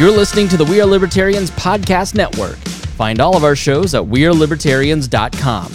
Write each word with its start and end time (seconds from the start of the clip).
You're 0.00 0.10
listening 0.10 0.48
to 0.48 0.56
the 0.56 0.64
We 0.64 0.80
Are 0.80 0.86
Libertarians 0.86 1.50
Podcast 1.50 2.14
Network. 2.14 2.56
Find 2.96 3.20
all 3.20 3.36
of 3.36 3.44
our 3.44 3.54
shows 3.54 3.94
at 3.94 4.02
WeareLibertarians.com. 4.02 5.72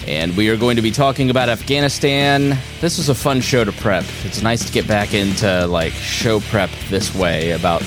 And 0.08 0.38
we 0.38 0.50
are 0.50 0.58
going 0.58 0.76
to 0.76 0.82
be 0.82 0.92
talking 0.92 1.30
about 1.30 1.50
Afghanistan. 1.50 2.58
This 2.80 2.98
was 2.98 3.10
a 3.10 3.16
fun 3.16 3.42
show 3.42 3.64
to 3.64 3.72
prep. 3.72 4.06
It's 4.24 4.42
nice 4.42 4.66
to 4.66 4.72
get 4.72 4.88
back 4.88 5.14
into 5.14 5.66
like 5.68 5.94
show 5.94 6.40
prep 6.42 6.70
this 6.90 7.14
way 7.16 7.52
about 7.52 7.82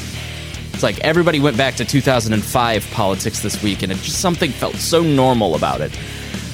it's 0.75 0.83
like 0.83 1.01
everybody 1.01 1.41
went 1.41 1.57
back 1.57 1.75
to 1.77 1.85
2005 1.85 2.91
politics 2.93 3.41
this 3.41 3.61
week 3.63 3.83
and 3.83 3.91
it 3.91 3.97
just 3.99 4.21
something 4.21 4.51
felt 4.51 4.77
so 4.77 5.03
normal 5.03 5.55
about 5.57 5.81
it. 5.81 5.97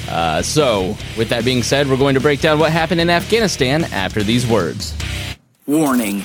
Uh, 0.08 0.42
so, 0.42 0.96
with 1.16 1.28
that 1.30 1.44
being 1.44 1.62
said, 1.62 1.88
we're 1.88 1.96
going 1.96 2.14
to 2.14 2.20
break 2.20 2.40
down 2.40 2.58
what 2.58 2.72
happened 2.72 3.00
in 3.00 3.10
Afghanistan 3.10 3.84
after 3.84 4.22
these 4.22 4.46
words. 4.46 4.94
Warning 5.66 6.22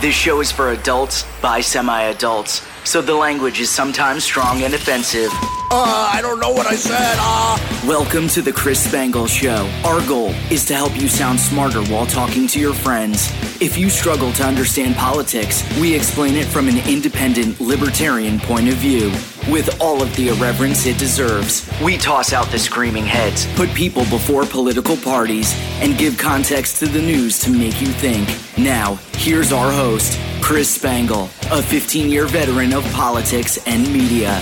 this 0.00 0.14
show 0.14 0.40
is 0.40 0.50
for 0.50 0.70
adults 0.70 1.26
by 1.42 1.60
semi 1.60 2.02
adults, 2.04 2.66
so 2.84 3.02
the 3.02 3.14
language 3.14 3.60
is 3.60 3.70
sometimes 3.70 4.24
strong 4.24 4.62
and 4.62 4.74
offensive. 4.74 5.30
Uh, 5.72 6.10
I 6.12 6.20
don't 6.20 6.40
know 6.40 6.50
what 6.50 6.66
I 6.66 6.74
said. 6.74 7.16
Uh. 7.20 7.86
Welcome 7.86 8.26
to 8.28 8.42
the 8.42 8.52
Chris 8.52 8.82
Spangle 8.82 9.28
Show. 9.28 9.70
Our 9.84 10.04
goal 10.06 10.30
is 10.50 10.64
to 10.66 10.74
help 10.74 11.00
you 11.00 11.08
sound 11.08 11.38
smarter 11.38 11.82
while 11.84 12.06
talking 12.06 12.48
to 12.48 12.58
your 12.58 12.74
friends. 12.74 13.30
If 13.60 13.78
you 13.78 13.88
struggle 13.88 14.32
to 14.32 14.42
understand 14.44 14.96
politics, 14.96 15.62
we 15.78 15.94
explain 15.94 16.34
it 16.34 16.46
from 16.46 16.68
an 16.68 16.78
independent, 16.88 17.60
libertarian 17.60 18.40
point 18.40 18.68
of 18.68 18.74
view. 18.74 19.10
With 19.50 19.80
all 19.80 20.02
of 20.02 20.14
the 20.16 20.28
irreverence 20.28 20.86
it 20.86 20.98
deserves, 20.98 21.70
we 21.82 21.96
toss 21.96 22.32
out 22.32 22.46
the 22.48 22.58
screaming 22.58 23.06
heads, 23.06 23.46
put 23.54 23.72
people 23.74 24.02
before 24.06 24.44
political 24.44 24.96
parties, 24.96 25.54
and 25.80 25.96
give 25.96 26.18
context 26.18 26.76
to 26.80 26.86
the 26.86 27.00
news 27.00 27.38
to 27.40 27.50
make 27.50 27.80
you 27.80 27.88
think. 27.88 28.28
Now, 28.58 28.96
here's 29.12 29.52
our 29.52 29.70
host, 29.70 30.18
Chris 30.40 30.68
Spangle, 30.74 31.24
a 31.50 31.62
15 31.62 32.10
year 32.10 32.26
veteran 32.26 32.72
of 32.72 32.84
politics 32.92 33.58
and 33.66 33.82
media. 33.92 34.34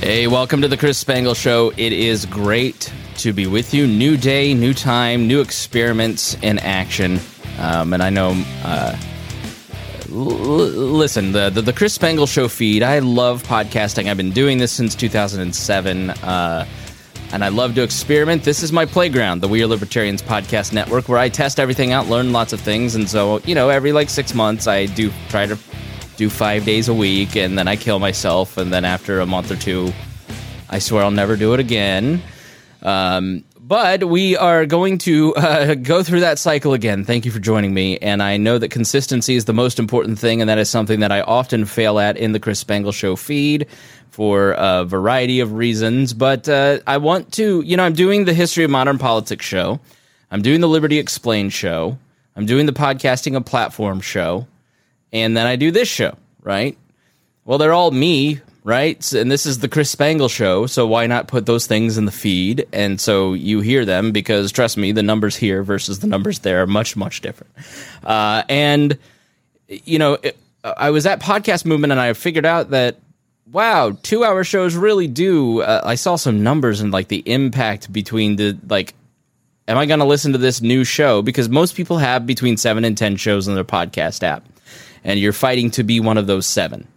Hey, 0.00 0.26
welcome 0.26 0.60
to 0.62 0.68
the 0.68 0.76
Chris 0.76 0.98
Spangle 0.98 1.34
Show. 1.34 1.72
It 1.76 1.92
is 1.92 2.26
great 2.26 2.92
to 3.18 3.32
be 3.32 3.46
with 3.46 3.72
you. 3.74 3.86
New 3.86 4.16
day, 4.16 4.54
new 4.54 4.74
time, 4.74 5.26
new 5.26 5.40
experiments 5.40 6.34
in 6.42 6.58
action. 6.60 7.18
Um, 7.58 7.92
and 7.94 8.02
I 8.02 8.10
know, 8.10 8.32
uh, 8.62 8.96
l- 10.10 10.14
listen, 10.16 11.32
the, 11.32 11.50
the, 11.50 11.62
the 11.62 11.72
Chris 11.72 11.94
Spangle 11.94 12.26
Show 12.26 12.46
feed, 12.48 12.82
I 12.82 12.98
love 13.00 13.42
podcasting. 13.42 14.08
I've 14.10 14.18
been 14.18 14.32
doing 14.32 14.58
this 14.58 14.72
since 14.72 14.94
2007. 14.94 16.10
Uh, 16.10 16.66
and 17.32 17.44
I 17.44 17.48
love 17.48 17.74
to 17.74 17.82
experiment. 17.82 18.44
This 18.44 18.62
is 18.62 18.72
my 18.72 18.86
playground, 18.86 19.40
the 19.40 19.48
We 19.48 19.62
Are 19.62 19.66
Libertarians 19.66 20.22
Podcast 20.22 20.72
Network, 20.72 21.08
where 21.08 21.18
I 21.18 21.28
test 21.28 21.58
everything 21.58 21.92
out, 21.92 22.06
learn 22.06 22.32
lots 22.32 22.52
of 22.52 22.60
things. 22.60 22.94
And 22.94 23.08
so, 23.08 23.40
you 23.40 23.54
know, 23.54 23.68
every 23.68 23.92
like 23.92 24.08
six 24.08 24.34
months, 24.34 24.66
I 24.66 24.86
do 24.86 25.10
try 25.28 25.46
to 25.46 25.58
do 26.16 26.30
five 26.30 26.64
days 26.64 26.88
a 26.88 26.94
week, 26.94 27.36
and 27.36 27.58
then 27.58 27.68
I 27.68 27.76
kill 27.76 27.98
myself. 27.98 28.56
And 28.56 28.72
then 28.72 28.84
after 28.84 29.20
a 29.20 29.26
month 29.26 29.50
or 29.50 29.56
two, 29.56 29.92
I 30.70 30.78
swear 30.78 31.02
I'll 31.02 31.10
never 31.10 31.36
do 31.36 31.52
it 31.54 31.60
again. 31.60 32.22
Um, 32.82 33.44
but 33.66 34.04
we 34.04 34.36
are 34.36 34.64
going 34.64 34.96
to 34.98 35.34
uh, 35.34 35.74
go 35.82 36.02
through 36.04 36.20
that 36.20 36.38
cycle 36.38 36.72
again. 36.72 37.04
Thank 37.04 37.24
you 37.24 37.32
for 37.32 37.40
joining 37.40 37.74
me. 37.74 37.98
And 37.98 38.22
I 38.22 38.36
know 38.36 38.58
that 38.58 38.70
consistency 38.70 39.34
is 39.34 39.46
the 39.46 39.52
most 39.52 39.80
important 39.80 40.20
thing, 40.20 40.40
and 40.40 40.48
that 40.48 40.58
is 40.58 40.70
something 40.70 41.00
that 41.00 41.10
I 41.10 41.22
often 41.22 41.64
fail 41.64 41.98
at 41.98 42.16
in 42.16 42.30
the 42.30 42.38
Chris 42.38 42.60
Spangle 42.60 42.92
Show 42.92 43.16
feed 43.16 43.66
for 44.10 44.52
a 44.52 44.84
variety 44.84 45.40
of 45.40 45.52
reasons. 45.52 46.14
But 46.14 46.48
uh, 46.48 46.78
I 46.86 46.98
want 46.98 47.32
to, 47.34 47.60
you 47.62 47.76
know, 47.76 47.84
I'm 47.84 47.94
doing 47.94 48.24
the 48.24 48.34
History 48.34 48.62
of 48.62 48.70
Modern 48.70 48.98
Politics 48.98 49.44
show, 49.44 49.80
I'm 50.30 50.42
doing 50.42 50.60
the 50.60 50.68
Liberty 50.68 50.98
Explained 50.98 51.52
show, 51.52 51.98
I'm 52.36 52.46
doing 52.46 52.66
the 52.66 52.72
Podcasting 52.72 53.34
a 53.34 53.40
Platform 53.40 54.00
show, 54.00 54.46
and 55.12 55.36
then 55.36 55.46
I 55.46 55.56
do 55.56 55.72
this 55.72 55.88
show, 55.88 56.16
right? 56.40 56.78
Well, 57.44 57.58
they're 57.58 57.72
all 57.72 57.90
me, 57.90 58.40
right? 58.66 59.12
And 59.12 59.30
this 59.30 59.46
is 59.46 59.60
the 59.60 59.68
Chris 59.68 59.90
Spangle 59.90 60.28
show, 60.28 60.66
so 60.66 60.88
why 60.88 61.06
not 61.06 61.28
put 61.28 61.46
those 61.46 61.68
things 61.68 61.96
in 61.96 62.04
the 62.04 62.10
feed? 62.10 62.66
And 62.72 63.00
so 63.00 63.32
you 63.32 63.60
hear 63.60 63.84
them 63.84 64.10
because 64.10 64.50
trust 64.50 64.76
me, 64.76 64.90
the 64.90 65.04
numbers 65.04 65.36
here 65.36 65.62
versus 65.62 66.00
the 66.00 66.08
numbers 66.08 66.40
there 66.40 66.62
are 66.62 66.66
much, 66.66 66.96
much 66.96 67.20
different. 67.20 67.52
Uh, 68.02 68.42
and, 68.48 68.98
you 69.68 70.00
know, 70.00 70.14
it, 70.14 70.36
I 70.64 70.90
was 70.90 71.06
at 71.06 71.20
Podcast 71.20 71.64
Movement 71.64 71.92
and 71.92 72.00
I 72.00 72.12
figured 72.14 72.44
out 72.44 72.70
that, 72.70 72.96
wow, 73.52 73.96
two 74.02 74.24
hour 74.24 74.42
shows 74.42 74.74
really 74.74 75.06
do. 75.06 75.62
Uh, 75.62 75.82
I 75.84 75.94
saw 75.94 76.16
some 76.16 76.42
numbers 76.42 76.80
and 76.80 76.90
like 76.90 77.06
the 77.06 77.22
impact 77.24 77.92
between 77.92 78.34
the, 78.34 78.58
like, 78.68 78.94
am 79.68 79.78
I 79.78 79.86
going 79.86 80.00
to 80.00 80.06
listen 80.06 80.32
to 80.32 80.38
this 80.38 80.60
new 80.60 80.82
show? 80.82 81.22
Because 81.22 81.48
most 81.48 81.76
people 81.76 81.98
have 81.98 82.26
between 82.26 82.56
seven 82.56 82.84
and 82.84 82.98
10 82.98 83.14
shows 83.14 83.46
on 83.46 83.54
their 83.54 83.62
podcast 83.62 84.24
app. 84.24 84.44
And 85.04 85.20
you're 85.20 85.32
fighting 85.32 85.70
to 85.70 85.84
be 85.84 86.00
one 86.00 86.18
of 86.18 86.26
those 86.26 86.46
seven 86.46 86.88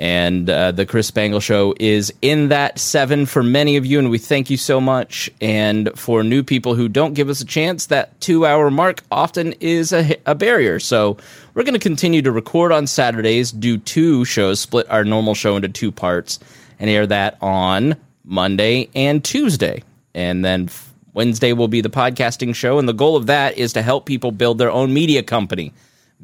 and 0.00 0.48
uh, 0.48 0.72
the 0.72 0.86
Chris 0.86 1.08
Spangle 1.08 1.40
Show 1.40 1.74
is 1.78 2.10
in 2.22 2.48
that 2.48 2.78
seven 2.78 3.26
for 3.26 3.42
many 3.42 3.76
of 3.76 3.84
you, 3.84 3.98
and 3.98 4.08
we 4.08 4.16
thank 4.16 4.48
you 4.48 4.56
so 4.56 4.80
much. 4.80 5.30
And 5.42 5.90
for 5.94 6.24
new 6.24 6.42
people 6.42 6.74
who 6.74 6.88
don't 6.88 7.12
give 7.12 7.28
us 7.28 7.42
a 7.42 7.44
chance, 7.44 7.86
that 7.86 8.18
two 8.18 8.46
hour 8.46 8.70
mark 8.70 9.02
often 9.12 9.52
is 9.60 9.92
a, 9.92 10.16
a 10.24 10.34
barrier. 10.34 10.80
So 10.80 11.18
we're 11.52 11.64
going 11.64 11.74
to 11.74 11.78
continue 11.78 12.22
to 12.22 12.32
record 12.32 12.72
on 12.72 12.86
Saturdays, 12.86 13.52
do 13.52 13.76
two 13.76 14.24
shows, 14.24 14.58
split 14.58 14.88
our 14.88 15.04
normal 15.04 15.34
show 15.34 15.54
into 15.54 15.68
two 15.68 15.92
parts, 15.92 16.40
and 16.78 16.88
air 16.88 17.06
that 17.06 17.36
on 17.42 17.94
Monday 18.24 18.88
and 18.94 19.22
Tuesday. 19.22 19.82
And 20.14 20.42
then 20.42 20.70
Wednesday 21.12 21.52
will 21.52 21.68
be 21.68 21.82
the 21.82 21.90
podcasting 21.90 22.54
show. 22.54 22.78
And 22.78 22.88
the 22.88 22.94
goal 22.94 23.16
of 23.16 23.26
that 23.26 23.58
is 23.58 23.74
to 23.74 23.82
help 23.82 24.06
people 24.06 24.32
build 24.32 24.56
their 24.56 24.70
own 24.70 24.94
media 24.94 25.22
company, 25.22 25.74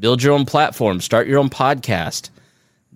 build 0.01 0.23
your 0.23 0.33
own 0.33 0.47
platform, 0.47 1.03
start 1.03 1.27
your 1.27 1.39
own 1.39 1.51
podcast 1.51 2.31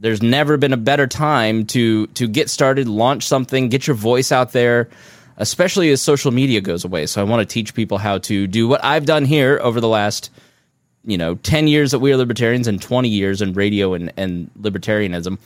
there's 0.01 0.23
never 0.23 0.57
been 0.57 0.73
a 0.73 0.79
better 0.79 1.07
time 1.07 1.67
to 1.67 2.07
to 2.09 2.27
get 2.27 2.49
started, 2.49 2.89
launch 2.89 3.27
something, 3.27 3.69
get 3.69 3.87
your 3.87 3.97
voice 3.97 4.33
out 4.33 4.53
there, 4.53 4.89
especially 5.37 5.91
as 5.91 6.01
social 6.01 6.31
media 6.31 6.61
goes 6.61 6.85
away. 6.85 7.07
So 7.07 7.21
I 7.21 7.25
want 7.25 7.47
to 7.47 7.53
teach 7.53 7.75
people 7.75 7.99
how 7.99 8.19
to 8.19 8.47
do 8.47 8.67
what 8.67 8.83
I've 8.83 9.05
done 9.05 9.27
here 9.27 9.61
over 9.63 9.81
the 9.81 9.89
last 9.89 10.31
you 11.05 11.19
know 11.19 11.35
10 11.37 11.69
years 11.69 11.91
that 11.91 11.99
we 11.99 12.13
are 12.13 12.17
libertarians 12.17 12.67
and 12.67 12.81
20 12.81 13.09
years 13.09 13.43
in 13.43 13.53
radio 13.53 13.95
and, 13.95 14.13
and 14.17 14.51
libertarianism. 14.59 15.39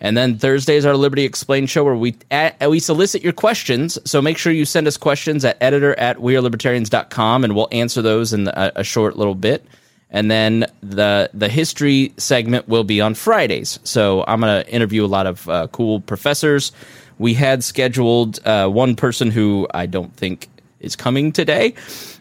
And 0.00 0.16
then 0.16 0.36
thursday 0.36 0.76
is 0.76 0.84
our 0.84 0.96
liberty 0.96 1.24
explained 1.24 1.70
show 1.70 1.84
where 1.84 1.94
we 1.94 2.16
at, 2.30 2.58
we 2.68 2.80
solicit 2.80 3.22
your 3.22 3.32
questions. 3.32 3.98
So 4.04 4.20
make 4.20 4.36
sure 4.36 4.52
you 4.52 4.64
send 4.64 4.88
us 4.88 4.96
questions 4.96 5.44
at 5.44 5.56
editor 5.60 5.96
at 5.98 6.16
wearelibertarians.com 6.16 7.44
and 7.44 7.54
we'll 7.54 7.68
answer 7.70 8.02
those 8.02 8.32
in 8.32 8.48
a, 8.48 8.72
a 8.76 8.84
short 8.84 9.16
little 9.16 9.36
bit 9.36 9.64
and 10.12 10.30
then 10.30 10.66
the 10.82 11.30
the 11.34 11.48
history 11.48 12.12
segment 12.18 12.68
will 12.68 12.84
be 12.84 13.00
on 13.00 13.14
Fridays. 13.14 13.80
So 13.82 14.24
I'm 14.28 14.40
going 14.40 14.62
to 14.62 14.70
interview 14.70 15.04
a 15.04 15.08
lot 15.08 15.26
of 15.26 15.48
uh, 15.48 15.66
cool 15.72 16.00
professors. 16.00 16.70
We 17.18 17.34
had 17.34 17.64
scheduled 17.64 18.38
uh, 18.46 18.68
one 18.68 18.94
person 18.94 19.30
who 19.30 19.66
I 19.72 19.86
don't 19.86 20.14
think 20.14 20.48
is 20.80 20.96
coming 20.96 21.32
today 21.32 21.74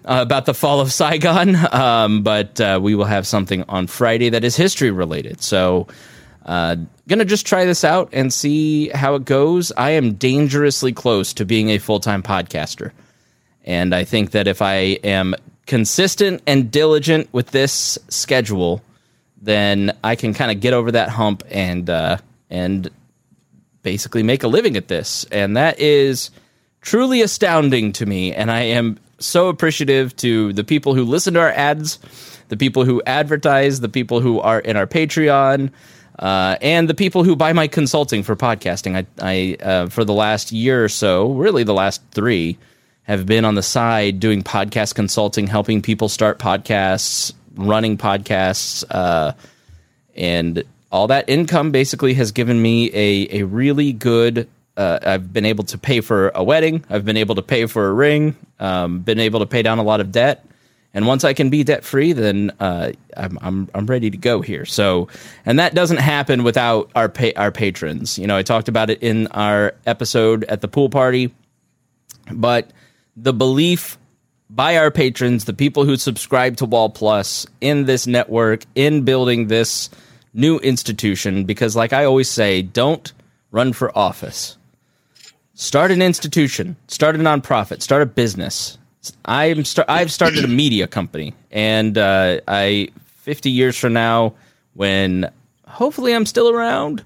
uh, 0.06 0.19
about 0.22 0.46
the 0.46 0.53
fall 0.53 0.79
of 0.79 0.91
Saigon, 0.91 1.56
um, 1.74 2.24
but 2.24 2.59
uh, 2.62 2.79
we 2.81 2.96
will 2.96 3.06
have 3.06 3.28
something 3.28 3.63
on 3.68 3.88
Friday 3.88 4.29
that 4.29 4.44
is 4.44 4.56
history 4.56 4.90
related. 4.90 5.44
So. 5.44 5.88
Uh, 6.44 6.75
gonna 7.08 7.23
just 7.23 7.46
try 7.46 7.66
this 7.66 7.84
out 7.84 8.09
and 8.13 8.34
see 8.34 8.90
how 8.90 9.13
it 9.13 9.25
goes. 9.25 9.72
I 9.78 9.91
am 9.91 10.16
dangerously 10.16 10.91
close 10.91 11.34
to 11.34 11.46
being 11.46 11.69
a 11.69 11.78
full 11.78 12.00
time 12.00 12.23
podcaster. 12.23 12.94
And 13.63 13.94
I 13.94 14.06
think 14.06 14.31
that 14.31 14.47
if 14.47 14.59
I 14.59 14.73
am 15.03 15.35
consistent 15.66 16.41
and 16.47 16.72
diligent 16.72 17.31
with 17.31 17.52
this 17.52 17.97
schedule, 18.09 18.81
then 19.41 19.97
I 20.03 20.16
can 20.16 20.34
kind 20.34 20.52
of 20.52 20.59
get 20.59 20.73
over 20.73 20.91
that 20.91 21.09
hump 21.09 21.43
and 21.49 21.90
uh, 21.90 22.17
and 22.49 22.90
basically 23.84 24.23
make 24.23 24.43
a 24.43 24.47
living 24.47 24.78
at 24.78 24.87
this. 24.87 25.25
And 25.31 25.58
that 25.58 25.79
is 25.79 26.31
truly 26.81 27.22
astounding 27.22 27.91
to 27.93 28.05
me. 28.05 28.34
And 28.34 28.52
I 28.52 28.61
am 28.61 28.99
so 29.19 29.47
appreciative 29.47 30.16
to 30.17 30.53
the 30.53 30.63
people 30.63 30.93
who 30.93 31.03
listen 31.03 31.34
to 31.35 31.40
our 31.40 31.49
ads, 31.49 31.99
the 32.49 32.57
people 32.57 32.85
who 32.85 33.02
advertise, 33.05 33.79
the 33.79 33.90
people 33.90 34.19
who 34.19 34.40
are 34.40 34.59
in 34.59 34.78
our 34.78 34.87
Patreon. 34.87 35.72
Uh, 36.19 36.55
and 36.61 36.87
the 36.87 36.93
people 36.93 37.23
who 37.23 37.35
buy 37.35 37.52
my 37.52 37.67
consulting 37.67 38.22
for 38.22 38.35
podcasting, 38.35 38.96
I, 38.96 39.05
I 39.19 39.64
uh, 39.64 39.87
for 39.87 40.03
the 40.03 40.14
last 40.14 40.52
year 40.52 40.84
or 40.84 40.90
so, 40.90 41.31
really 41.31 41.64
the 41.64 41.73
last 41.73 42.02
three, 42.11 42.59
have 43.03 43.26
been 43.26 43.46
on 43.46 43.56
the 43.56 43.64
side 43.64 44.20
doing 44.20 44.44
podcast 44.44 44.96
consulting, 44.96 45.48
helping 45.48 45.82
people 45.82 46.09
start 46.09 46.40
podcasts, 46.40 47.34
running 47.56 47.98
podcasts, 47.98 48.84
uh, 48.90 49.34
and 50.16 50.64
all 50.92 51.08
that 51.08 51.30
income 51.30 51.72
basically 51.72 52.14
has 52.14 52.32
given 52.32 52.62
me 52.62 52.90
a, 52.94 53.42
a 53.42 53.44
really 53.44 53.94
good 53.94 54.48
uh, 54.78 55.00
I've 55.03 55.34
been 55.34 55.46
able 55.46 55.66
to 55.66 55.78
pay 55.78 56.02
for 56.02 56.30
a 56.30 56.44
wedding. 56.44 56.84
I've 56.90 57.06
been 57.06 57.18
able 57.18 57.36
to 57.36 57.42
pay 57.42 57.66
for 57.66 57.88
a 57.88 57.94
ring. 57.94 58.36
Um, 58.59 59.00
been 59.00 59.20
able 59.20 59.42
to 59.42 59.46
pay 59.46 59.62
down 59.62 59.80
a 59.80 59.84
lot 59.84 60.00
of 60.00 60.12
debt. 60.12 60.46
And 60.94 61.08
once 61.08 61.24
I 61.24 61.34
can 61.34 61.50
be 61.50 61.64
debt 61.64 61.84
free, 61.84 62.14
then 62.14 62.52
uh, 62.59 62.92
I'm, 63.16 63.38
I'm 63.42 63.70
I'm 63.74 63.86
ready 63.86 64.09
to 64.09 64.18
go 64.18 64.42
here. 64.42 64.66
So, 64.66 65.08
and 65.46 65.59
that 65.59 65.74
doesn't 65.74 65.98
happen 65.98 66.44
without 66.44 66.92
our 66.96 67.08
pa- 67.08 67.32
our 67.38 67.52
patrons. 67.52 68.18
You 68.18 68.28
know, 68.28 68.36
I 68.36 68.44
talked 68.44 68.68
about 68.68 68.90
it 68.90 69.02
in 69.02 69.28
our 69.28 69.74
episode 69.86 70.44
at 70.46 70.59
the 70.59 70.68
pool 70.68 70.90
party, 70.90 71.34
but 72.32 72.72
the 73.16 73.34
belief 73.34 73.97
by 74.49 74.78
our 74.78 74.91
patrons, 74.91 75.46
the 75.46 75.53
people 75.53 75.85
who 75.85 75.96
subscribe 75.96 76.58
to 76.58 76.66
Wall 76.66 76.90
Plus 76.90 77.47
in 77.61 77.85
this 77.85 78.05
network, 78.05 78.66
in 78.75 79.03
building 79.03 79.47
this 79.47 79.90
new 80.34 80.59
institution, 80.59 81.46
because 81.46 81.75
like 81.75 81.93
I 81.93 82.05
always 82.05 82.29
say, 82.29 82.61
don't 82.61 83.11
run 83.52 83.73
for 83.73 83.97
office. 83.97 84.58
Start 85.53 85.91
an 85.91 86.02
institution, 86.02 86.75
start 86.87 87.16
a 87.16 87.19
nonprofit, 87.19 87.81
start 87.81 88.02
a 88.02 88.05
business. 88.05 88.78
I'm 89.25 89.66
start, 89.66 89.90
I've 89.90 90.11
started 90.11 90.43
a 90.43 90.47
media 90.64 90.87
company, 90.87 91.34
and 91.52 91.97
uh, 91.97 92.40
I 92.47 92.90
50 93.17 93.49
years 93.52 93.78
from 93.78 93.93
now, 93.93 94.34
when 94.73 95.29
hopefully 95.67 96.14
I'm 96.14 96.25
still 96.25 96.49
around, 96.49 97.03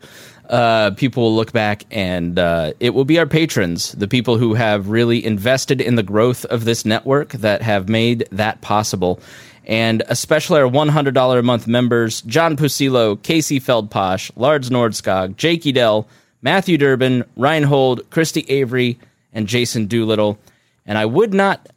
uh, 0.50 0.92
people 0.92 1.24
will 1.24 1.36
look 1.36 1.52
back 1.52 1.86
and 1.92 2.38
uh, 2.38 2.74
it 2.80 2.94
will 2.94 3.06
be 3.06 3.20
our 3.20 3.26
patrons, 3.26 3.92
the 3.94 4.08
people 4.08 4.38
who 4.38 4.54
have 4.54 4.90
really 4.90 5.24
invested 5.24 5.82
in 5.82 5.96
the 5.96 6.04
growth 6.04 6.46
of 6.46 6.66
this 6.66 6.86
network 6.86 7.30
that 7.34 7.62
have 7.62 7.90
made 7.90 8.28
that 8.32 8.62
possible. 8.62 9.20
And 9.66 10.04
especially 10.08 10.62
our 10.62 10.70
$100 10.70 11.40
a 11.40 11.42
month 11.42 11.68
members 11.68 12.22
John 12.22 12.56
Pusilo, 12.56 13.22
Casey 13.22 13.60
Feldposh, 13.60 14.32
Lars 14.36 14.70
Nordskog, 14.70 15.38
Jake 15.38 15.66
Edel, 15.66 16.08
Matthew 16.42 16.78
Durbin, 16.78 17.24
Reinhold, 17.36 18.10
Christy 18.12 18.46
Avery, 18.48 19.00
and 19.34 19.48
Jason 19.48 19.88
Doolittle. 19.88 20.38
And 20.86 20.98
I 20.98 21.06
would 21.06 21.34
not 21.34 21.68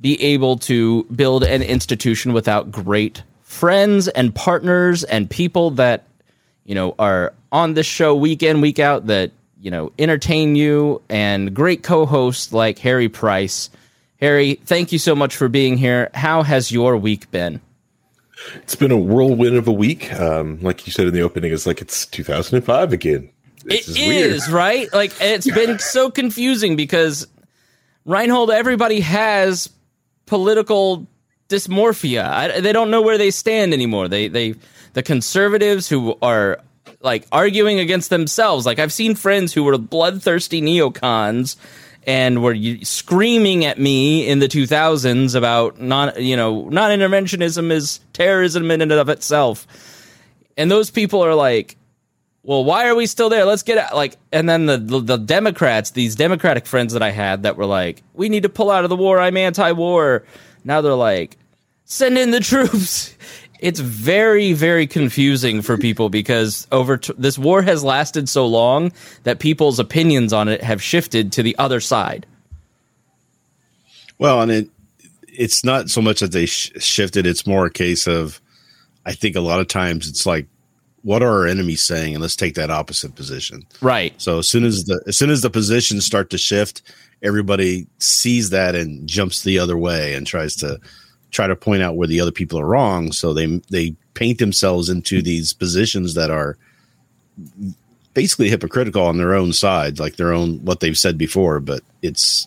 be 0.00 0.20
able 0.20 0.58
to 0.58 1.04
build 1.04 1.44
an 1.44 1.62
institution 1.62 2.32
without 2.32 2.72
great 2.72 3.22
friends 3.42 4.08
and 4.08 4.34
partners 4.34 5.04
and 5.04 5.30
people 5.30 5.70
that 5.72 6.04
you 6.64 6.74
know 6.74 6.94
are 6.98 7.32
on 7.52 7.74
this 7.74 7.86
show 7.86 8.16
week 8.16 8.42
in 8.42 8.60
week 8.60 8.78
out 8.78 9.06
that 9.06 9.30
you 9.60 9.70
know 9.70 9.92
entertain 9.98 10.56
you 10.56 11.00
and 11.08 11.54
great 11.54 11.82
co-hosts 11.82 12.52
like 12.52 12.78
Harry 12.80 13.08
Price. 13.08 13.70
Harry, 14.20 14.54
thank 14.64 14.92
you 14.92 14.98
so 14.98 15.14
much 15.14 15.36
for 15.36 15.48
being 15.48 15.76
here. 15.76 16.10
How 16.14 16.42
has 16.42 16.72
your 16.72 16.96
week 16.96 17.30
been? 17.30 17.60
It's 18.56 18.74
been 18.74 18.90
a 18.90 18.98
whirlwind 18.98 19.56
of 19.56 19.68
a 19.68 19.72
week. 19.72 20.12
Um, 20.12 20.60
like 20.62 20.86
you 20.86 20.92
said 20.92 21.06
in 21.06 21.14
the 21.14 21.22
opening, 21.22 21.52
it's 21.52 21.66
like 21.66 21.80
it's 21.80 22.06
2005 22.06 22.92
again. 22.92 23.30
This 23.64 23.88
it 23.88 23.98
is, 23.98 24.44
is 24.44 24.50
right? 24.50 24.92
Like 24.92 25.12
it's 25.20 25.48
been 25.50 25.78
so 25.80 26.10
confusing 26.10 26.74
because 26.74 27.26
Reinhold, 28.04 28.50
everybody 28.50 29.00
has 29.00 29.70
political 30.26 31.06
dysmorphia. 31.48 32.24
I, 32.24 32.60
they 32.60 32.72
don't 32.72 32.90
know 32.90 33.02
where 33.02 33.18
they 33.18 33.30
stand 33.30 33.72
anymore. 33.72 34.08
They 34.08 34.28
they 34.28 34.54
the 34.94 35.02
conservatives 35.02 35.88
who 35.88 36.16
are 36.22 36.58
like 37.02 37.26
arguing 37.32 37.78
against 37.78 38.10
themselves. 38.10 38.66
Like 38.66 38.78
I've 38.78 38.92
seen 38.92 39.14
friends 39.14 39.52
who 39.52 39.64
were 39.64 39.76
bloodthirsty 39.78 40.62
neocons 40.62 41.56
and 42.06 42.42
were 42.42 42.56
screaming 42.82 43.64
at 43.64 43.78
me 43.78 44.26
in 44.26 44.38
the 44.40 44.48
2000s 44.48 45.34
about 45.34 45.80
non 45.80 46.12
you 46.16 46.36
know 46.36 46.68
non-interventionism 46.68 47.70
is 47.70 48.00
terrorism 48.12 48.70
in 48.70 48.80
and 48.80 48.92
of 48.92 49.08
itself. 49.08 49.66
And 50.56 50.70
those 50.70 50.90
people 50.90 51.24
are 51.24 51.34
like 51.34 51.76
well, 52.44 52.64
why 52.64 52.88
are 52.88 52.94
we 52.94 53.06
still 53.06 53.28
there? 53.28 53.44
Let's 53.44 53.62
get 53.62 53.78
out. 53.78 53.94
Like, 53.94 54.16
and 54.32 54.48
then 54.48 54.66
the, 54.66 54.76
the, 54.76 55.00
the 55.00 55.16
Democrats, 55.16 55.90
these 55.90 56.16
Democratic 56.16 56.66
friends 56.66 56.92
that 56.92 57.02
I 57.02 57.10
had 57.10 57.44
that 57.44 57.56
were 57.56 57.66
like, 57.66 58.02
we 58.14 58.28
need 58.28 58.42
to 58.42 58.48
pull 58.48 58.70
out 58.70 58.82
of 58.84 58.90
the 58.90 58.96
war. 58.96 59.20
I'm 59.20 59.36
anti-war. 59.36 60.24
Now 60.64 60.80
they're 60.80 60.94
like, 60.94 61.36
send 61.84 62.18
in 62.18 62.32
the 62.32 62.40
troops. 62.40 63.16
It's 63.62 63.80
very, 63.80 64.52
very 64.52 64.86
confusing 64.86 65.62
for 65.62 65.78
people 65.78 66.10
because 66.10 66.66
over 66.72 66.98
t- 66.98 67.14
this 67.16 67.38
war 67.38 67.62
has 67.62 67.82
lasted 67.82 68.28
so 68.28 68.46
long 68.46 68.92
that 69.22 69.38
people's 69.38 69.78
opinions 69.78 70.32
on 70.32 70.48
it 70.48 70.62
have 70.62 70.82
shifted 70.82 71.32
to 71.32 71.42
the 71.42 71.56
other 71.58 71.80
side. 71.80 72.26
Well, 74.18 74.42
and 74.42 74.50
it 74.50 74.68
it's 75.28 75.64
not 75.64 75.88
so 75.88 76.02
much 76.02 76.20
that 76.20 76.32
they 76.32 76.46
sh- 76.46 76.72
shifted; 76.78 77.26
it's 77.26 77.46
more 77.46 77.64
a 77.64 77.70
case 77.70 78.06
of, 78.06 78.40
I 79.06 79.12
think 79.12 79.36
a 79.36 79.40
lot 79.40 79.60
of 79.60 79.68
times 79.68 80.08
it's 80.08 80.26
like 80.26 80.46
what 81.02 81.22
are 81.22 81.30
our 81.30 81.46
enemies 81.46 81.82
saying? 81.82 82.14
And 82.14 82.22
let's 82.22 82.36
take 82.36 82.54
that 82.54 82.70
opposite 82.70 83.16
position. 83.16 83.66
Right. 83.80 84.14
So 84.20 84.38
as 84.38 84.48
soon 84.48 84.64
as 84.64 84.84
the 84.84 85.02
as 85.06 85.16
soon 85.16 85.30
as 85.30 85.42
the 85.42 85.50
positions 85.50 86.04
start 86.04 86.30
to 86.30 86.38
shift 86.38 86.82
everybody 87.22 87.86
sees 87.98 88.50
that 88.50 88.74
and 88.74 89.08
jumps 89.08 89.42
the 89.42 89.58
other 89.58 89.78
way 89.78 90.14
and 90.14 90.26
tries 90.26 90.56
to 90.56 90.80
try 91.32 91.46
to 91.46 91.56
point 91.56 91.82
out 91.82 91.96
where 91.96 92.08
the 92.08 92.20
other 92.20 92.30
people 92.30 92.58
are 92.60 92.66
wrong. 92.66 93.12
So 93.12 93.34
they 93.34 93.46
they 93.70 93.94
paint 94.14 94.38
themselves 94.38 94.88
into 94.88 95.20
these 95.22 95.52
positions 95.52 96.14
that 96.14 96.30
are 96.30 96.56
basically 98.14 98.48
hypocritical 98.48 99.02
on 99.02 99.16
their 99.16 99.34
own 99.34 99.54
side 99.54 99.98
like 99.98 100.16
their 100.16 100.34
own 100.34 100.62
what 100.66 100.80
they've 100.80 100.98
said 100.98 101.16
before 101.16 101.58
but 101.60 101.82
it's 102.02 102.46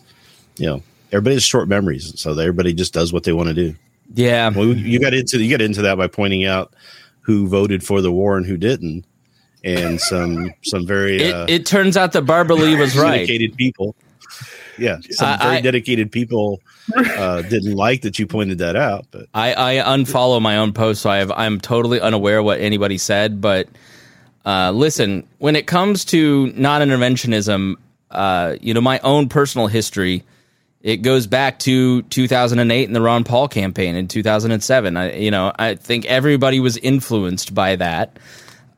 you 0.58 0.66
know 0.66 0.80
everybody 1.12 1.34
has 1.34 1.42
short 1.42 1.68
memories. 1.68 2.18
So 2.20 2.30
everybody 2.32 2.72
just 2.72 2.92
does 2.92 3.12
what 3.12 3.24
they 3.24 3.32
want 3.32 3.48
to 3.48 3.54
do. 3.54 3.74
Yeah. 4.14 4.50
Well 4.50 4.66
you 4.66 5.00
got 5.00 5.14
into 5.14 5.42
you 5.42 5.50
got 5.50 5.64
into 5.64 5.82
that 5.82 5.96
by 5.96 6.06
pointing 6.06 6.44
out 6.44 6.74
who 7.20 7.48
voted 7.48 7.82
for 7.82 8.00
the 8.00 8.12
war 8.12 8.36
and 8.36 8.46
who 8.46 8.56
didn't, 8.56 9.04
and 9.64 10.00
some 10.00 10.52
some 10.62 10.86
very 10.86 11.20
it, 11.20 11.34
uh, 11.34 11.46
it 11.48 11.66
turns 11.66 11.96
out 11.96 12.12
that 12.12 12.22
Barbara 12.22 12.56
Lee 12.56 12.76
was 12.76 12.96
right. 12.96 13.26
People, 13.56 13.96
yeah, 14.78 14.98
some 15.10 15.38
very 15.38 15.56
I, 15.56 15.60
dedicated 15.60 16.12
people 16.12 16.60
uh, 16.96 17.42
didn't 17.42 17.74
like 17.74 18.02
that 18.02 18.18
you 18.18 18.26
pointed 18.26 18.58
that 18.58 18.76
out. 18.76 19.06
But 19.10 19.26
I, 19.34 19.80
I 19.80 19.96
unfollow 19.96 20.40
my 20.40 20.58
own 20.58 20.72
post, 20.72 21.02
so 21.02 21.10
I 21.10 21.18
have, 21.18 21.30
I'm 21.30 21.60
totally 21.60 22.00
unaware 22.00 22.42
what 22.42 22.60
anybody 22.60 22.98
said. 22.98 23.40
But 23.40 23.68
uh, 24.44 24.72
listen, 24.72 25.26
when 25.38 25.56
it 25.56 25.66
comes 25.66 26.04
to 26.06 26.52
non-interventionism, 26.54 27.74
uh, 28.10 28.56
you 28.60 28.74
know, 28.74 28.80
my 28.80 28.98
own 29.00 29.28
personal 29.28 29.66
history 29.66 30.24
it 30.86 30.98
goes 30.98 31.26
back 31.26 31.58
to 31.58 32.02
2008 32.02 32.84
and 32.84 32.94
the 32.94 33.00
Ron 33.00 33.24
Paul 33.24 33.48
campaign 33.48 33.96
in 33.96 34.06
2007. 34.06 34.96
I, 34.96 35.16
you 35.16 35.32
know, 35.32 35.52
I 35.58 35.74
think 35.74 36.04
everybody 36.04 36.60
was 36.60 36.76
influenced 36.76 37.52
by 37.52 37.74
that. 37.74 38.16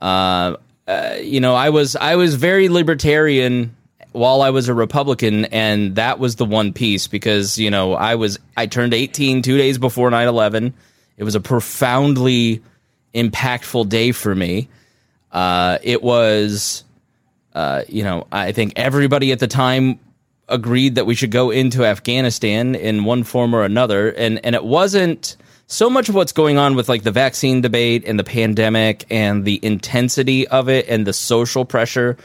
Uh, 0.01 0.57
uh, 0.87 1.17
you 1.21 1.41
know, 1.41 1.55
I 1.55 1.69
was 1.69 1.97
I 1.97 2.17
was 2.17 2.35
very 2.35 2.71
libertarian 2.71 3.77
while 4.19 4.43
I 4.43 4.51
was 4.51 4.69
a 4.69 4.75
Republican, 4.75 5.47
and 5.47 5.95
that 5.97 6.19
was 6.19 6.37
the 6.37 6.45
one 6.45 6.73
piece 6.73 7.07
because 7.07 7.59
you 7.59 7.71
know 7.71 7.95
I 7.95 8.17
was 8.17 8.39
I 8.57 8.67
turned 8.67 8.95
18 8.95 9.43
two 9.43 9.57
days 9.57 9.79
before 9.79 10.11
9/11. 10.11 10.73
It 11.17 11.25
was 11.25 11.35
a 11.35 11.41
profoundly 11.41 12.63
impactful 13.15 13.89
day 13.89 14.13
for 14.13 14.35
me. 14.35 14.69
Uh, 15.33 15.79
it 15.83 16.03
was, 16.03 16.85
uh, 17.55 17.83
you 17.89 18.03
know, 18.03 18.27
I 18.31 18.53
think 18.53 18.75
everybody 18.77 19.33
at 19.33 19.41
the 19.41 19.47
time 19.47 19.99
agreed 20.49 20.95
that 20.95 21.07
we 21.07 21.15
should 21.15 21.31
go 21.31 21.51
into 21.51 21.85
Afghanistan 21.85 22.75
in 22.75 23.05
one 23.05 23.25
form 23.25 23.55
or 23.55 23.65
another, 23.65 24.11
and 24.11 24.45
and 24.45 24.55
it 24.55 24.65
wasn't 24.65 25.37
so 25.67 25.91
much 25.91 26.09
of 26.09 26.15
what's 26.15 26.33
going 26.33 26.57
on 26.57 26.75
with 26.75 26.89
like 26.89 27.03
the 27.03 27.13
vaccine 27.13 27.61
debate 27.61 28.03
and 28.07 28.19
the 28.19 28.25
pandemic 28.25 29.05
and 29.11 29.45
the 29.45 29.61
intensity 29.63 30.49
of 30.49 30.69
it 30.69 30.89
and 30.89 31.07
the 31.07 31.13
social 31.13 31.65
pressure. 31.65 32.17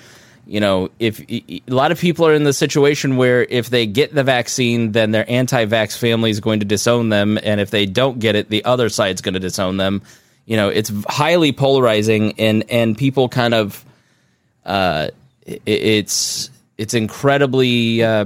You 0.46 0.60
know, 0.60 0.90
if 1.00 1.22
a 1.30 1.62
lot 1.68 1.92
of 1.94 2.00
people 2.00 2.28
are 2.28 2.34
in 2.34 2.44
the 2.44 2.52
situation 2.52 3.16
where 3.16 3.44
if 3.44 3.70
they 3.70 3.86
get 3.86 4.14
the 4.14 4.24
vaccine, 4.24 4.92
then 4.92 5.12
their 5.12 5.30
anti-vax 5.30 5.98
family 5.98 6.32
is 6.32 6.42
going 6.42 6.60
to 6.60 6.66
disown 6.66 7.10
them, 7.10 7.40
and 7.42 7.62
if 7.62 7.72
they 7.72 7.86
don't 7.86 8.20
get 8.20 8.36
it, 8.36 8.50
the 8.50 8.66
other 8.66 8.90
side's 8.90 9.22
going 9.22 9.36
to 9.36 9.40
disown 9.40 9.78
them. 9.78 10.02
You 10.46 10.58
know, 10.58 10.68
it's 10.68 10.92
highly 11.08 11.54
polarizing, 11.54 12.38
and 12.38 12.70
and 12.70 12.98
people 12.98 13.30
kind 13.30 13.54
of, 13.54 13.86
uh, 14.66 15.10
it's 15.46 16.50
it's 16.78 16.94
incredibly 16.94 18.04
uh, 18.04 18.26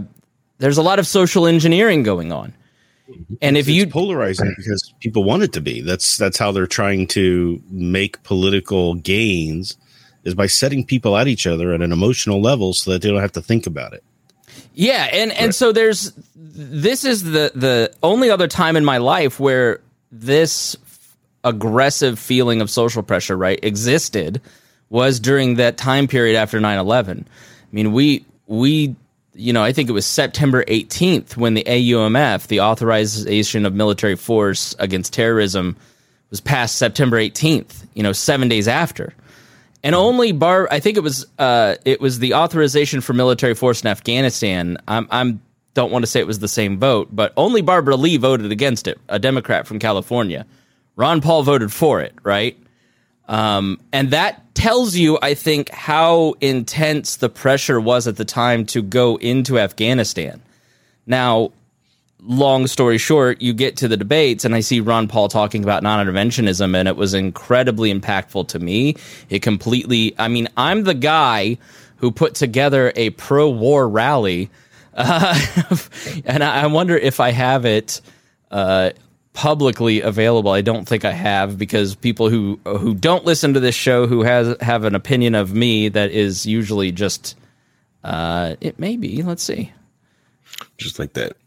there's 0.58 0.80
a 0.80 0.84
lot 0.84 0.98
of 0.98 1.06
social 1.06 1.46
engineering 1.46 2.02
going 2.02 2.32
on. 2.32 2.54
And 3.42 3.58
if 3.58 3.68
it's 3.68 3.76
you 3.76 3.88
polarizing 3.88 4.54
because 4.58 4.94
people 5.00 5.24
want 5.24 5.44
it 5.44 5.54
to 5.54 5.62
be, 5.62 5.82
that's 5.82 6.18
that's 6.18 6.38
how 6.38 6.52
they're 6.52 6.68
trying 6.68 7.08
to 7.08 7.62
make 7.70 8.22
political 8.24 8.96
gains 8.96 9.78
is 10.28 10.36
by 10.36 10.46
setting 10.46 10.84
people 10.84 11.18
at 11.18 11.28
each 11.28 11.48
other 11.48 11.74
at 11.74 11.82
an 11.82 11.92
emotional 11.92 12.42
level 12.42 12.74
so 12.74 12.92
that 12.92 13.02
they 13.02 13.10
don't 13.10 13.22
have 13.22 13.32
to 13.32 13.42
think 13.42 13.66
about 13.66 13.94
it. 13.94 14.04
Yeah, 14.74 15.08
and 15.12 15.32
and 15.32 15.48
right. 15.48 15.56
so 15.56 15.72
there's 15.72 16.12
this 16.36 17.06
is 17.06 17.24
the 17.24 17.52
the 17.56 17.94
only 18.04 18.30
other 18.30 18.48
time 18.48 18.76
in 18.76 18.86
my 18.86 18.98
life 18.98 19.40
where 19.40 19.80
this 20.12 20.76
aggressive 21.44 22.20
feeling 22.20 22.62
of 22.62 22.70
social 22.70 23.02
pressure 23.04 23.38
right 23.38 23.60
existed 23.64 24.42
was 24.90 25.20
during 25.20 25.56
that 25.56 25.78
time 25.78 26.08
period 26.08 26.36
after 26.36 26.60
9/11. 26.60 27.22
I 27.22 27.26
mean, 27.72 27.94
we 27.94 28.26
we 28.46 28.96
you 29.34 29.54
know, 29.54 29.64
I 29.64 29.72
think 29.72 29.88
it 29.88 29.94
was 29.94 30.06
September 30.06 30.64
18th 30.66 31.38
when 31.38 31.54
the 31.54 31.64
AUMF, 31.64 32.48
the 32.48 32.62
Authorization 32.62 33.68
of 33.68 33.76
Military 33.76 34.16
Force 34.16 34.76
Against 34.80 35.14
Terrorism, 35.14 35.78
was 36.32 36.42
passed 36.42 36.76
September 36.76 37.18
18th, 37.18 37.86
you 37.94 38.04
know, 38.04 38.14
seven 38.14 38.50
days 38.50 38.68
after. 38.68 39.14
And 39.88 39.96
only 39.96 40.34
Bar. 40.34 40.68
I 40.70 40.82
think 40.82 40.98
it 40.98 41.00
was 41.00 41.26
uh, 41.40 41.76
it 41.86 42.02
was 42.02 42.20
the 42.20 42.34
authorization 42.34 43.00
for 43.00 43.14
military 43.14 43.56
force 43.56 43.82
in 43.82 43.88
Afghanistan. 43.88 44.78
I'm 44.86 45.08
I'm 45.10 45.42
don't 45.76 45.94
want 45.94 46.04
to 46.04 46.08
say 46.08 46.20
it 46.20 46.28
was 46.28 46.40
the 46.40 46.50
same 46.50 46.78
vote, 46.78 47.08
but 47.10 47.32
only 47.38 47.62
Barbara 47.62 47.96
Lee 47.96 48.18
voted 48.18 48.52
against 48.52 48.88
it, 48.88 49.00
a 49.08 49.18
Democrat 49.18 49.66
from 49.66 49.80
California. 49.80 50.46
Ron 50.98 51.22
Paul 51.22 51.44
voted 51.44 51.72
for 51.72 52.02
it, 52.02 52.14
right? 52.24 52.58
Um, 53.30 53.80
and 53.94 54.12
that 54.12 54.54
tells 54.56 54.98
you, 54.98 55.20
I 55.22 55.36
think, 55.36 55.70
how 55.70 56.34
intense 56.42 57.16
the 57.16 57.30
pressure 57.30 57.80
was 57.80 58.08
at 58.08 58.18
the 58.18 58.26
time 58.26 58.66
to 58.68 58.82
go 58.82 59.16
into 59.16 59.58
Afghanistan. 59.58 60.42
Now, 61.06 61.54
long 62.28 62.68
story 62.68 62.98
short, 62.98 63.42
you 63.42 63.54
get 63.54 63.78
to 63.78 63.88
the 63.88 63.98
debates, 63.98 64.46
and 64.46 64.54
I 64.54 64.60
see 64.60 64.80
Ron 64.80 65.08
Paul 65.08 65.28
talking 65.30 65.64
about 65.64 65.84
non 65.84 66.06
interventionism, 66.06 66.76
and 66.76 66.88
it 66.88 66.96
was 66.96 67.14
incredibly 67.14 67.94
impactful 67.94 68.48
to 68.50 68.60
me. 68.60 68.96
It 69.30 69.42
completely, 69.42 70.14
I 70.20 70.28
mean, 70.28 70.48
I'm 70.58 70.84
the 70.84 70.94
guy 70.94 71.58
who 71.98 72.12
put 72.12 72.36
together 72.36 72.94
a 72.96 73.10
pro 73.12 73.50
war 73.50 73.90
rally 73.90 74.50
uh, 74.98 75.40
and 76.26 76.44
I, 76.44 76.66
wonder 76.68 76.98
if 76.98 77.20
I 77.20 77.30
have 77.32 77.66
it 77.66 78.02
uh, 78.50 78.92
publicly 79.34 80.02
available. 80.02 80.52
I 80.52 80.62
don't 80.62 80.86
think 80.86 81.06
I 81.06 81.12
have 81.12 81.58
because 81.58 81.94
people 81.96 82.30
who 82.30 82.60
who 82.66 82.96
don't 82.96 83.24
listen 83.24 83.54
to 83.54 83.60
this 83.60 83.76
show 83.76 84.08
who 84.08 84.24
has 84.24 84.58
have 84.60 84.84
an 84.84 84.96
opinion 84.96 85.36
of 85.36 85.54
me 85.54 85.90
that 85.90 86.10
is 86.12 86.48
usually 86.48 86.92
just 86.92 87.38
uh, 88.04 88.56
it 88.60 88.80
may 88.80 88.98
be. 88.98 89.22
Let's 89.22 89.44
see. 89.44 89.72
Just 90.78 90.98
like 90.98 91.14
that. 91.14 91.38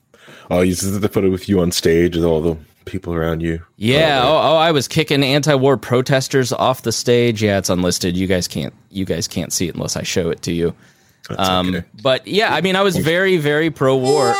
Oh, 0.50 0.62
you 0.62 0.74
said 0.74 1.00
the 1.00 1.08
photo 1.08 1.30
with 1.30 1.48
you 1.48 1.60
on 1.60 1.70
stage 1.70 2.16
with 2.16 2.24
all 2.24 2.40
the 2.40 2.56
people 2.84 3.14
around 3.14 3.40
you. 3.40 3.62
Yeah. 3.76 4.22
Oh, 4.24 4.36
oh, 4.36 4.56
I 4.56 4.72
was 4.72 4.88
kicking 4.88 5.22
anti-war 5.22 5.76
protesters 5.76 6.52
off 6.52 6.82
the 6.82 6.90
stage. 6.92 7.42
Yeah, 7.42 7.58
it's 7.58 7.70
unlisted. 7.70 8.16
You 8.16 8.26
guys 8.26 8.48
can't. 8.48 8.74
You 8.90 9.04
guys 9.04 9.28
can't 9.28 9.52
see 9.52 9.68
it 9.68 9.76
unless 9.76 9.96
I 9.96 10.02
show 10.02 10.30
it 10.30 10.42
to 10.42 10.52
you. 10.52 10.74
Um, 11.38 11.74
okay. 11.74 11.86
But 12.02 12.26
yeah, 12.26 12.52
I 12.52 12.60
mean, 12.62 12.74
I 12.74 12.82
was 12.82 12.96
very, 12.96 13.36
very 13.36 13.70
pro 13.70 13.96
war. 13.96 14.34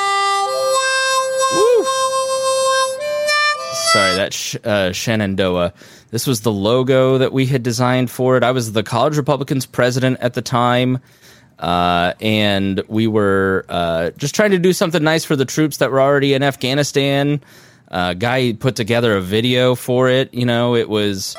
Sorry, 3.93 4.15
that 4.17 4.57
uh, 4.65 4.93
Shenandoah. 4.93 5.73
This 6.11 6.27
was 6.27 6.41
the 6.41 6.53
logo 6.53 7.19
that 7.19 7.33
we 7.33 7.47
had 7.47 7.63
designed 7.63 8.11
for 8.11 8.37
it. 8.37 8.43
I 8.43 8.51
was 8.51 8.73
the 8.73 8.83
College 8.83 9.17
Republicans 9.17 9.67
president 9.67 10.19
at 10.21 10.35
the 10.35 10.43
time. 10.43 10.99
Uh, 11.61 12.15
and 12.21 12.83
we 12.89 13.07
were 13.07 13.65
uh, 13.69 14.11
just 14.17 14.35
trying 14.35 14.51
to 14.51 14.59
do 14.59 14.73
something 14.73 15.03
nice 15.03 15.25
for 15.25 15.37
the 15.37 15.45
troops 15.45 15.77
that 15.77 15.93
were 15.93 16.01
already 16.01 16.35
in 16.35 16.43
Afghanistan. 16.43 17.41
Uh, 17.91 18.15
guy 18.15 18.53
put 18.53 18.75
together 18.75 19.17
a 19.17 19.21
video 19.21 19.75
for 19.75 20.09
it. 20.09 20.33
You 20.35 20.47
know, 20.47 20.75
it 20.75 20.89
was. 20.89 21.37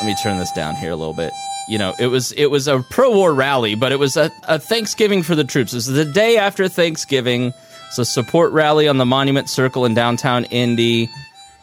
Let 0.00 0.06
me 0.06 0.16
turn 0.22 0.38
this 0.38 0.52
down 0.52 0.74
here 0.76 0.90
a 0.90 0.96
little 0.96 1.14
bit 1.14 1.32
you 1.66 1.78
know, 1.78 1.94
it 1.98 2.06
was 2.06 2.32
it 2.32 2.46
was 2.46 2.68
a 2.68 2.80
pro-war 2.90 3.34
rally, 3.34 3.74
but 3.74 3.92
it 3.92 3.98
was 3.98 4.16
a, 4.16 4.30
a 4.44 4.58
Thanksgiving 4.58 5.22
for 5.22 5.34
the 5.34 5.44
troops. 5.44 5.72
This 5.72 5.88
is 5.88 5.94
the 5.94 6.04
day 6.04 6.38
after 6.38 6.68
Thanksgiving. 6.68 7.52
It's 7.88 7.98
a 7.98 8.04
support 8.04 8.52
rally 8.52 8.88
on 8.88 8.98
the 8.98 9.06
Monument 9.06 9.48
Circle 9.48 9.84
in 9.84 9.94
downtown 9.94 10.44
Indy 10.44 11.10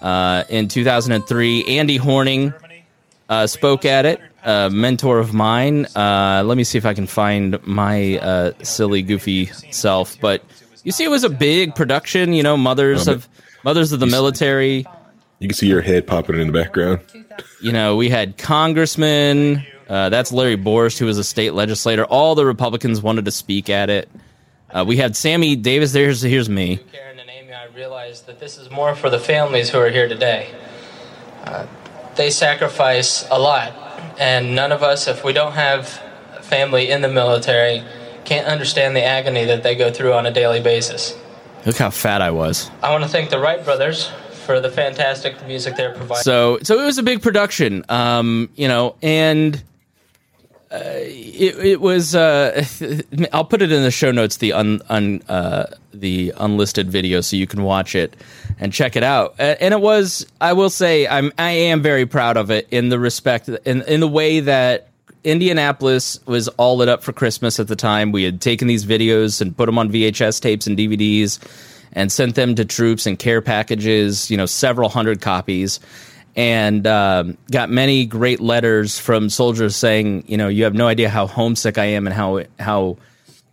uh, 0.02 0.44
in 0.50 0.68
2003. 0.68 1.66
Andy 1.66 1.98
Horning 1.98 2.54
uh, 3.30 3.48
spoke 3.48 3.86
at 3.86 4.06
it, 4.06 4.22
a 4.44 4.70
mentor 4.70 5.20
of 5.20 5.34
mine. 5.34 5.86
Uh, 5.96 6.44
let 6.46 6.58
me 6.58 6.64
see 6.64 6.78
if 6.78 6.86
I 6.86 6.94
can 6.94 7.08
find 7.08 7.66
my 7.66 8.18
uh, 8.18 8.52
silly, 8.64 9.02
goofy 9.02 9.48
self. 9.72 10.20
But 10.20 10.44
you 10.84 10.92
see, 10.92 11.04
it 11.04 11.10
was 11.10 11.24
a 11.24 11.30
big 11.30 11.76
production. 11.76 12.34
You 12.34 12.44
know, 12.44 12.58
mothers 12.58 13.08
of 13.08 13.28
mothers 13.64 13.92
of 13.92 14.00
the 14.00 14.08
military. 14.08 14.86
You 15.40 15.48
can 15.48 15.56
see 15.56 15.68
your 15.68 15.82
head 15.82 16.08
popping 16.08 16.40
in 16.40 16.48
the 16.48 16.54
background. 16.54 17.02
You 17.62 17.72
know, 17.72 17.96
we 17.96 18.10
had 18.10 18.38
congressmen, 18.38 19.66
uh, 19.90 20.10
that's 20.10 20.32
Larry 20.32 20.58
Borst, 20.58 20.98
who 20.98 21.06
was 21.06 21.18
a 21.18 21.24
state 21.24 21.54
legislator. 21.54 22.06
All 22.06 22.36
the 22.36 22.46
Republicans 22.46 23.02
wanted 23.02 23.26
to 23.26 23.32
speak 23.32 23.70
at 23.70 23.90
it. 23.90 24.10
Uh, 24.70 24.84
we 24.88 24.98
had 24.98 25.16
Sammy 25.16 25.56
Davis. 25.56 25.92
There's 25.92 26.22
here's 26.22 26.50
me. 26.50 26.78
Karen 26.92 27.20
and 27.20 27.30
Amy, 27.30 27.54
I 27.54 27.66
realize 27.76 28.22
that 28.22 28.40
this 28.40 28.58
is 28.58 28.72
more 28.72 28.96
for 28.96 29.10
the 29.10 29.20
families 29.20 29.70
who 29.70 29.80
are 29.80 29.90
here 29.90 30.08
today. 30.08 30.50
Uh, 31.44 31.68
they 32.16 32.30
sacrifice 32.30 33.28
a 33.30 33.40
lot, 33.40 33.74
and 34.20 34.56
none 34.56 34.72
of 34.72 34.84
us, 34.84 35.08
if 35.08 35.24
we 35.24 35.34
don't 35.34 35.54
have 35.54 35.88
family 36.42 36.90
in 36.90 37.02
the 37.02 37.10
military, 37.10 37.84
can't 38.26 38.48
understand 38.48 38.96
the 38.96 39.04
agony 39.04 39.46
that 39.46 39.64
they 39.64 39.76
go 39.76 39.92
through 39.92 40.14
on 40.14 40.26
a 40.26 40.32
daily 40.32 40.62
basis. 40.62 41.18
Look 41.66 41.78
how 41.78 41.90
fat 41.90 42.22
I 42.22 42.32
was. 42.32 42.70
I 42.82 42.92
want 42.92 43.04
to 43.04 43.10
thank 43.10 43.30
the 43.30 43.40
Wright 43.40 43.64
brothers 43.64 44.12
for 44.46 44.60
the 44.60 44.70
fantastic 44.70 45.46
music 45.48 45.76
they're 45.76 45.94
providing. 45.94 46.24
So, 46.24 46.60
so 46.62 46.80
it 46.80 46.86
was 46.86 46.98
a 46.98 47.04
big 47.04 47.22
production, 47.22 47.86
um, 47.90 48.50
you 48.56 48.68
know, 48.68 48.96
and 49.02 49.62
it, 50.76 51.58
it 51.58 51.82
was. 51.82 52.16
Uh, 52.16 52.66
I'll 53.34 53.46
put 53.46 53.62
it 53.62 53.72
in 53.72 53.84
the 53.84 53.92
show 53.92 54.12
notes. 54.12 54.38
The 54.38 54.54
un, 54.54 54.82
un 54.90 55.22
uh, 55.30 55.66
the 55.94 56.34
unlisted 56.38 56.90
video, 56.90 57.22
so 57.22 57.36
you 57.36 57.48
can 57.48 57.64
watch 57.64 57.96
it 57.96 58.16
and 58.60 58.74
check 58.74 58.96
it 58.96 59.04
out. 59.04 59.36
And 59.38 59.74
it 59.74 59.82
was. 59.82 60.26
I 60.42 60.54
will 60.54 60.70
say, 60.70 61.08
I'm. 61.08 61.32
I 61.38 61.52
am 61.52 61.82
very 61.82 62.06
proud 62.06 62.38
of 62.38 62.50
it 62.50 62.68
in 62.72 62.90
the 62.90 63.00
respect 63.00 63.50
in 63.50 63.84
in 63.84 64.00
the 64.00 64.08
way 64.08 64.40
that 64.42 64.90
Indianapolis 65.24 66.20
was 66.26 66.48
all 66.50 66.78
lit 66.78 66.90
up 66.90 67.04
for 67.04 67.14
Christmas 67.14 67.60
at 67.60 67.68
the 67.68 67.76
time. 67.76 68.12
We 68.12 68.24
had 68.24 68.42
taken 68.42 68.68
these 68.68 68.86
videos 68.86 69.42
and 69.42 69.56
put 69.56 69.68
them 69.68 69.78
on 69.78 69.92
VHS 69.92 70.42
tapes 70.42 70.66
and 70.66 70.78
DVDs 70.78 71.40
and 71.94 72.12
sent 72.12 72.36
them 72.36 72.56
to 72.56 72.66
troops 72.66 73.06
and 73.06 73.20
care 73.20 73.42
packages. 73.42 74.32
You 74.32 74.38
know, 74.38 74.48
several 74.48 74.90
hundred 74.90 75.22
copies 75.22 75.80
and 76.36 76.86
um, 76.88 77.38
got 77.52 77.70
many 77.70 78.06
great 78.06 78.40
letters 78.40 78.98
from 78.98 79.30
soldiers 79.30 79.76
saying, 79.76 80.26
you 80.28 80.38
know, 80.38 80.48
you 80.48 80.64
have 80.64 80.74
no 80.74 80.88
idea 80.88 81.10
how 81.10 81.28
homesick 81.28 81.78
I 81.78 81.86
am 81.86 82.08
and 82.08 82.14
how 82.14 82.44
how 82.60 82.98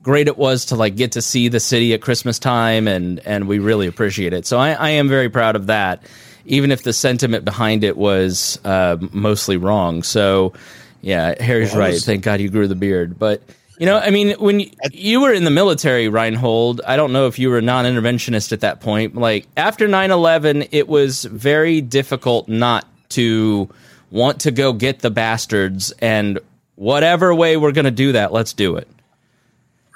great 0.03 0.29
it 0.29 0.39
was 0.39 0.67
to 0.67 0.77
like 0.77 0.97
get 0.97 1.13
to 1.13 1.23
see 1.23 1.49
the 1.49 1.61
city 1.61 1.93
at 1.93 2.01
Christmas 2.01 2.39
time, 2.39 2.89
and 2.89 3.21
and 3.21 3.47
we 3.47 3.59
really 3.59 3.87
appreciate 3.87 4.33
it. 4.33 4.47
So 4.47 4.59
I, 4.59 4.71
I 4.73 4.89
am 4.91 5.09
very 5.09 5.29
proud 5.29 5.57
of 5.57 5.67
that, 5.67 6.05
even 6.47 6.71
if 6.71 6.83
the 6.83 6.93
sentiment 6.93 7.45
behind 7.45 7.85
it 7.85 7.97
was 7.97 8.59
uh, 8.65 8.97
mostly 9.13 9.57
wrong. 9.59 10.03
So 10.03 10.55
yeah, 11.03 11.43
Harry's 11.43 11.73
well, 11.73 11.81
right. 11.81 12.01
Thank 12.01 12.25
God 12.25 12.41
you 12.41 12.49
grew 12.49 12.69
the 12.69 12.75
beard, 12.75 13.19
but. 13.19 13.43
You 13.81 13.87
know, 13.87 13.97
I 13.97 14.11
mean, 14.11 14.33
when 14.33 14.61
you, 14.61 14.71
you 14.93 15.23
were 15.23 15.33
in 15.33 15.45
the 15.45 15.51
military, 15.51 16.11
Reinhold, 16.11 16.83
I 16.87 16.97
don't 16.97 17.15
know 17.15 17.29
if 17.29 17.39
you 17.39 17.49
were 17.49 17.57
a 17.57 17.63
non 17.63 17.87
interventionist 17.87 18.53
at 18.53 18.61
that 18.61 18.81
point. 18.81 19.17
Like, 19.17 19.47
after 19.57 19.89
9 19.89 20.11
11, 20.11 20.67
it 20.71 20.87
was 20.87 21.25
very 21.25 21.81
difficult 21.81 22.47
not 22.47 22.87
to 23.11 23.71
want 24.11 24.43
to 24.43 24.51
go 24.51 24.75
get 24.75 24.99
the 24.99 25.11
bastards. 25.11 25.93
And 25.93 26.41
whatever 26.75 27.35
way 27.35 27.57
we're 27.57 27.73
going 27.73 27.87
to 27.87 27.91
do 27.91 28.13
that, 28.13 28.35
let's 28.35 28.53
do 28.53 28.77
it. 28.77 28.87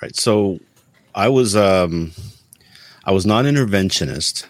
Right. 0.01 0.17
So 0.17 0.61
I 1.15 1.29
was, 1.29 1.55
um, 1.55 2.13
I 3.05 3.13
was 3.13 3.27
non 3.27 3.45
interventionist 3.45 4.47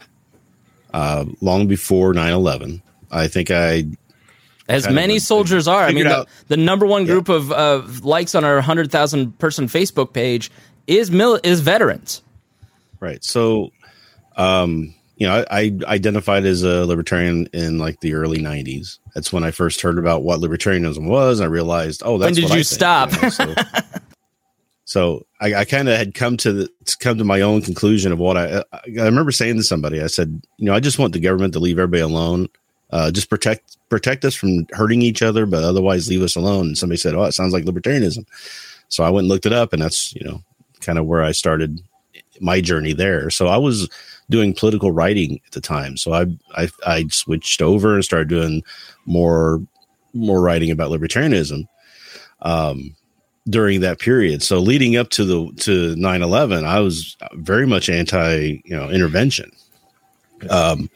uh, 0.93 1.25
long 1.41 1.67
before 1.67 2.15
9 2.15 2.33
11. 2.33 2.83
I 3.11 3.27
think 3.27 3.51
I 3.51 3.87
as 4.69 4.89
many 4.89 5.19
soldiers 5.19 5.69
are. 5.69 5.83
I 5.83 5.93
mean, 5.93 6.05
the, 6.05 6.27
the, 6.49 6.57
number 6.57 6.87
one 6.87 7.05
group 7.05 7.29
yeah. 7.29 7.37
of, 7.37 7.53
of 7.53 8.05
likes 8.05 8.35
on 8.35 8.45
our 8.45 8.61
hundred 8.61 8.91
thousand 8.91 9.39
person 9.39 9.67
Facebook 9.67 10.13
page 10.13 10.51
is 10.87 11.11
mil- 11.11 11.41
is 11.43 11.61
veterans. 11.61 12.23
Right. 13.01 13.23
So, 13.23 13.71
um, 14.37 14.95
you 15.17 15.27
know, 15.27 15.45
I, 15.51 15.61
I, 15.61 15.79
identified 15.87 16.45
as 16.45 16.63
a 16.63 16.87
libertarian 16.87 17.47
in 17.53 17.79
like 17.79 18.01
the 18.01 18.15
early 18.15 18.39
'90s. 18.39 18.99
That's 19.15 19.33
when 19.33 19.45
I 19.45 19.51
first 19.51 19.81
heard 19.81 19.99
about 19.99 20.23
what 20.23 20.41
libertarianism 20.41 21.09
was. 21.09 21.41
I 21.41 21.47
realized, 21.47 22.03
oh, 22.05 22.19
that's 22.19 22.29
when 22.29 22.35
did 22.35 22.51
you 22.51 22.61
I 22.61 22.63
stop? 22.63 23.11
Think, 23.11 23.39
you 23.39 23.47
know, 23.47 23.55
so, 23.55 23.81
so 24.85 25.27
I, 25.41 25.55
I 25.55 25.65
kind 25.67 25.89
of 25.89 25.99
had 25.99 26.15
come 26.15 26.37
to 26.39 26.53
the, 26.53 26.97
come 27.01 27.19
to 27.19 27.25
my 27.25 27.43
own 27.43 27.61
conclusion 27.61 28.13
of 28.13 28.19
what 28.19 28.37
I 28.39 28.65
I 28.73 29.05
remember 29.05 29.31
saying 29.31 29.57
to 29.57 29.63
somebody. 29.63 30.03
I 30.03 30.07
said, 30.07 30.43
you 30.57 30.65
know, 30.65 30.75
I 30.75 30.81
just 30.81 30.99
want 30.99 31.13
the 31.13 31.21
government 31.21 31.53
to 31.53 31.61
leave 31.61 31.79
everybody 31.79 32.03
alone 32.03 32.49
uh, 32.95 33.11
just 33.11 33.29
protect 33.29 33.77
protect 33.89 34.25
us 34.25 34.37
from 34.37 34.69
hurting 34.71 35.03
each 35.03 35.21
other, 35.21 35.47
but 35.47 35.65
otherwise 35.65 36.09
leave 36.09 36.23
us 36.23 36.37
alone. 36.37 36.67
And 36.67 36.79
somebody 36.79 36.97
said, 36.97 37.15
"Oh, 37.15 37.25
it 37.25 37.33
sounds 37.33 37.53
like 37.53 37.65
libertarianism." 37.65 38.25
So 38.89 39.03
I 39.03 39.11
went 39.11 39.25
and 39.25 39.29
looked 39.29 39.47
it 39.47 39.53
up, 39.53 39.73
and 39.73 39.83
that's 39.83 40.15
you 40.15 40.25
know 40.25 40.43
kind 40.81 40.97
of 40.97 41.05
where 41.05 41.25
I 41.25 41.33
started 41.33 41.83
my 42.41 42.61
journey 42.61 42.93
there. 42.93 43.31
So 43.31 43.49
I 43.49 43.57
was 43.57 43.89
doing 44.31 44.55
political 44.55 44.93
writing 44.93 45.41
at 45.45 45.53
the 45.53 45.61
time, 45.61 45.97
so 45.97 46.13
I 46.13 46.27
I, 46.57 46.69
I 46.87 47.07
switched 47.09 47.61
over 47.61 47.95
and 47.95 48.05
started 48.05 48.29
doing 48.29 48.63
more 49.07 49.61
more 50.13 50.41
writing 50.41 50.71
about 50.71 50.93
libertarianism. 50.93 51.67
Um, 52.43 52.95
during 53.49 53.81
that 53.81 53.99
period. 53.99 54.43
So 54.43 54.59
leading 54.59 54.97
up 54.97 55.11
to 55.11 55.25
the 55.25 55.53
to 55.63 55.95
9/11, 55.97 56.65
I 56.65 56.81
was 56.81 57.17
very 57.33 57.67
much 57.67 57.89
anti, 57.89 58.63
you 58.65 58.77
know, 58.77 58.89
intervention. 58.89 59.51
Um, 60.49 60.89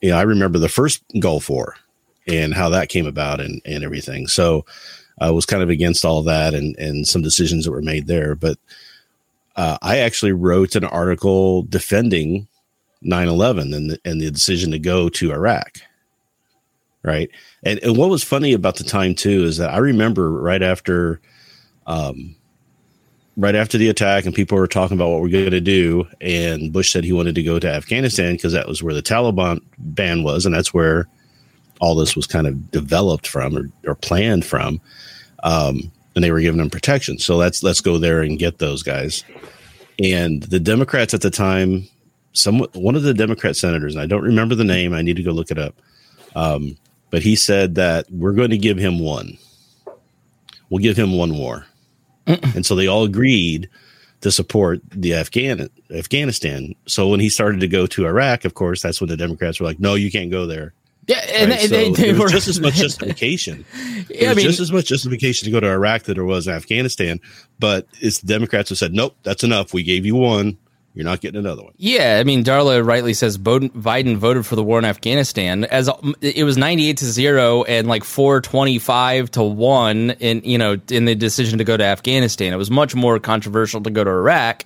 you 0.00 0.10
know, 0.10 0.16
I 0.16 0.22
remember 0.22 0.58
the 0.58 0.68
first 0.68 1.02
Gulf 1.20 1.50
War 1.50 1.76
and 2.26 2.54
how 2.54 2.68
that 2.70 2.88
came 2.88 3.06
about 3.06 3.40
and, 3.40 3.60
and 3.64 3.84
everything. 3.84 4.26
So 4.26 4.64
I 5.20 5.30
was 5.30 5.46
kind 5.46 5.62
of 5.62 5.68
against 5.68 6.04
all 6.04 6.22
that 6.22 6.54
and, 6.54 6.76
and 6.78 7.06
some 7.06 7.22
decisions 7.22 7.64
that 7.64 7.72
were 7.72 7.82
made 7.82 8.06
there. 8.06 8.34
But 8.34 8.58
uh, 9.56 9.78
I 9.82 9.98
actually 9.98 10.32
wrote 10.32 10.76
an 10.76 10.84
article 10.84 11.62
defending 11.64 12.46
9 13.02 13.28
11 13.28 13.74
and 13.74 13.90
the, 13.90 14.00
and 14.04 14.20
the 14.20 14.30
decision 14.30 14.70
to 14.70 14.78
go 14.78 15.08
to 15.08 15.32
Iraq. 15.32 15.78
right? 17.02 17.30
And, 17.62 17.78
and 17.82 17.96
what 17.96 18.10
was 18.10 18.22
funny 18.24 18.52
about 18.52 18.76
the 18.76 18.84
time 18.84 19.14
too 19.14 19.44
is 19.44 19.56
that 19.58 19.70
I 19.70 19.78
remember 19.78 20.30
right 20.30 20.62
after, 20.62 21.20
um, 21.86 22.36
right 23.40 23.54
after 23.54 23.78
the 23.78 23.88
attack, 23.88 24.26
and 24.26 24.34
people 24.34 24.58
were 24.58 24.66
talking 24.66 24.96
about 24.96 25.08
what 25.08 25.22
we're 25.22 25.28
going 25.30 25.50
to 25.50 25.60
do, 25.60 26.06
and 26.20 26.72
Bush 26.72 26.92
said 26.92 27.04
he 27.04 27.12
wanted 27.12 27.34
to 27.34 27.42
go 27.42 27.58
to 27.58 27.68
Afghanistan 27.68 28.34
because 28.34 28.52
that 28.52 28.68
was 28.68 28.82
where 28.82 28.94
the 28.94 29.02
Taliban 29.02 29.60
ban 29.78 30.22
was, 30.22 30.44
and 30.44 30.54
that's 30.54 30.74
where 30.74 31.08
all 31.80 31.94
this 31.94 32.14
was 32.14 32.26
kind 32.26 32.46
of 32.46 32.70
developed 32.70 33.26
from 33.26 33.56
or, 33.56 33.70
or 33.86 33.94
planned 33.94 34.44
from. 34.44 34.80
Um, 35.42 35.90
and 36.14 36.22
they 36.22 36.30
were 36.30 36.40
giving 36.40 36.58
them 36.58 36.68
protection. 36.68 37.18
So 37.18 37.36
let's 37.36 37.62
let's 37.62 37.80
go 37.80 37.96
there 37.96 38.20
and 38.20 38.38
get 38.38 38.58
those 38.58 38.82
guys. 38.82 39.24
And 40.02 40.42
the 40.42 40.60
Democrats 40.60 41.14
at 41.14 41.22
the 41.22 41.30
time, 41.30 41.88
some 42.34 42.60
one 42.74 42.94
of 42.94 43.04
the 43.04 43.14
Democrat 43.14 43.56
senators, 43.56 43.94
and 43.94 44.02
I 44.02 44.06
don't 44.06 44.22
remember 44.22 44.54
the 44.54 44.64
name. 44.64 44.92
I 44.92 45.02
need 45.02 45.16
to 45.16 45.22
go 45.22 45.30
look 45.30 45.50
it 45.50 45.58
up. 45.58 45.74
Um, 46.36 46.76
but 47.10 47.22
he 47.22 47.36
said 47.36 47.74
that 47.76 48.06
we're 48.10 48.32
going 48.32 48.50
to 48.50 48.58
give 48.58 48.76
him 48.76 48.98
one. 48.98 49.38
We'll 50.68 50.82
give 50.82 50.96
him 50.96 51.16
one 51.16 51.36
war. 51.36 51.66
And 52.54 52.64
so 52.66 52.74
they 52.74 52.86
all 52.86 53.04
agreed 53.04 53.68
to 54.20 54.30
support 54.30 54.80
the 54.90 55.14
Afghan 55.14 55.68
Afghanistan. 55.94 56.74
So 56.86 57.08
when 57.08 57.20
he 57.20 57.28
started 57.28 57.60
to 57.60 57.68
go 57.68 57.86
to 57.86 58.06
Iraq, 58.06 58.44
of 58.44 58.54
course, 58.54 58.82
that's 58.82 59.00
when 59.00 59.08
the 59.08 59.16
Democrats 59.16 59.60
were 59.60 59.66
like, 59.66 59.80
"No, 59.80 59.94
you 59.94 60.10
can't 60.10 60.30
go 60.30 60.46
there." 60.46 60.74
Yeah, 61.06 61.24
and 61.32 61.50
Right? 61.50 61.60
they, 61.60 61.66
So 61.66 61.74
they, 61.74 62.12
they 62.12 62.18
were 62.18 62.28
just 62.28 62.46
as 62.46 62.60
much 62.60 62.74
justification. 62.86 63.64
Yeah, 64.10 64.30
I 64.30 64.34
mean- 64.34 64.44
just 64.44 64.60
as 64.60 64.70
much 64.70 64.86
justification 64.86 65.46
to 65.46 65.50
go 65.50 65.58
to 65.60 65.66
Iraq 65.68 66.02
that 66.04 66.14
there 66.14 66.24
was 66.24 66.46
in 66.46 66.52
Afghanistan, 66.54 67.18
but 67.58 67.86
it's 68.00 68.20
the 68.20 68.26
Democrats 68.26 68.68
who 68.68 68.74
said, 68.74 68.92
"Nope, 68.92 69.16
that's 69.22 69.42
enough. 69.42 69.72
We 69.72 69.82
gave 69.82 70.04
you 70.06 70.14
one. 70.16 70.58
You're 70.94 71.04
not 71.04 71.20
getting 71.20 71.38
another 71.38 71.62
one." 71.62 71.72
Yeah, 71.76 72.18
I 72.20 72.24
mean, 72.24 72.42
Darla 72.44 72.84
rightly 72.84 73.14
says 73.14 73.38
Biden 73.38 74.16
voted 74.16 74.44
for 74.46 74.56
the 74.56 74.62
war 74.62 74.78
in 74.78 74.84
Afghanistan 74.84 75.64
as 75.64 75.88
it 76.20 76.44
was 76.44 76.56
ninety 76.56 76.88
eight 76.88 76.98
to 76.98 77.04
zero 77.04 77.62
and 77.64 77.88
like 77.88 78.04
four 78.04 78.40
twenty 78.40 78.78
five 78.78 79.30
to 79.32 79.42
one 79.42 80.10
in 80.18 80.42
you 80.44 80.58
know 80.58 80.78
in 80.90 81.04
the 81.04 81.14
decision 81.14 81.58
to 81.58 81.64
go 81.64 81.76
to 81.76 81.84
Afghanistan. 81.84 82.52
It 82.52 82.56
was 82.56 82.70
much 82.70 82.94
more 82.94 83.18
controversial 83.20 83.80
to 83.82 83.90
go 83.90 84.02
to 84.02 84.10
Iraq, 84.10 84.64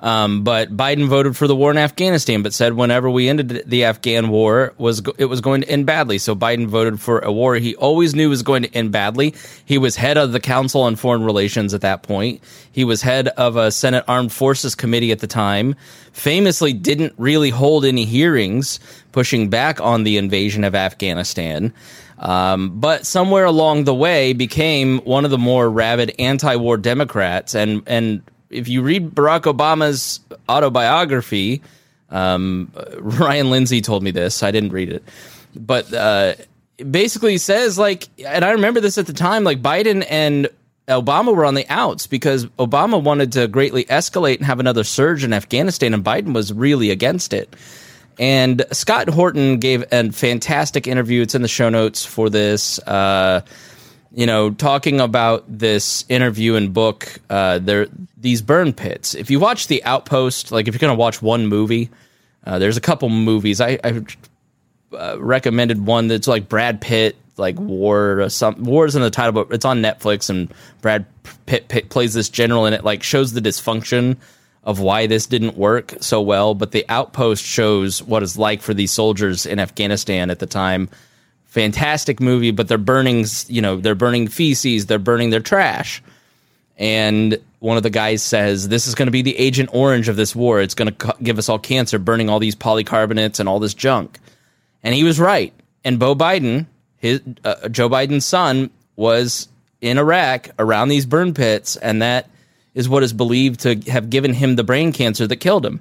um, 0.00 0.44
but 0.44 0.76
Biden 0.76 1.08
voted 1.08 1.36
for 1.36 1.46
the 1.46 1.56
war 1.56 1.70
in 1.70 1.78
Afghanistan, 1.78 2.42
but 2.42 2.52
said 2.52 2.74
whenever 2.74 3.08
we 3.08 3.28
ended 3.28 3.62
the 3.66 3.84
Afghan 3.84 4.28
war 4.28 4.74
was 4.76 5.02
it 5.18 5.26
was 5.26 5.40
going 5.40 5.62
to 5.62 5.68
end 5.68 5.86
badly. 5.86 6.18
So 6.18 6.34
Biden 6.34 6.66
voted 6.66 7.00
for 7.00 7.20
a 7.20 7.32
war 7.32 7.54
he 7.56 7.74
always 7.76 8.14
knew 8.14 8.28
was 8.28 8.42
going 8.42 8.64
to 8.64 8.74
end 8.74 8.92
badly. 8.92 9.34
He 9.64 9.78
was 9.78 9.96
head 9.96 10.18
of 10.18 10.32
the 10.32 10.40
Council 10.40 10.82
on 10.82 10.96
Foreign 10.96 11.24
Relations 11.24 11.72
at 11.72 11.80
that 11.80 12.02
point. 12.02 12.42
He 12.72 12.84
was 12.84 13.00
head 13.00 13.28
of 13.28 13.56
a 13.56 13.70
Senate 13.70 14.04
Armed 14.06 14.32
Forces 14.32 14.74
Committee 14.74 15.12
at 15.12 15.20
the 15.20 15.26
time. 15.26 15.74
Famously, 16.12 16.72
didn't 16.72 17.14
really 17.16 17.50
hold 17.50 17.84
any 17.84 18.04
hearings 18.04 18.80
pushing 19.12 19.48
back 19.48 19.80
on 19.80 20.04
the 20.04 20.18
invasion 20.18 20.64
of 20.64 20.74
Afghanistan. 20.74 21.72
Um, 22.18 22.80
but 22.80 23.06
somewhere 23.06 23.44
along 23.44 23.84
the 23.84 23.94
way, 23.94 24.32
became 24.32 24.98
one 25.00 25.24
of 25.24 25.30
the 25.30 25.38
more 25.38 25.70
rabid 25.70 26.14
anti-war 26.18 26.76
Democrats, 26.78 27.54
and 27.54 27.82
and 27.86 28.22
if 28.56 28.68
you 28.68 28.82
read 28.82 29.14
Barack 29.14 29.42
Obama's 29.42 30.20
autobiography, 30.48 31.62
um, 32.10 32.72
Ryan 32.98 33.50
Lindsay 33.50 33.80
told 33.80 34.02
me 34.02 34.10
this. 34.10 34.42
I 34.42 34.50
didn't 34.50 34.70
read 34.70 34.90
it, 34.90 35.04
but 35.54 35.92
uh, 35.92 36.34
it 36.78 36.90
basically 36.90 37.38
says 37.38 37.78
like, 37.78 38.08
and 38.24 38.44
I 38.44 38.52
remember 38.52 38.80
this 38.80 38.98
at 38.98 39.06
the 39.06 39.12
time. 39.12 39.44
Like 39.44 39.62
Biden 39.62 40.06
and 40.08 40.48
Obama 40.88 41.34
were 41.34 41.44
on 41.44 41.54
the 41.54 41.66
outs 41.68 42.06
because 42.06 42.46
Obama 42.58 43.02
wanted 43.02 43.32
to 43.32 43.48
greatly 43.48 43.84
escalate 43.84 44.36
and 44.36 44.46
have 44.46 44.60
another 44.60 44.84
surge 44.84 45.24
in 45.24 45.32
Afghanistan, 45.32 45.94
and 45.94 46.04
Biden 46.04 46.32
was 46.32 46.52
really 46.52 46.90
against 46.90 47.32
it. 47.32 47.54
And 48.18 48.64
Scott 48.72 49.08
Horton 49.08 49.58
gave 49.58 49.84
a 49.92 50.10
fantastic 50.10 50.86
interview. 50.86 51.22
It's 51.22 51.34
in 51.34 51.42
the 51.42 51.48
show 51.48 51.68
notes 51.68 52.04
for 52.04 52.30
this. 52.30 52.78
Uh, 52.80 53.42
you 54.16 54.24
know, 54.24 54.50
talking 54.50 54.98
about 54.98 55.44
this 55.46 56.06
interview 56.08 56.54
and 56.54 56.72
book, 56.72 57.20
uh, 57.28 57.58
there 57.58 57.86
these 58.16 58.40
burn 58.40 58.72
pits. 58.72 59.14
If 59.14 59.30
you 59.30 59.38
watch 59.38 59.66
The 59.66 59.84
Outpost, 59.84 60.50
like 60.50 60.66
if 60.66 60.74
you're 60.74 60.80
going 60.80 60.96
to 60.96 60.98
watch 60.98 61.20
one 61.20 61.46
movie, 61.46 61.90
uh, 62.42 62.58
there's 62.58 62.78
a 62.78 62.80
couple 62.80 63.10
movies. 63.10 63.60
I, 63.60 63.78
I 63.84 64.02
uh, 64.96 65.16
recommended 65.20 65.84
one 65.84 66.08
that's 66.08 66.26
like 66.26 66.48
Brad 66.48 66.80
Pitt, 66.80 67.14
like 67.36 67.60
War 67.60 68.22
or 68.22 68.30
some 68.30 68.66
is 68.66 68.96
in 68.96 69.02
the 69.02 69.10
title, 69.10 69.32
but 69.32 69.54
it's 69.54 69.66
on 69.66 69.82
Netflix, 69.82 70.30
and 70.30 70.50
Brad 70.80 71.04
Pitt, 71.44 71.68
Pitt 71.68 71.90
plays 71.90 72.14
this 72.14 72.30
general, 72.30 72.64
and 72.64 72.74
it 72.74 72.84
like 72.84 73.02
shows 73.02 73.34
the 73.34 73.42
dysfunction 73.42 74.16
of 74.64 74.80
why 74.80 75.06
this 75.06 75.26
didn't 75.26 75.58
work 75.58 75.92
so 76.00 76.22
well. 76.22 76.54
But 76.54 76.72
The 76.72 76.86
Outpost 76.88 77.44
shows 77.44 78.02
what 78.02 78.22
it's 78.22 78.38
like 78.38 78.62
for 78.62 78.72
these 78.72 78.92
soldiers 78.92 79.44
in 79.44 79.58
Afghanistan 79.58 80.30
at 80.30 80.38
the 80.38 80.46
time 80.46 80.88
fantastic 81.56 82.20
movie, 82.20 82.50
but 82.50 82.68
they're 82.68 82.76
burning, 82.76 83.24
you 83.48 83.62
know, 83.62 83.80
they're 83.80 83.94
burning 83.94 84.28
feces, 84.28 84.84
they're 84.84 84.98
burning 84.98 85.30
their 85.30 85.40
trash. 85.40 86.02
And 86.76 87.38
one 87.60 87.78
of 87.78 87.82
the 87.82 87.88
guys 87.88 88.22
says, 88.22 88.68
This 88.68 88.86
is 88.86 88.94
going 88.94 89.06
to 89.06 89.12
be 89.12 89.22
the 89.22 89.34
Agent 89.38 89.70
Orange 89.72 90.10
of 90.10 90.16
this 90.16 90.36
war. 90.36 90.60
It's 90.60 90.74
going 90.74 90.88
to 90.88 90.94
co- 90.94 91.16
give 91.22 91.38
us 91.38 91.48
all 91.48 91.58
cancer, 91.58 91.98
burning 91.98 92.28
all 92.28 92.38
these 92.40 92.54
polycarbonates 92.54 93.40
and 93.40 93.48
all 93.48 93.58
this 93.58 93.72
junk. 93.72 94.18
And 94.82 94.94
he 94.94 95.02
was 95.02 95.18
right. 95.18 95.54
And 95.82 95.98
Bo 95.98 96.14
Biden, 96.14 96.66
his, 96.98 97.22
uh, 97.42 97.70
Joe 97.70 97.88
Biden's 97.88 98.26
son, 98.26 98.68
was 98.94 99.48
in 99.80 99.96
Iraq 99.96 100.50
around 100.58 100.88
these 100.88 101.06
burn 101.06 101.32
pits. 101.32 101.76
And 101.76 102.02
that 102.02 102.28
is 102.74 102.86
what 102.86 103.02
is 103.02 103.14
believed 103.14 103.60
to 103.60 103.76
have 103.90 104.10
given 104.10 104.34
him 104.34 104.56
the 104.56 104.64
brain 104.64 104.92
cancer 104.92 105.26
that 105.26 105.36
killed 105.36 105.64
him. 105.64 105.80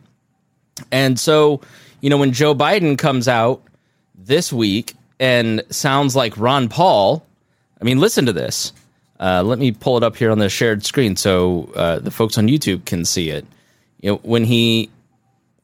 And 0.90 1.20
so, 1.20 1.60
you 2.00 2.10
know, 2.10 2.18
when 2.18 2.32
Joe 2.32 2.56
Biden 2.56 2.98
comes 2.98 3.28
out 3.28 3.62
this 4.18 4.54
week 4.54 4.96
and 5.20 5.64
sounds 5.70 6.16
like 6.16 6.38
Ron 6.38 6.70
Paul, 6.70 7.26
I 7.80 7.84
mean, 7.84 8.00
listen 8.00 8.26
to 8.26 8.34
this. 8.34 8.74
Uh, 9.20 9.44
let 9.44 9.60
me 9.60 9.72
pull 9.72 9.98
it 9.98 10.04
up 10.04 10.18
here 10.18 10.32
on 10.32 10.40
the 10.40 10.50
shared 10.50 10.86
screen 10.86 11.16
so 11.16 11.72
uh, 11.76 12.00
the 12.00 12.12
folks 12.12 12.38
on 12.38 12.48
YouTube 12.48 12.86
can 12.86 13.06
see 13.06 13.30
it. 13.30 13.46
You 14.02 14.12
know, 14.12 14.18
when 14.24 14.44
he 14.44 14.90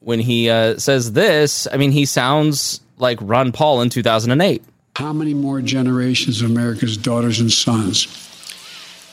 when 0.00 0.18
he 0.18 0.50
uh, 0.50 0.78
says 0.78 1.12
this, 1.12 1.68
I 1.72 1.76
mean, 1.76 1.92
he 1.92 2.06
sounds 2.06 2.80
like 2.98 3.18
Ron 3.20 3.52
Paul 3.52 3.82
in 3.82 3.88
2008. 3.88 4.62
How 4.96 5.12
many 5.12 5.32
more 5.34 5.60
generations 5.60 6.42
of 6.42 6.50
America's 6.50 6.96
daughters 6.96 7.40
and 7.40 7.52
sons 7.52 8.08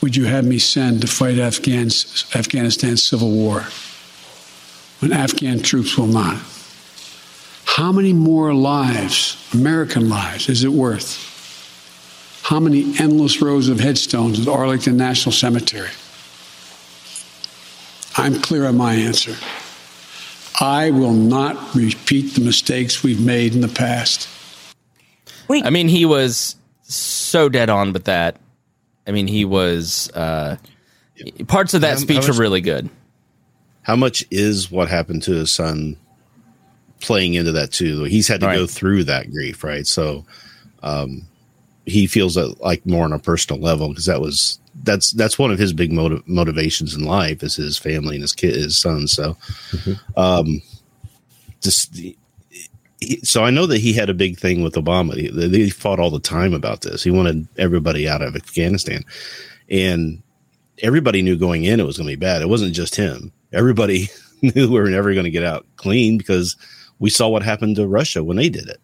would 0.00 0.16
you 0.16 0.24
have 0.24 0.44
me 0.44 0.58
send 0.58 1.02
to 1.02 1.06
fight 1.06 1.38
Afghans, 1.38 2.24
Afghanistan's 2.34 3.02
civil 3.02 3.30
war 3.30 3.66
when 5.00 5.12
Afghan 5.12 5.60
troops 5.60 5.96
will 5.96 6.06
not? 6.06 6.38
How 7.76 7.92
many 7.92 8.12
more 8.12 8.52
lives, 8.52 9.36
American 9.54 10.08
lives, 10.08 10.48
is 10.48 10.64
it 10.64 10.72
worth? 10.72 11.28
How 12.42 12.58
many 12.58 12.98
endless 12.98 13.40
rows 13.40 13.68
of 13.68 13.78
headstones 13.78 14.40
at 14.40 14.48
Arlington 14.48 14.96
National 14.96 15.32
Cemetery? 15.32 15.88
I'm 18.16 18.40
clear 18.42 18.66
on 18.66 18.76
my 18.76 18.94
answer. 18.94 19.36
I 20.60 20.90
will 20.90 21.12
not 21.12 21.74
repeat 21.74 22.34
the 22.34 22.40
mistakes 22.40 23.04
we've 23.04 23.24
made 23.24 23.54
in 23.54 23.60
the 23.60 23.68
past. 23.68 24.28
I 25.48 25.70
mean, 25.70 25.88
he 25.88 26.04
was 26.04 26.56
so 26.82 27.48
dead 27.48 27.70
on 27.70 27.92
with 27.92 28.04
that. 28.04 28.36
I 29.06 29.12
mean, 29.12 29.26
he 29.28 29.44
was. 29.44 30.10
Uh, 30.10 30.56
parts 31.46 31.74
of 31.74 31.82
that 31.82 31.88
How- 31.88 31.94
how 31.94 32.00
speech 32.00 32.16
much- 32.16 32.28
are 32.30 32.40
really 32.40 32.60
good. 32.60 32.88
How 33.82 33.96
much 33.96 34.24
is 34.30 34.70
what 34.70 34.88
happened 34.88 35.22
to 35.24 35.32
his 35.32 35.50
son 35.52 35.96
playing 37.00 37.34
into 37.34 37.52
that 37.52 37.72
too? 37.72 38.04
He's 38.04 38.28
had 38.28 38.40
to 38.40 38.46
Right. 38.46 38.56
go 38.56 38.66
through 38.66 39.04
that 39.04 39.30
grief, 39.30 39.62
right? 39.64 39.86
So, 39.86 40.24
um, 40.82 41.22
he 41.86 42.06
feels 42.06 42.34
that 42.34 42.60
like 42.60 42.84
more 42.86 43.04
on 43.04 43.12
a 43.12 43.18
personal 43.18 43.60
level 43.60 43.88
because 43.88 44.06
that 44.06 44.20
was 44.20 44.58
that's 44.84 45.10
that's 45.12 45.38
one 45.38 45.50
of 45.50 45.58
his 45.58 45.72
big 45.72 45.92
motiv- 45.92 46.26
motivations 46.28 46.94
in 46.94 47.04
life 47.04 47.42
is 47.42 47.56
his 47.56 47.76
family 47.78 48.14
and 48.16 48.22
his 48.22 48.32
kid, 48.34 48.54
his 48.54 48.78
son. 48.78 49.08
So, 49.08 49.36
um, 50.16 50.62
just 51.60 51.94
he- 51.96 52.16
so 53.22 53.42
I 53.44 53.50
know 53.50 53.66
that 53.66 53.78
he 53.78 53.92
had 53.94 54.10
a 54.10 54.14
big 54.14 54.38
thing 54.38 54.62
with 54.62 54.74
Obama. 54.74 55.14
He, 55.16 55.28
they 55.28 55.70
fought 55.70 55.98
all 55.98 56.10
the 56.10 56.20
time 56.20 56.52
about 56.52 56.82
this. 56.82 57.02
He 57.02 57.10
wanted 57.10 57.48
everybody 57.56 58.06
out 58.08 58.20
of 58.22 58.36
Afghanistan, 58.36 59.02
and 59.70 60.22
everybody 60.82 61.22
knew 61.22 61.36
going 61.36 61.64
in 61.64 61.80
it 61.80 61.86
was 61.86 61.96
going 61.96 62.08
to 62.08 62.16
be 62.16 62.20
bad. 62.20 62.42
It 62.42 62.48
wasn't 62.50 62.74
just 62.74 62.94
him. 62.96 63.32
Everybody 63.54 64.08
knew 64.42 64.52
we 64.70 64.78
were 64.80 64.90
never 64.90 65.12
going 65.14 65.24
to 65.24 65.30
get 65.30 65.44
out 65.44 65.66
clean 65.76 66.18
because 66.18 66.56
we 67.00 67.10
saw 67.10 67.28
what 67.28 67.42
happened 67.42 67.76
to 67.76 67.88
Russia 67.88 68.22
when 68.22 68.36
they 68.36 68.48
did 68.48 68.68
it. 68.68 68.80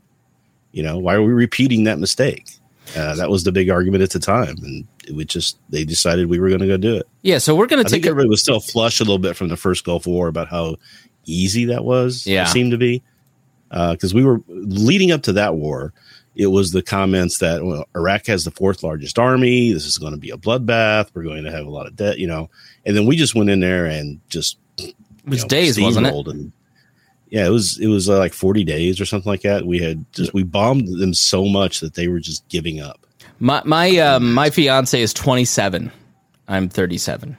You 0.73 0.83
know, 0.83 0.99
why 0.99 1.15
are 1.15 1.23
we 1.23 1.33
repeating 1.33 1.85
that 1.85 1.99
mistake? 1.99 2.51
Uh, 2.97 3.15
that 3.15 3.31
was 3.31 3.45
the 3.45 3.53
big 3.53 3.71
argument 3.71 4.03
at 4.03 4.11
the 4.11 4.19
time, 4.19 4.57
and 4.63 4.87
it 5.07 5.15
would 5.15 5.29
just 5.29 5.59
they 5.71 5.85
decided 5.85 6.29
we 6.29 6.39
were 6.39 6.49
going 6.49 6.61
to 6.61 6.67
go 6.67 6.77
do 6.77 6.97
it. 6.97 7.07
Yeah, 7.23 7.39
so 7.39 7.55
we're 7.55 7.67
going 7.67 7.83
to 7.83 7.89
think 7.89 8.03
take 8.03 8.09
a, 8.09 8.11
everybody 8.11 8.29
was 8.29 8.43
still 8.43 8.61
flush 8.61 9.01
a 9.01 9.05
little 9.05 9.19
bit 9.19 9.37
from 9.37 9.49
the 9.49 9.57
first 9.57 9.85
Gulf 9.85 10.07
War 10.07 10.29
about 10.29 10.49
how 10.49 10.77
easy 11.25 11.65
that 11.67 11.85
was. 11.85 12.27
Yeah. 12.27 12.45
it 12.45 12.49
seemed 12.49 12.71
to 12.73 12.79
be 12.79 13.03
because 13.71 14.15
we 14.15 14.25
were 14.25 14.41
leading 14.49 15.11
up 15.11 15.23
to 15.23 15.33
that 15.35 15.57
war. 15.57 15.93
It 16.37 16.49
was 16.49 16.71
the 16.71 16.83
comments 16.83 17.39
that 17.39 17.65
well, 17.65 17.89
Iraq 17.97 18.27
has 18.27 18.45
the 18.45 18.51
fourth 18.51 18.83
largest 18.83 19.19
army. 19.19 19.73
This 19.73 19.87
is 19.87 19.99
going 19.99 20.13
to 20.13 20.19
be 20.19 20.31
a 20.31 20.37
bloodbath. 20.37 21.09
We're 21.15 21.25
going 21.25 21.45
to 21.45 21.51
have 21.51 21.67
a 21.67 21.71
lot 21.71 21.87
of 21.87 21.97
debt, 21.97 22.19
you 22.19 22.27
know. 22.27 22.51
And 22.85 22.97
then 22.97 23.07
we 23.07 23.17
just 23.17 23.35
went 23.35 23.51
in 23.51 23.61
there 23.61 23.87
and 23.87 24.21
just 24.29 24.59
it 24.79 24.95
was 25.27 25.43
know, 25.43 25.49
days, 25.49 25.81
wasn't 25.81 26.07
it? 26.07 26.27
And 26.29 26.53
yeah, 27.29 27.47
it 27.47 27.51
was 27.51 27.79
it 27.79 27.89
was 27.89 28.09
uh, 28.09 28.19
like 28.19 28.33
40 28.33 28.65
days 28.65 29.01
or 29.01 29.05
something 29.05 29.31
like 29.31 29.43
that. 29.43 29.67
We 29.67 29.79
had 29.81 30.05
just 30.13 30.33
we 30.33 30.43
bombed 30.43 30.89
them 30.89 31.15
so 31.15 31.45
much 31.45 31.81
that 31.81 31.95
they 31.95 32.09
were 32.09 32.21
just 32.21 32.49
giving 32.49 32.81
up. 32.81 33.07
My 33.39 33.63
my 33.65 33.97
uh, 33.97 34.21
my 34.21 34.51
fiance 34.51 35.01
is 35.01 35.13
27. 35.13 35.91
I'm 36.49 36.69
37. 36.69 37.37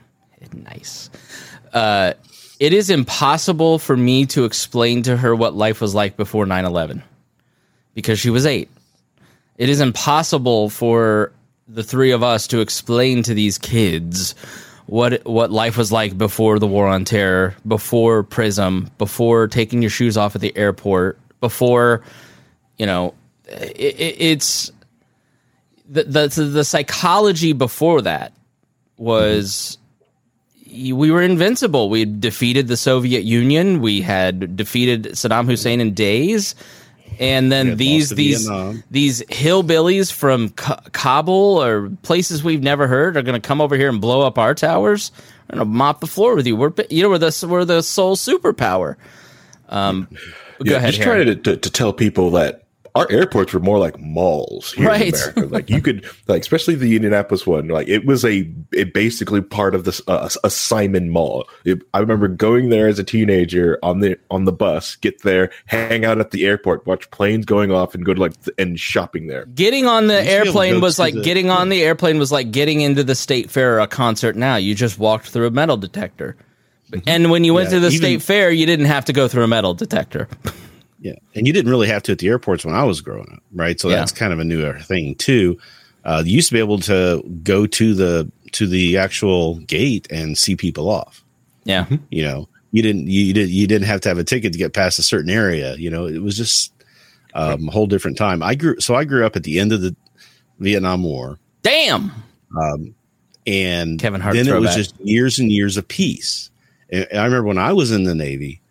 Nice. 0.54 1.10
Uh, 1.74 2.14
it 2.60 2.74
is 2.74 2.90
impossible 2.90 3.80
for 3.80 3.96
me 3.96 4.26
to 4.28 4.46
explain 4.46 5.04
to 5.04 5.18
her 5.18 5.36
what 5.36 5.56
life 5.56 5.82
was 5.82 5.94
like 5.96 6.18
before 6.18 6.46
9/11 6.46 7.02
because 7.94 8.20
she 8.20 8.30
was 8.30 8.46
8. 8.46 8.70
It 9.58 9.70
is 9.70 9.82
impossible 9.82 10.70
for 10.70 11.32
the 11.68 11.84
three 11.84 12.12
of 12.12 12.24
us 12.24 12.48
to 12.48 12.60
explain 12.60 13.24
to 13.24 13.34
these 13.34 13.58
kids 13.58 14.36
what 14.88 15.26
what 15.26 15.52
life 15.52 15.78
was 15.78 15.92
like 15.92 16.18
before 16.18 16.60
the 16.60 16.68
war 16.68 16.88
on 16.88 17.06
terror, 17.06 17.56
before 17.68 18.24
Prism, 18.24 18.90
before 18.98 19.48
taking 19.48 19.82
your 19.82 19.92
shoes 19.92 20.18
off 20.18 20.36
at 20.36 20.42
the 20.42 20.56
airport, 20.58 21.20
before 21.40 22.04
you 22.78 22.86
know, 22.86 23.14
it, 23.46 23.96
it, 24.00 24.16
it's 24.20 24.72
the, 25.90 26.04
the 26.04 26.28
the 26.28 26.64
psychology 26.64 27.54
before 27.54 28.02
that 28.02 28.34
was 28.98 29.78
mm-hmm. 30.68 30.96
we 30.96 31.12
were 31.12 31.22
invincible. 31.22 31.90
We 31.90 32.02
had 32.02 32.22
defeated 32.22 32.68
the 32.68 32.78
Soviet 32.78 33.24
Union. 33.24 33.82
We 33.82 34.02
had 34.02 34.56
defeated 34.56 35.04
Saddam 35.14 35.46
Hussein 35.46 35.82
in 35.82 35.94
days 35.94 36.56
and 37.20 37.52
then 37.52 37.78
these 37.78 38.10
these 38.10 38.46
Vietnam. 38.46 38.84
these 38.92 39.22
hillbillies 39.24 40.12
from 40.12 40.50
Kabul 40.50 41.64
or 41.64 41.90
places 42.04 42.44
we've 42.44 42.64
never 42.64 42.88
heard 42.88 43.18
are 43.18 43.22
going 43.22 43.40
to 43.40 43.46
come 43.46 43.62
over 43.62 43.76
here 43.76 43.90
and 43.90 44.00
blow 44.02 44.22
up 44.22 44.38
our 44.38 44.54
towers. 44.54 45.12
We're 45.50 45.58
going 45.58 45.68
to 45.68 45.74
mop 45.78 46.02
the 46.02 46.08
floor 46.08 46.36
with 46.36 46.46
you. 46.46 46.56
We're 46.56 46.74
you 46.90 47.04
know 47.04 47.10
we're 47.10 47.18
the 47.18 47.48
we're 47.50 47.66
the 47.66 47.82
sole 47.82 48.16
superpower. 48.16 48.96
Um, 49.70 50.08
yeah, 50.64 50.72
go 50.72 50.76
ahead. 50.78 50.94
Just 50.94 51.04
Harry. 51.04 51.26
trying 51.26 51.38
to, 51.38 51.52
to, 51.52 51.58
to 51.58 51.70
tell 51.72 51.94
people 51.94 52.32
that 52.32 52.67
our 52.98 53.12
airports 53.12 53.54
were 53.54 53.60
more 53.60 53.80
like 53.80 54.00
malls 54.00 54.74
here 54.74 54.88
right. 54.88 55.14
in 55.14 55.14
America. 55.14 55.46
Like 55.46 55.70
you 55.70 55.82
could, 55.82 56.06
like 56.28 56.42
especially 56.42 56.76
the 56.76 56.96
Indianapolis 56.96 57.46
one, 57.46 57.68
like 57.68 57.88
it 57.88 58.06
was 58.06 58.26
a 58.26 58.50
it 58.72 58.94
basically 58.94 59.42
part 59.42 59.76
of 59.76 59.84
this 59.84 60.02
uh, 60.08 60.30
a 60.44 60.50
Simon 60.50 61.10
Mall. 61.10 61.48
It, 61.66 61.82
I 61.94 62.00
remember 62.00 62.28
going 62.28 62.70
there 62.70 62.88
as 62.88 63.00
a 63.00 63.04
teenager 63.04 63.80
on 63.84 64.00
the 64.00 64.18
on 64.30 64.46
the 64.46 64.52
bus, 64.52 64.96
get 64.96 65.24
there, 65.24 65.52
hang 65.66 66.06
out 66.06 66.20
at 66.20 66.32
the 66.32 66.46
airport, 66.46 66.86
watch 66.86 67.10
planes 67.12 67.46
going 67.46 67.72
off, 67.72 67.96
and 67.96 68.06
go 68.06 68.14
to 68.14 68.22
like 68.22 68.34
and 68.58 68.80
shopping 68.80 69.28
there. 69.28 69.46
Getting 69.46 69.86
on 69.86 70.08
the 70.08 70.22
airplane 70.22 70.82
was 70.82 71.00
like 71.00 71.14
the, 71.14 71.22
getting 71.22 71.50
on 71.50 71.70
the 71.70 71.84
airplane 71.84 72.20
was 72.20 72.32
like 72.32 72.52
getting 72.52 72.82
into 72.82 73.04
the 73.04 73.16
state 73.16 73.50
fair 73.50 73.76
or 73.76 73.80
a 73.80 73.88
concert. 73.88 74.36
Now 74.36 74.56
you 74.56 74.76
just 74.76 75.00
walked 75.00 75.30
through 75.30 75.48
a 75.48 75.52
metal 75.52 75.78
detector. 75.78 76.36
Mm-hmm. 76.92 77.10
And 77.10 77.32
when 77.32 77.44
you 77.44 77.54
went 77.54 77.70
yeah, 77.70 77.76
to 77.76 77.80
the 77.82 77.88
even, 77.88 77.98
state 77.98 78.22
fair, 78.22 78.50
you 78.50 78.66
didn't 78.66 78.86
have 78.86 79.06
to 79.06 79.14
go 79.14 79.28
through 79.28 79.44
a 79.44 79.48
metal 79.48 79.74
detector. 79.74 80.30
Yeah, 81.00 81.14
and 81.36 81.46
you 81.46 81.54
didn't 81.54 81.70
really 81.70 81.88
have 81.88 82.04
to 82.04 82.12
at 82.14 82.20
the 82.20 82.28
airports 82.28 82.66
when 82.66 82.74
I 82.74 82.84
was 82.84 83.02
growing 83.02 83.32
up, 83.32 83.44
right? 83.54 83.80
So 83.80 83.90
yeah. 83.90 83.98
that's 83.98 84.12
kind 84.12 84.34
of 84.34 84.40
a 84.40 84.44
newer 84.44 84.80
thing 84.80 85.16
too. 85.16 85.58
Uh, 86.04 86.24
you 86.26 86.34
used 86.34 86.50
to 86.50 86.54
be 86.54 86.60
able 86.60 86.80
to 86.80 87.22
go 87.44 87.68
to 87.68 87.94
the 87.94 88.32
to 88.54 88.66
the 88.66 88.98
actual 88.98 89.56
gate 89.60 90.08
and 90.10 90.38
see 90.38 90.56
people 90.56 90.90
off. 90.90 91.24
Yeah, 91.66 91.84
mm-hmm. 91.84 91.98
you 92.10 92.24
know, 92.24 92.50
you 92.72 92.82
didn't 92.82 93.08
you, 93.08 93.22
you 93.26 93.34
did 93.34 93.50
you 93.50 93.68
didn't 93.68 93.88
have 93.88 94.02
to 94.02 94.10
have 94.10 94.18
a 94.18 94.24
ticket 94.24 94.54
to 94.54 94.60
get 94.60 94.74
past 94.74 95.00
a 95.00 95.04
certain 95.04 95.30
area. 95.30 95.76
You 95.76 95.90
know, 95.90 96.08
it 96.08 96.22
was 96.22 96.36
just 96.36 96.74
um, 97.34 97.68
a 97.68 97.72
whole 97.72 97.88
different 97.88 98.18
time. 98.18 98.42
I 98.42 98.56
grew 98.56 98.80
so 98.80 98.96
I 98.96 99.04
grew 99.04 99.26
up 99.26 99.36
at 99.36 99.44
the 99.44 99.60
end 99.60 99.72
of 99.72 99.82
the 99.82 99.96
Vietnam 100.60 101.04
War. 101.04 101.38
Damn. 101.62 102.12
Um, 102.60 102.96
and 103.46 104.00
Kevin 104.00 104.22
Hart. 104.22 104.36
Then 104.36 104.48
it 104.48 104.60
was 104.60 104.76
just 104.76 105.00
years 105.00 105.40
and 105.40 105.52
years 105.52 105.78
of 105.78 105.88
peace. 105.88 106.50
And 106.90 107.08
I 107.14 107.26
remember 107.26 107.48
when 107.48 107.58
I 107.58 107.74
was 107.74 107.92
in 107.92 108.04
the 108.04 108.16
Navy 108.16 108.62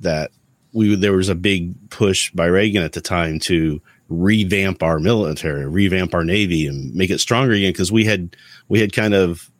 that 0.00 0.30
we 0.72 0.94
there 0.94 1.12
was 1.12 1.28
a 1.28 1.34
big 1.34 1.90
push 1.90 2.30
by 2.30 2.46
Reagan 2.46 2.82
at 2.82 2.92
the 2.92 3.00
time 3.00 3.38
to 3.40 3.80
revamp 4.08 4.82
our 4.82 4.98
military, 4.98 5.66
revamp 5.66 6.14
our 6.14 6.24
navy, 6.24 6.66
and 6.66 6.94
make 6.94 7.10
it 7.10 7.20
stronger 7.20 7.52
again 7.52 7.72
because 7.72 7.92
we 7.92 8.04
had 8.04 8.36
we 8.68 8.80
had 8.80 8.92
kind 8.92 9.14
of 9.14 9.50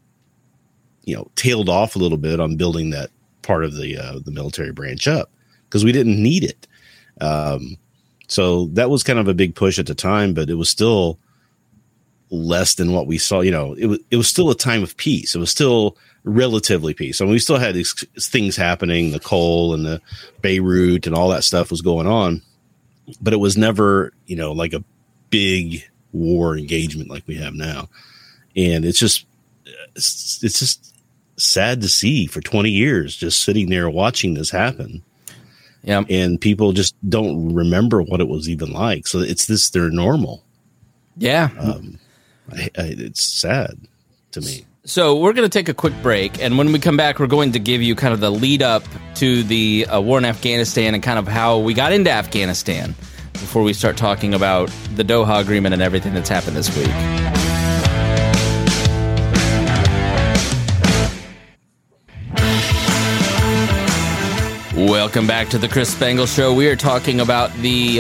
you 1.05 1.17
know 1.17 1.31
tailed 1.37 1.69
off 1.69 1.97
a 1.97 1.99
little 1.99 2.19
bit 2.19 2.41
on 2.41 2.57
building 2.57 2.91
that 2.91 3.11
part 3.43 3.65
of 3.65 3.75
the 3.77 3.97
uh, 3.97 4.19
the 4.25 4.31
military 4.31 4.73
branch 4.73 5.09
up 5.09 5.31
because 5.65 5.85
we 5.85 5.93
didn't 5.93 6.23
need 6.23 6.45
it. 6.45 6.67
Um, 7.21 7.77
so 8.29 8.67
that 8.67 8.91
was 8.91 9.03
kind 9.03 9.19
of 9.19 9.29
a 9.29 9.35
big 9.35 9.55
push 9.55 9.79
at 9.79 9.87
the 9.87 9.95
time, 9.95 10.35
but 10.35 10.51
it 10.51 10.55
was 10.55 10.69
still 10.69 11.19
less 12.31 12.75
than 12.75 12.93
what 12.93 13.07
we 13.07 13.19
saw. 13.19 13.41
You 13.41 13.51
know, 13.51 13.75
it 13.75 13.87
was 13.87 13.99
it 14.11 14.17
was 14.17 14.29
still 14.29 14.51
a 14.51 14.57
time 14.57 14.83
of 14.83 14.97
peace. 14.97 15.35
It 15.35 15.39
was 15.39 15.51
still 15.51 15.97
relatively 16.25 16.95
peace. 16.95 17.21
I 17.21 17.25
mean, 17.25 17.33
we 17.33 17.39
still 17.39 17.59
had 17.59 17.75
these 17.75 17.93
things 18.19 18.57
happening, 18.57 19.11
the 19.11 19.21
Cole 19.21 19.75
and 19.75 19.85
the 19.85 20.01
Beirut 20.43 21.07
and 21.07 21.15
all 21.15 21.31
that 21.31 21.45
stuff 21.45 21.71
was 21.71 21.81
going 21.81 22.07
on, 22.07 22.43
but 23.21 23.33
it 23.33 23.39
was 23.39 23.57
never, 23.57 24.13
you 24.27 24.37
know, 24.37 24.53
like 24.53 24.73
a 24.73 24.85
big 25.31 25.85
war 26.13 26.57
engagement 26.57 27.11
like 27.11 27.27
we 27.27 27.37
have 27.37 27.55
now. 27.55 27.89
And 28.57 28.85
it's 28.85 28.99
just, 28.99 29.27
it's, 29.95 30.43
it's 30.43 30.59
just 30.59 30.95
sad 31.37 31.81
to 31.81 31.89
see 31.89 32.27
for 32.27 32.41
20 32.41 32.71
years 32.71 33.17
just 33.17 33.43
sitting 33.43 33.71
there 33.71 33.89
watching 33.89 34.35
this 34.35 34.51
happen. 34.51 35.03
Yeah. 35.83 36.05
And 36.11 36.39
people 36.39 36.73
just 36.73 36.95
don't 37.09 37.55
remember 37.55 38.03
what 38.03 38.21
it 38.21 38.29
was 38.29 38.49
even 38.49 38.73
like. 38.73 39.07
So 39.07 39.21
it's 39.21 39.47
this, 39.47 39.71
they're 39.71 39.91
normal. 39.91 40.45
Yeah. 41.17 41.49
Um, 41.59 41.99
I, 42.53 42.71
I, 42.77 42.95
it's 42.99 43.23
sad 43.23 43.79
to 44.33 44.41
me. 44.41 44.67
So 44.91 45.15
we're 45.15 45.35
going 45.35 45.49
to 45.49 45.59
take 45.59 45.69
a 45.69 45.75
quick 45.75 45.95
break, 46.03 46.43
and 46.43 46.59
when 46.59 46.73
we 46.73 46.81
come 46.81 46.97
back, 46.97 47.21
we're 47.21 47.29
going 47.29 47.53
to 47.53 47.61
give 47.61 47.81
you 47.81 47.95
kind 47.95 48.13
of 48.13 48.19
the 48.19 48.29
lead 48.29 48.61
up 48.61 48.83
to 49.15 49.45
the 49.45 49.87
uh, 49.87 50.01
war 50.01 50.19
in 50.19 50.25
Afghanistan 50.25 50.95
and 50.95 51.03
kind 51.03 51.17
of 51.17 51.29
how 51.29 51.59
we 51.61 51.75
got 51.75 51.93
into 51.93 52.11
Afghanistan 52.11 52.97
before 53.35 53.63
we 53.63 53.73
start 53.73 53.97
talking 53.97 54.35
about 54.35 54.69
the 54.97 55.05
Doha 55.05 55.41
Agreement 55.41 55.75
and 55.75 55.81
everything 55.81 56.13
that's 56.13 56.29
happened 56.29 56.57
this 56.57 56.77
week. 56.77 56.89
Welcome 64.89 65.29
back 65.29 65.51
to 65.51 65.59
the 65.59 65.69
Chris 65.69 65.93
Spangle 65.93 66.27
Show. 66.27 66.53
We 66.53 66.67
are 66.67 66.75
talking 66.75 67.21
about 67.21 67.53
the 67.59 67.99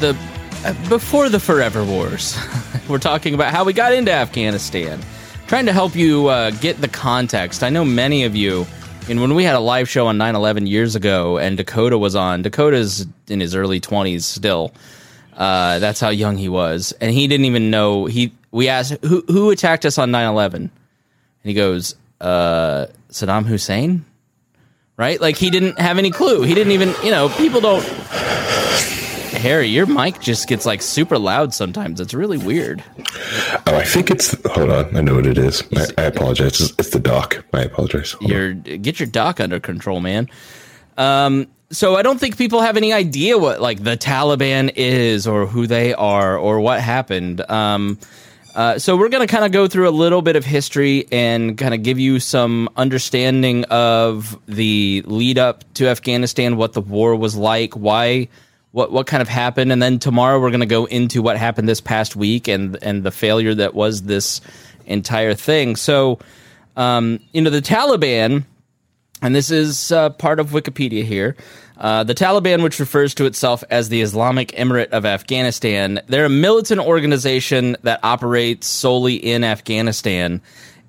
the 0.00 0.18
uh, 0.64 0.88
before 0.88 1.28
the 1.28 1.38
Forever 1.38 1.84
Wars. 1.84 2.36
we're 2.88 2.98
talking 2.98 3.34
about 3.34 3.52
how 3.52 3.62
we 3.62 3.72
got 3.72 3.92
into 3.92 4.10
Afghanistan 4.10 4.98
trying 5.46 5.66
to 5.66 5.72
help 5.72 5.94
you 5.94 6.28
uh, 6.28 6.50
get 6.50 6.80
the 6.80 6.88
context. 6.88 7.62
I 7.62 7.68
know 7.68 7.84
many 7.84 8.24
of 8.24 8.34
you, 8.34 8.66
and 9.08 9.20
when 9.20 9.34
we 9.34 9.44
had 9.44 9.54
a 9.54 9.60
live 9.60 9.88
show 9.88 10.06
on 10.06 10.16
9 10.18 10.34
11 10.34 10.66
years 10.66 10.96
ago 10.96 11.38
and 11.38 11.56
Dakota 11.56 11.98
was 11.98 12.16
on, 12.16 12.42
Dakota's 12.42 13.06
in 13.28 13.40
his 13.40 13.54
early 13.54 13.80
20s 13.80 14.22
still. 14.22 14.72
Uh, 15.36 15.78
that's 15.80 16.00
how 16.00 16.10
young 16.10 16.36
he 16.36 16.48
was. 16.48 16.92
And 17.00 17.12
he 17.12 17.26
didn't 17.26 17.46
even 17.46 17.70
know. 17.70 18.06
He 18.06 18.32
We 18.50 18.68
asked, 18.68 18.96
who, 19.02 19.22
who 19.26 19.50
attacked 19.50 19.84
us 19.84 19.98
on 19.98 20.10
9 20.10 20.26
11? 20.26 20.62
And 20.62 20.70
he 21.42 21.54
goes, 21.54 21.96
uh, 22.20 22.86
Saddam 23.10 23.44
Hussein? 23.44 24.04
Right? 24.96 25.20
Like 25.20 25.36
he 25.36 25.50
didn't 25.50 25.78
have 25.78 25.98
any 25.98 26.10
clue. 26.10 26.42
He 26.42 26.54
didn't 26.54 26.72
even, 26.72 26.94
you 27.02 27.10
know, 27.10 27.28
people 27.28 27.60
don't 27.60 27.82
Harry, 29.44 29.66
your 29.66 29.84
mic 29.84 30.20
just 30.20 30.48
gets 30.48 30.64
like 30.64 30.80
super 30.80 31.18
loud 31.18 31.52
sometimes. 31.52 32.00
It's 32.00 32.14
really 32.14 32.38
weird. 32.38 32.82
Oh, 33.66 33.76
I 33.76 33.84
think 33.84 34.10
it's. 34.10 34.34
Hold 34.52 34.70
on, 34.70 34.96
I 34.96 35.02
know 35.02 35.16
what 35.16 35.26
it 35.26 35.36
is. 35.36 35.62
I, 35.76 35.84
I 35.98 36.04
apologize. 36.04 36.62
It's, 36.62 36.72
it's, 36.78 36.90
the 36.90 36.98
dock. 36.98 37.44
I 37.52 37.60
apologize. 37.60 38.12
Hold 38.12 38.30
your 38.30 38.52
on. 38.52 38.62
get 38.62 38.98
your 38.98 39.06
dock 39.06 39.40
under 39.40 39.60
control, 39.60 40.00
man. 40.00 40.30
Um, 40.96 41.48
so 41.70 41.94
I 41.94 42.00
don't 42.00 42.18
think 42.18 42.38
people 42.38 42.62
have 42.62 42.78
any 42.78 42.94
idea 42.94 43.36
what 43.36 43.60
like 43.60 43.84
the 43.84 43.98
Taliban 43.98 44.72
is 44.76 45.26
or 45.26 45.44
who 45.44 45.66
they 45.66 45.92
are 45.92 46.38
or 46.38 46.60
what 46.60 46.80
happened. 46.80 47.42
Um, 47.50 47.98
uh, 48.54 48.78
so 48.78 48.96
we're 48.96 49.10
going 49.10 49.26
to 49.26 49.30
kind 49.30 49.44
of 49.44 49.52
go 49.52 49.68
through 49.68 49.90
a 49.90 49.90
little 49.90 50.22
bit 50.22 50.36
of 50.36 50.46
history 50.46 51.06
and 51.12 51.58
kind 51.58 51.74
of 51.74 51.82
give 51.82 51.98
you 51.98 52.18
some 52.18 52.70
understanding 52.76 53.64
of 53.64 54.38
the 54.46 55.02
lead 55.04 55.36
up 55.36 55.70
to 55.74 55.86
Afghanistan, 55.88 56.56
what 56.56 56.72
the 56.72 56.80
war 56.80 57.14
was 57.14 57.36
like, 57.36 57.74
why 57.74 58.28
what 58.74 58.90
what 58.90 59.06
kind 59.06 59.22
of 59.22 59.28
happened, 59.28 59.70
and 59.70 59.80
then 59.80 60.00
tomorrow 60.00 60.40
we're 60.40 60.50
going 60.50 60.58
to 60.58 60.66
go 60.66 60.84
into 60.86 61.22
what 61.22 61.36
happened 61.36 61.68
this 61.68 61.80
past 61.80 62.16
week 62.16 62.48
and 62.48 62.76
and 62.82 63.04
the 63.04 63.12
failure 63.12 63.54
that 63.54 63.72
was 63.72 64.02
this 64.02 64.40
entire 64.84 65.32
thing. 65.32 65.76
So, 65.76 66.18
um, 66.76 67.20
you 67.32 67.40
know, 67.40 67.50
the 67.50 67.62
Taliban, 67.62 68.44
and 69.22 69.32
this 69.32 69.52
is 69.52 69.92
uh, 69.92 70.10
part 70.10 70.40
of 70.40 70.50
Wikipedia 70.50 71.04
here. 71.04 71.36
Uh, 71.78 72.02
the 72.02 72.16
Taliban, 72.16 72.64
which 72.64 72.80
refers 72.80 73.14
to 73.14 73.26
itself 73.26 73.62
as 73.70 73.90
the 73.90 74.00
Islamic 74.02 74.48
Emirate 74.48 74.90
of 74.90 75.06
Afghanistan, 75.06 76.00
they're 76.08 76.24
a 76.24 76.28
militant 76.28 76.80
organization 76.80 77.76
that 77.82 78.00
operates 78.02 78.66
solely 78.66 79.14
in 79.14 79.44
Afghanistan 79.44 80.42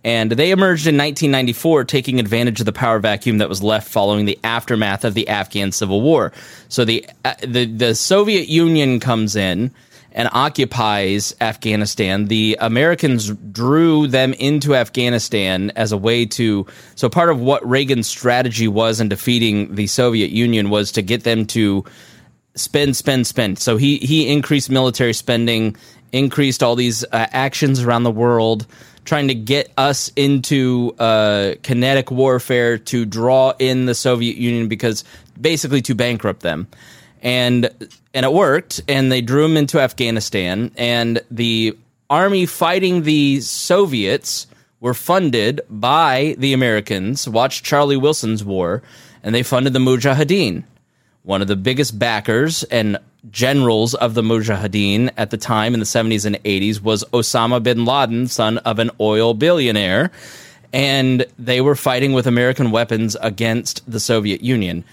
and 0.06 0.32
they 0.32 0.52
emerged 0.52 0.86
in 0.86 0.96
1994, 0.96 1.84
taking 1.84 2.20
advantage 2.20 2.60
of 2.60 2.68
the 2.68 2.72
power 2.72 3.00
vacuum 3.00 3.39
that 3.39 3.50
was 3.50 3.63
left 3.63 3.89
following 3.89 4.26
the 4.26 4.39
aftermath 4.44 5.04
of 5.04 5.15
the 5.15 5.28
Afghan 5.28 5.72
Civil 5.74 6.00
War. 6.00 6.32
So 6.70 6.86
the 6.86 7.06
uh, 7.26 7.34
the, 7.41 7.65
the 7.65 7.96
Soviet 7.96 8.48
Union 8.48 9.00
comes 9.00 9.36
in, 9.36 9.72
and 10.15 10.30
occupies 10.32 11.36
Afghanistan. 11.41 12.26
The 12.26 12.58
Americans 12.62 13.32
drew 13.32 14.08
them 14.08 14.34
into 14.34 14.76
Afghanistan 14.76 15.72
as 15.76 15.91
a 15.91 15.98
way 15.98 16.26
to. 16.28 16.65
So, 16.96 17.10
part 17.10 17.30
of 17.30 17.39
what 17.39 17.68
Reagan's 17.68 18.08
strategy 18.08 18.68
was 18.68 19.02
in 19.02 19.10
defeating 19.10 19.76
the 19.76 19.88
Soviet 19.88 20.32
Union 20.32 20.70
was 20.70 20.91
to 20.94 21.02
get 21.02 21.24
them 21.24 21.46
to 21.48 21.84
spend, 22.56 22.96
spend, 22.96 23.28
spend. 23.28 23.60
So, 23.60 23.76
he, 23.76 23.98
he 23.98 24.32
increased 24.32 24.70
military 24.70 25.13
spending, 25.13 25.76
increased 26.13 26.63
all 26.63 26.76
these 26.76 27.04
uh, 27.06 27.28
actions 27.32 27.82
around 27.82 28.04
the 28.04 28.12
world. 28.12 28.65
Trying 29.06 29.30
to 29.30 29.36
get 29.36 29.72
us 29.78 30.12
into 30.15 30.96
uh, 31.00 31.54
kinetic 31.63 32.12
warfare 32.12 32.78
to 32.80 33.06
draw 33.06 33.54
in 33.58 33.86
the 33.86 33.96
Soviet 33.96 34.36
Union 34.36 34.68
because 34.68 35.04
basically 35.39 35.82
to 35.84 35.96
bankrupt 35.96 36.41
them 36.41 36.68
and 37.26 37.70
and 38.13 38.26
it 38.26 38.32
worked. 38.32 38.82
And 38.88 39.12
they 39.12 39.22
drew 39.22 39.44
him 39.44 39.58
into 39.58 39.82
Afghanistan, 39.82 40.72
and 40.78 41.22
the 41.30 41.78
army 42.10 42.46
fighting 42.46 43.04
the 43.04 43.41
Soviets 43.41 44.48
were 44.80 44.94
funded 44.94 45.62
by 45.70 46.36
the 46.38 46.54
Americans. 46.54 47.28
Watch 47.28 47.63
Charlie 47.63 47.98
Wilson's 47.98 48.44
war, 48.44 48.84
and 49.24 49.34
they 49.34 49.44
funded 49.44 49.74
the 49.74 49.80
Mujahideen. 49.80 50.63
One 51.24 51.41
of 51.41 51.48
the 51.48 51.56
biggest 51.56 51.98
backers 51.98 52.63
and 52.65 53.00
generals 53.31 53.93
of 53.95 54.13
the 54.13 54.21
Mujahideen 54.21 55.11
at 55.17 55.29
the 55.29 55.38
time 55.38 55.73
in 55.73 55.79
the 55.79 55.85
70s 55.85 56.25
and 56.25 56.35
80s 56.43 56.81
was 56.81 57.03
Osama 57.05 57.61
bin 57.61 57.85
Laden, 57.85 58.27
son 58.27 58.57
of 58.59 58.79
an 58.79 58.91
oil 58.99 59.33
billionaire. 59.33 60.11
And 60.73 61.25
they 61.39 61.61
were 61.61 61.75
fighting 61.75 62.13
with 62.13 62.27
American 62.27 62.71
weapons 62.71 63.15
against 63.21 63.89
the 63.89 63.99
Soviet 63.99 64.41
Union 64.41 64.83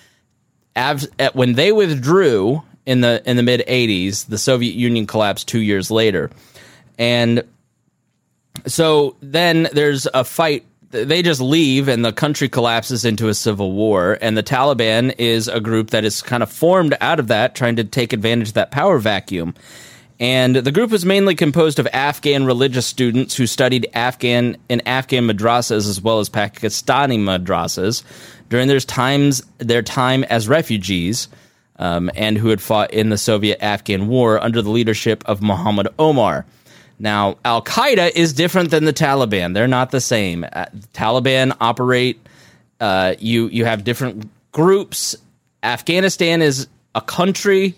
when 1.32 1.54
they 1.54 1.72
withdrew 1.72 2.62
in 2.86 3.00
the 3.00 3.22
in 3.26 3.36
the 3.36 3.42
mid 3.42 3.64
80s, 3.66 4.26
the 4.26 4.38
Soviet 4.38 4.74
Union 4.74 5.06
collapsed 5.06 5.48
2 5.48 5.60
years 5.60 5.90
later. 5.90 6.30
And 6.98 7.44
so 8.66 9.16
then 9.20 9.68
there's 9.72 10.06
a 10.12 10.24
fight 10.24 10.64
they 10.92 11.22
just 11.22 11.40
leave 11.40 11.88
and 11.88 12.05
the 12.05 12.12
country 12.12 12.48
collapses 12.48 13.05
into 13.05 13.28
a 13.28 13.35
civil 13.35 13.72
war 13.72 14.18
and 14.20 14.37
the 14.37 14.42
Taliban 14.42 15.14
is 15.18 15.48
a 15.48 15.61
group 15.61 15.90
that 15.90 16.05
is 16.05 16.22
kind 16.22 16.42
of 16.42 16.52
formed 16.52 16.96
out 17.00 17.18
of 17.18 17.28
that 17.28 17.55
trying 17.55 17.76
to 17.76 17.85
take 17.85 18.12
advantage 18.12 18.48
of 18.48 18.55
that 18.55 18.70
power 18.70 18.98
vacuum. 18.98 19.55
And 20.20 20.55
the 20.55 20.70
group 20.70 20.90
was 20.90 21.05
mainly 21.05 21.35
composed 21.35 21.78
of 21.81 21.88
Afghan 21.92 22.44
religious 22.44 22.87
students 22.87 23.35
who 23.35 23.46
studied 23.46 23.88
Afghan 23.92 24.57
in 24.68 24.81
Afghan 24.87 25.26
madrasas 25.26 25.88
as 25.88 26.00
well 26.00 26.20
as 26.20 26.28
Pakistani 26.31 27.18
madrasas 27.18 28.05
during 28.48 28.68
their 28.68 28.78
times 28.78 29.42
their 29.59 29.83
time 29.83 30.24
as 30.24 30.46
refugees, 30.46 31.28
um, 31.76 32.11
and 32.14 32.38
who 32.38 32.48
had 32.48 32.61
fought 32.61 32.92
in 32.92 33.09
the 33.09 33.18
Soviet-Afghan 33.18 34.07
War 34.07 34.38
under 34.40 34.62
the 34.62 34.70
leadership 34.70 35.24
of 35.26 35.42
Muhammad 35.42 35.88
Omar. 35.98 36.44
Now, 36.98 37.38
Al 37.44 37.62
Qaeda 37.62 38.12
is 38.14 38.33
different 38.33 38.70
than 38.70 38.85
the 38.85 38.92
Taliban; 38.92 39.55
they're 39.55 39.68
not 39.68 39.90
the 39.90 40.00
same. 40.00 40.44
Uh, 40.44 40.66
the 40.72 40.87
Taliban 40.88 41.57
operate. 41.61 42.20
Uh, 42.81 43.14
you 43.18 43.48
you 43.48 43.64
have 43.64 43.85
different 43.85 44.31
groups. 44.52 45.16
Afghanistan 45.62 46.42
is 46.42 46.68
a 46.94 47.00
country, 47.00 47.74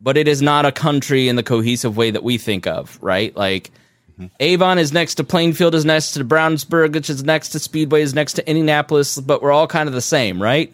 but 0.00 0.16
it 0.16 0.28
is 0.28 0.40
not 0.40 0.64
a 0.64 0.72
country 0.72 1.28
in 1.28 1.36
the 1.36 1.42
cohesive 1.42 1.96
way 1.96 2.10
that 2.10 2.22
we 2.22 2.38
think 2.38 2.66
of, 2.66 2.98
right? 3.02 3.36
Like 3.36 3.70
Mm-hmm. 4.18 4.26
Avon 4.40 4.78
is 4.78 4.92
next 4.92 5.16
to 5.16 5.24
Plainfield, 5.24 5.74
is 5.74 5.84
next 5.84 6.12
to 6.12 6.24
Brownsburg, 6.24 6.94
which 6.94 7.10
is 7.10 7.24
next 7.24 7.50
to 7.50 7.58
Speedway, 7.58 8.02
is 8.02 8.14
next 8.14 8.34
to 8.34 8.48
Indianapolis, 8.48 9.18
but 9.18 9.42
we're 9.42 9.50
all 9.52 9.66
kind 9.66 9.88
of 9.88 9.94
the 9.94 10.00
same, 10.00 10.40
right? 10.40 10.72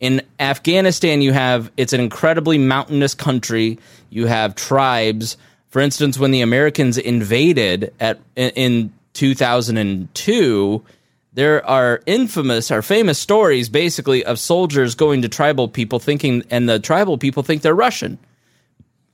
In 0.00 0.22
Afghanistan, 0.40 1.22
you 1.22 1.32
have 1.32 1.70
it's 1.76 1.92
an 1.92 2.00
incredibly 2.00 2.58
mountainous 2.58 3.14
country. 3.14 3.78
You 4.10 4.26
have 4.26 4.56
tribes. 4.56 5.36
For 5.72 5.80
instance, 5.80 6.18
when 6.18 6.32
the 6.32 6.42
Americans 6.42 6.98
invaded 6.98 7.94
at 7.98 8.20
in 8.36 8.92
2002, 9.14 10.84
there 11.32 11.66
are 11.66 12.02
infamous 12.04 12.70
or 12.70 12.82
famous 12.82 13.18
stories 13.18 13.70
basically 13.70 14.22
of 14.22 14.38
soldiers 14.38 14.94
going 14.94 15.22
to 15.22 15.30
tribal 15.30 15.68
people 15.68 15.98
thinking 15.98 16.42
and 16.50 16.68
the 16.68 16.78
tribal 16.78 17.16
people 17.16 17.42
think 17.42 17.62
they're 17.62 17.74
Russian 17.74 18.18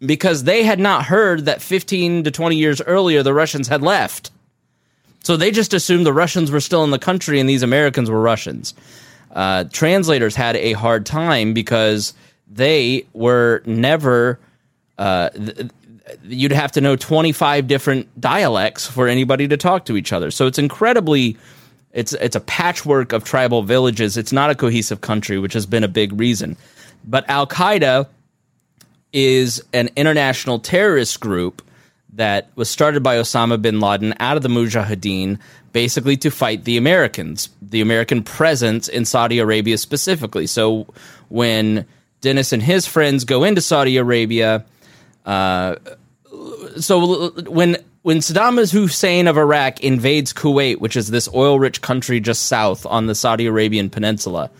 because 0.01 0.43
they 0.43 0.65
had 0.65 0.81
not 0.81 1.05
heard 1.05 1.45
that 1.45 1.63
15 1.63 2.25
to 2.25 2.33
20 2.33 2.57
years 2.57 2.83
earlier 2.83 3.23
the 3.23 3.33
Russians 3.33 3.69
had 3.69 3.81
left. 3.81 4.33
So 5.23 5.37
they 5.37 5.53
just 5.53 5.73
assumed 5.73 6.05
the 6.05 6.13
Russians 6.13 6.51
were 6.51 6.59
still 6.59 6.83
in 6.83 6.91
the 6.91 6.99
country 6.99 7.39
and 7.39 7.49
these 7.49 7.63
Americans 7.63 8.11
were 8.11 8.21
Russians. 8.21 8.75
Uh, 9.31 9.63
translators 9.71 10.35
had 10.35 10.57
a 10.57 10.73
hard 10.73 11.07
time 11.07 11.55
because 11.55 12.15
they 12.51 13.07
were 13.13 13.63
never. 13.65 14.41
Uh, 14.99 15.29
th- 15.29 15.71
you'd 16.25 16.53
have 16.53 16.73
to 16.73 16.81
know 16.81 16.97
25 16.97 17.67
different 17.67 18.21
dialects 18.21 18.87
for 18.87 19.09
anybody 19.09 19.49
to 19.49 19.57
talk 19.57 19.85
to 19.87 19.97
each 19.97 20.13
other. 20.13 20.31
So 20.31 20.47
it's 20.47 20.59
incredibly. 20.59 21.37
It's 21.93 22.13
it's 22.15 22.37
a 22.37 22.41
patchwork 22.41 23.13
of 23.13 23.25
tribal 23.25 23.63
villages. 23.63 24.17
It's 24.17 24.33
not 24.33 24.51
a 24.51 24.55
cohesive 24.55 25.01
country, 25.01 25.39
which 25.39 25.55
has 25.55 25.67
been 25.67 25.85
a 25.85 25.89
big 25.89 26.19
reason. 26.19 26.57
But 27.05 27.29
Al 27.29 27.47
Qaeda 27.47 28.07
is 29.13 29.63
an 29.73 29.89
international 29.97 30.59
terrorist 30.59 31.21
group 31.21 31.63
that 32.13 32.51
was 32.57 32.69
started 32.69 33.03
by 33.03 33.17
Osama 33.17 33.61
bin 33.61 33.81
Laden 33.81 34.15
out 34.21 34.37
of 34.37 34.43
the 34.43 34.49
Mujahideen, 34.49 35.39
basically 35.73 36.17
to 36.19 36.31
fight 36.31 36.65
the 36.65 36.77
Americans, 36.77 37.49
the 37.63 37.81
American 37.81 38.23
presence 38.23 38.89
in 38.89 39.05
Saudi 39.05 39.39
Arabia 39.39 39.79
specifically. 39.79 40.47
So 40.47 40.87
when 41.29 41.87
Dennis 42.21 42.53
and 42.53 42.63
his 42.63 42.87
friends 42.87 43.25
go 43.25 43.45
into 43.45 43.61
Saudi 43.61 43.97
Arabia, 43.97 44.65
uh, 45.29 45.77
so 46.79 47.31
when 47.43 47.77
when 48.03 48.19
Saddam 48.19 48.71
Hussein 48.71 49.27
of 49.27 49.37
Iraq 49.37 49.81
invades 49.81 50.33
Kuwait, 50.33 50.79
which 50.79 50.97
is 50.97 51.09
this 51.11 51.29
oil-rich 51.35 51.83
country 51.83 52.21
just 52.21 52.45
south 52.45 52.87
on 52.87 53.07
the 53.07 53.15
Saudi 53.15 53.45
Arabian 53.45 53.91
peninsula, 53.91 54.51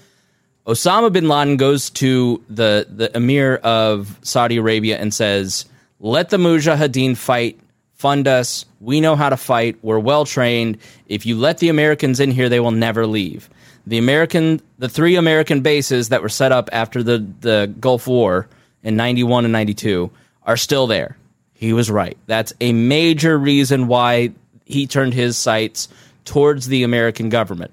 Osama 0.67 1.11
bin 1.11 1.29
Laden 1.29 1.57
goes 1.57 1.89
to 1.89 2.45
the, 2.51 2.87
the 2.91 3.17
emir 3.17 3.57
of 3.57 4.19
Saudi 4.23 4.59
Arabia 4.59 4.99
and 4.99 5.15
says, 5.15 5.65
Let 6.01 6.29
the 6.29 6.37
Mujahideen 6.37 7.17
fight, 7.17 7.59
fund 7.95 8.29
us. 8.29 8.67
We 8.81 9.01
know 9.01 9.17
how 9.17 9.31
to 9.31 9.39
fight. 9.39 9.79
We're 9.81 9.99
well 9.99 10.27
trained. 10.27 10.77
If 11.07 11.25
you 11.25 11.39
let 11.39 11.59
the 11.59 11.71
Americans 11.71 12.21
in 12.21 12.31
here, 12.31 12.51
they 12.51 12.61
will 12.61 12.71
never 12.71 13.07
leave. 13.07 13.49
The 13.87 13.97
American, 13.97 14.61
the 14.79 14.91
three 14.91 15.17
American 15.17 15.63
bases 15.63 16.11
that 16.11 16.21
were 16.21 16.29
set 16.29 16.53
up 16.53 16.69
after 16.73 17.03
the, 17.03 17.27
the 17.41 17.75
Gulf 17.81 18.07
War 18.07 18.47
in 18.83 18.97
91 18.97 19.47
and 19.47 19.53
92 19.53 20.11
are 20.49 20.57
still 20.57 20.89
there. 20.89 21.17
He 21.53 21.73
was 21.73 21.91
right. 21.91 22.17
That's 22.27 22.53
a 22.61 22.73
major 22.73 23.39
reason 23.39 23.87
why 23.87 24.33
he 24.65 24.87
turned 24.87 25.15
his 25.15 25.37
sights 25.37 25.89
towards 26.25 26.67
the 26.67 26.83
American 26.83 27.29
government. 27.29 27.71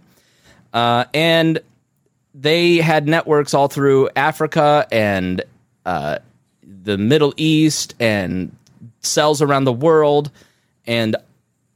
Uh, 0.73 1.05
and 1.13 1.59
they 2.33 2.77
had 2.77 3.07
networks 3.07 3.53
all 3.53 3.69
through 3.69 4.09
Africa 4.15 4.85
and 4.91 5.41
uh, 5.85 6.19
the 6.63 6.97
Middle 6.97 7.33
East 7.37 7.95
and 7.99 8.55
cells 8.99 9.41
around 9.41 9.63
the 9.63 9.73
world. 9.73 10.29
And 10.85 11.15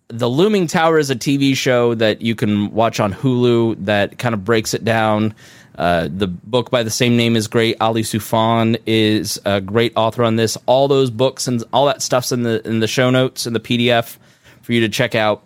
The 0.10 0.30
Looming 0.30 0.68
Tower 0.68 1.00
is 1.00 1.10
a 1.10 1.16
TV 1.16 1.56
show 1.56 1.96
that 1.96 2.22
you 2.22 2.36
can 2.36 2.72
watch 2.72 3.00
on 3.00 3.14
Hulu 3.14 3.86
that 3.86 4.18
kind 4.18 4.34
of 4.34 4.44
breaks 4.44 4.74
it 4.74 4.84
down. 4.84 5.34
Uh, 5.78 6.10
the 6.12 6.28
book 6.28 6.70
by 6.70 6.84
the 6.84 6.90
same 6.90 7.16
name 7.16 7.36
is 7.36 7.48
great. 7.48 7.78
Ali 7.80 8.04
Soufan 8.04 8.82
is 8.86 9.40
a 9.46 9.62
great 9.62 9.94
author 9.96 10.24
on 10.24 10.36
this. 10.36 10.58
All 10.66 10.88
those 10.88 11.10
books 11.10 11.48
and 11.48 11.64
all 11.72 11.86
that 11.86 12.02
stuff's 12.02 12.32
in 12.32 12.44
the 12.44 12.66
in 12.68 12.80
the 12.80 12.88
show 12.88 13.10
notes 13.10 13.48
in 13.48 13.54
the 13.54 13.60
PDF 13.60 14.18
for 14.62 14.74
you 14.74 14.82
to 14.82 14.90
check 14.90 15.16
out. 15.16 15.44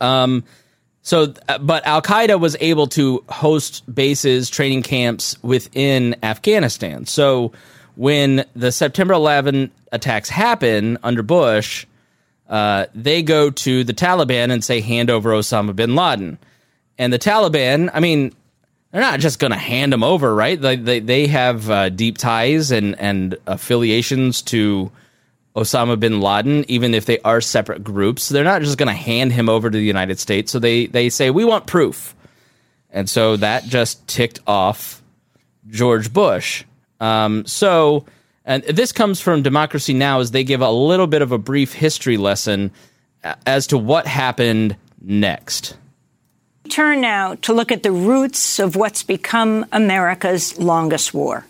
Um, 0.00 0.44
so, 1.02 1.32
uh, 1.48 1.58
but 1.58 1.86
Al 1.86 2.02
Qaeda 2.02 2.38
was 2.38 2.56
able 2.60 2.86
to 2.88 3.24
host 3.28 3.82
bases, 3.92 4.50
training 4.50 4.82
camps 4.82 5.42
within 5.42 6.16
Afghanistan. 6.22 7.06
So, 7.06 7.52
when 7.94 8.44
the 8.54 8.70
September 8.70 9.14
11 9.14 9.70
attacks 9.90 10.28
happen 10.28 10.98
under 11.02 11.22
Bush, 11.22 11.86
uh, 12.48 12.86
they 12.94 13.22
go 13.22 13.50
to 13.50 13.84
the 13.84 13.94
Taliban 13.94 14.50
and 14.50 14.62
say, 14.62 14.80
hand 14.80 15.10
over 15.10 15.30
Osama 15.30 15.74
bin 15.74 15.94
Laden. 15.94 16.38
And 16.98 17.12
the 17.12 17.18
Taliban, 17.18 17.90
I 17.94 18.00
mean, 18.00 18.34
they're 18.98 19.08
not 19.08 19.20
just 19.20 19.38
going 19.38 19.52
to 19.52 19.56
hand 19.56 19.94
him 19.94 20.02
over, 20.02 20.34
right? 20.34 20.60
They, 20.60 20.74
they, 20.74 20.98
they 20.98 21.26
have 21.28 21.70
uh, 21.70 21.88
deep 21.88 22.18
ties 22.18 22.72
and, 22.72 22.98
and 22.98 23.36
affiliations 23.46 24.42
to 24.42 24.90
Osama 25.54 26.00
bin 26.00 26.20
Laden, 26.20 26.64
even 26.66 26.94
if 26.94 27.06
they 27.06 27.20
are 27.20 27.40
separate 27.40 27.84
groups. 27.84 28.28
They're 28.28 28.42
not 28.42 28.60
just 28.60 28.76
going 28.76 28.88
to 28.88 28.94
hand 28.94 29.32
him 29.32 29.48
over 29.48 29.70
to 29.70 29.78
the 29.78 29.84
United 29.84 30.18
States. 30.18 30.50
So 30.50 30.58
they, 30.58 30.86
they 30.86 31.10
say, 31.10 31.30
we 31.30 31.44
want 31.44 31.68
proof. 31.68 32.16
And 32.90 33.08
so 33.08 33.36
that 33.36 33.62
just 33.66 34.04
ticked 34.08 34.40
off 34.48 35.00
George 35.68 36.12
Bush. 36.12 36.64
Um, 36.98 37.46
so, 37.46 38.04
and 38.44 38.64
this 38.64 38.90
comes 38.90 39.20
from 39.20 39.42
Democracy 39.42 39.94
Now! 39.94 40.18
as 40.18 40.32
they 40.32 40.42
give 40.42 40.60
a 40.60 40.72
little 40.72 41.06
bit 41.06 41.22
of 41.22 41.30
a 41.30 41.38
brief 41.38 41.72
history 41.72 42.16
lesson 42.16 42.72
as 43.46 43.68
to 43.68 43.78
what 43.78 44.08
happened 44.08 44.76
next. 45.00 45.76
Turn 46.68 47.00
now 47.00 47.34
to 47.42 47.52
look 47.52 47.72
at 47.72 47.82
the 47.82 47.90
roots 47.90 48.58
of 48.58 48.76
what's 48.76 49.02
become 49.02 49.64
America's 49.72 50.58
longest 50.58 51.14
war 51.14 51.46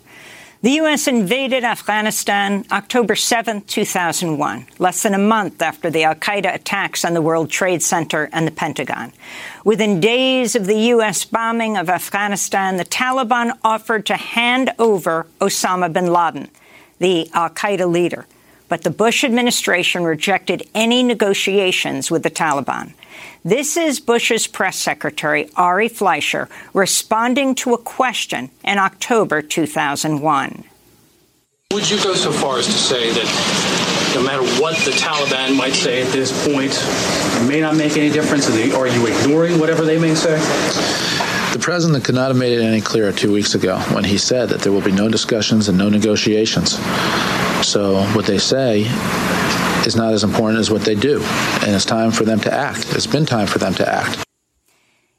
The 0.61 0.73
U.S. 0.83 1.07
invaded 1.07 1.63
Afghanistan 1.65 2.65
October 2.73 3.15
7, 3.15 3.63
2001, 3.63 4.67
less 4.79 5.03
than 5.03 5.15
a 5.15 5.19
month 5.19 5.63
after 5.63 5.89
the 5.91 6.05
al 6.05 6.15
Qaeda 6.15 6.55
attacks 6.55 7.05
on 7.05 7.15
the 7.15 7.23
World 7.23 7.51
Trade 7.51 7.83
Center 7.83 8.29
and 8.33 8.47
the 8.47 8.51
Pentagon. 8.51 9.13
Within 9.65 10.01
days 10.01 10.57
of 10.57 10.67
the 10.67 10.79
U.S. 10.95 11.25
bombing 11.25 11.77
of 11.77 11.89
Afghanistan, 11.89 12.77
the 12.77 12.85
Taliban 12.85 13.57
offered 13.63 14.07
to 14.07 14.17
hand 14.17 14.73
over 14.79 15.27
Osama 15.41 15.93
bin 15.93 16.13
Laden, 16.13 16.49
the 16.99 17.31
al 17.35 17.51
Qaeda 17.51 17.89
leader. 17.91 18.27
But 18.69 18.83
the 18.83 18.91
Bush 18.91 19.25
administration 19.25 20.05
rejected 20.05 20.69
any 20.75 21.03
negotiations 21.03 22.11
with 22.11 22.23
the 22.23 22.31
Taliban. 22.31 22.93
This 23.45 23.77
is 23.77 23.99
Bush's 23.99 24.47
press 24.47 24.77
secretary, 24.77 25.49
Ari 25.57 25.89
Fleischer, 25.89 26.49
responding 26.75 27.55
to 27.57 27.73
a 27.73 27.79
question 27.79 28.51
in 28.63 28.79
October 28.79 29.41
2001. 29.41 30.65
Would 31.73 31.91
you 31.91 32.03
go 32.03 32.15
so 32.15 32.33
far 32.33 32.59
as 32.59 32.67
to 32.67 32.73
say 32.73 33.11
that 33.13 34.13
no 34.15 34.23
matter 34.23 34.43
what 34.61 34.77
the 34.85 34.91
Taliban 34.91 35.57
might 35.57 35.75
say 35.75 36.03
at 36.03 36.13
this 36.13 36.33
point, 36.47 36.73
it 36.73 37.49
may 37.49 37.61
not 37.61 37.77
make 37.77 37.97
any 37.97 38.11
difference? 38.11 38.49
Are 38.49 38.89
you 38.89 39.07
ignoring 39.07 39.59
whatever 39.59 39.85
they 39.85 39.99
may 39.99 40.15
say? 40.15 40.39
The 41.59 41.65
president 41.65 42.05
could 42.05 42.15
not 42.15 42.29
have 42.29 42.37
made 42.37 42.57
it 42.57 42.63
any 42.63 42.81
clearer 42.81 43.11
two 43.11 43.33
weeks 43.33 43.57
ago 43.57 43.81
when 43.93 44.05
he 44.05 44.17
said 44.17 44.51
that 44.51 44.61
there 44.61 44.71
will 44.71 44.81
be 44.81 44.93
no 44.93 45.09
discussions 45.09 45.69
and 45.69 45.77
no 45.77 45.89
negotiations. 45.89 46.79
So, 47.67 48.01
what 48.15 48.27
they 48.27 48.39
say 48.39 48.83
is 49.85 49.97
not 49.97 50.13
as 50.13 50.23
important 50.23 50.61
as 50.61 50.71
what 50.71 50.83
they 50.83 50.95
do. 50.95 51.21
And 51.63 51.75
it's 51.75 51.85
time 51.85 52.13
for 52.13 52.25
them 52.25 52.39
to 52.47 52.53
act. 52.55 52.95
It's 52.95 53.09
been 53.09 53.27
time 53.27 53.49
for 53.49 53.59
them 53.59 53.75
to 53.75 53.93
act. 53.93 54.25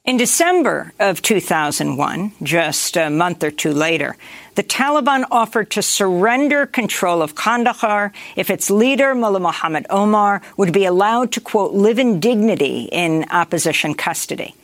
In 0.05 0.15
December 0.15 0.93
of 0.97 1.21
2001, 1.21 2.31
just 2.41 2.95
a 2.95 3.09
month 3.09 3.43
or 3.43 3.51
two 3.51 3.73
later, 3.73 4.15
the 4.55 4.63
Taliban 4.63 5.25
offered 5.29 5.69
to 5.71 5.81
surrender 5.81 6.65
control 6.65 7.21
of 7.21 7.35
Kandahar 7.35 8.13
if 8.37 8.49
its 8.49 8.71
leader, 8.71 9.13
Mullah 9.13 9.41
Muhammad 9.41 9.85
Omar, 9.89 10.41
would 10.55 10.71
be 10.71 10.85
allowed 10.85 11.33
to, 11.33 11.41
quote, 11.41 11.73
live 11.73 11.99
in 11.99 12.21
dignity 12.21 12.87
in 12.93 13.25
opposition 13.29 13.93
custody. 13.93 14.55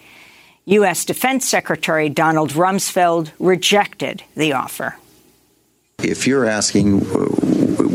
U.S. 0.65 1.06
Defense 1.06 1.47
Secretary 1.47 2.10
Donald 2.10 2.51
Rumsfeld 2.51 3.32
rejected 3.39 4.23
the 4.36 4.54
offer. 4.54 4.97
If 5.99 6.28
you're 6.28 6.45
asking 6.45 7.01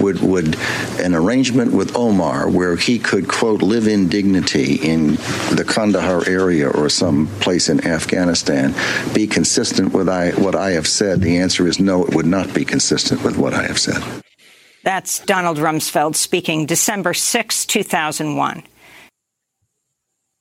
would 0.00 0.20
would 0.20 0.56
an 0.98 1.14
arrangement 1.14 1.72
with 1.72 1.96
Omar 1.96 2.48
where 2.48 2.76
he 2.76 2.98
could 2.98 3.28
quote 3.28 3.62
live 3.62 3.86
in 3.86 4.08
dignity 4.08 4.76
in 4.76 5.16
the 5.54 5.64
Kandahar 5.66 6.26
area 6.26 6.68
or 6.68 6.88
some 6.88 7.26
place 7.40 7.68
in 7.68 7.86
Afghanistan 7.86 8.74
be 9.14 9.26
consistent 9.26 9.92
with 9.92 10.08
I, 10.08 10.30
what 10.30 10.54
I 10.54 10.70
have 10.72 10.86
said? 10.86 11.20
The 11.20 11.38
answer 11.38 11.66
is 11.66 11.78
no. 11.78 12.04
It 12.04 12.14
would 12.14 12.26
not 12.26 12.52
be 12.54 12.64
consistent 12.64 13.22
with 13.22 13.36
what 13.36 13.54
I 13.54 13.64
have 13.64 13.78
said. 13.78 14.02
That's 14.82 15.18
Donald 15.20 15.58
Rumsfeld 15.58 16.16
speaking 16.16 16.64
December 16.64 17.12
6, 17.12 17.66
2001. 17.66 18.62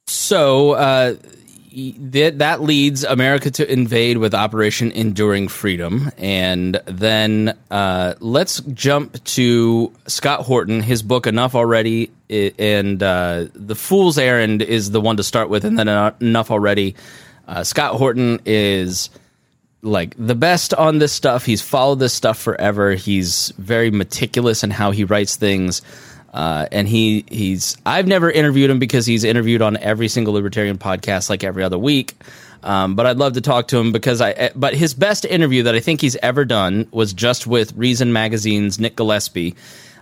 So, 0.07 0.71
uh, 0.71 1.15
that 1.71 2.39
that 2.39 2.61
leads 2.61 3.03
America 3.03 3.51
to 3.51 3.71
invade 3.71 4.17
with 4.17 4.33
Operation 4.33 4.91
Enduring 4.91 5.47
Freedom, 5.47 6.11
and 6.17 6.81
then 6.85 7.57
uh, 7.69 8.15
let's 8.19 8.59
jump 8.61 9.23
to 9.23 9.93
Scott 10.07 10.41
Horton. 10.41 10.81
His 10.81 11.03
book 11.03 11.27
Enough 11.27 11.55
Already, 11.55 12.11
and 12.29 13.01
uh, 13.01 13.45
the 13.53 13.75
Fool's 13.75 14.17
Errand 14.17 14.61
is 14.61 14.91
the 14.91 15.01
one 15.01 15.17
to 15.17 15.23
start 15.23 15.49
with, 15.49 15.65
and 15.65 15.77
then 15.77 15.87
Enough 16.21 16.51
Already. 16.51 16.95
Uh, 17.47 17.63
Scott 17.63 17.95
Horton 17.95 18.39
is 18.45 19.09
like 19.81 20.15
the 20.17 20.35
best 20.35 20.73
on 20.73 20.99
this 20.99 21.13
stuff. 21.13 21.45
He's 21.45 21.61
followed 21.61 21.99
this 21.99 22.13
stuff 22.13 22.37
forever. 22.37 22.93
He's 22.95 23.53
very 23.57 23.91
meticulous 23.91 24.63
in 24.63 24.71
how 24.71 24.91
he 24.91 25.03
writes 25.03 25.35
things. 25.35 25.81
Uh, 26.33 26.67
and 26.71 26.87
he 26.87 27.25
he's 27.29 27.77
I've 27.85 28.07
never 28.07 28.29
interviewed 28.29 28.69
him 28.69 28.79
because 28.79 29.05
he's 29.05 29.23
interviewed 29.23 29.61
on 29.61 29.77
every 29.77 30.07
single 30.07 30.33
libertarian 30.33 30.77
podcast 30.77 31.29
like 31.29 31.43
every 31.43 31.63
other 31.63 31.77
week. 31.77 32.15
Um, 32.61 32.95
but 32.95 33.05
I'd 33.05 33.17
love 33.17 33.33
to 33.33 33.41
talk 33.41 33.69
to 33.69 33.77
him 33.77 33.91
because 33.91 34.21
I. 34.21 34.31
Eh, 34.31 34.49
but 34.55 34.75
his 34.75 34.93
best 34.93 35.25
interview 35.25 35.63
that 35.63 35.75
I 35.75 35.79
think 35.79 36.01
he's 36.01 36.15
ever 36.17 36.45
done 36.45 36.87
was 36.91 37.13
just 37.13 37.47
with 37.47 37.73
Reason 37.73 38.11
Magazine's 38.11 38.79
Nick 38.79 38.95
Gillespie, 38.95 39.55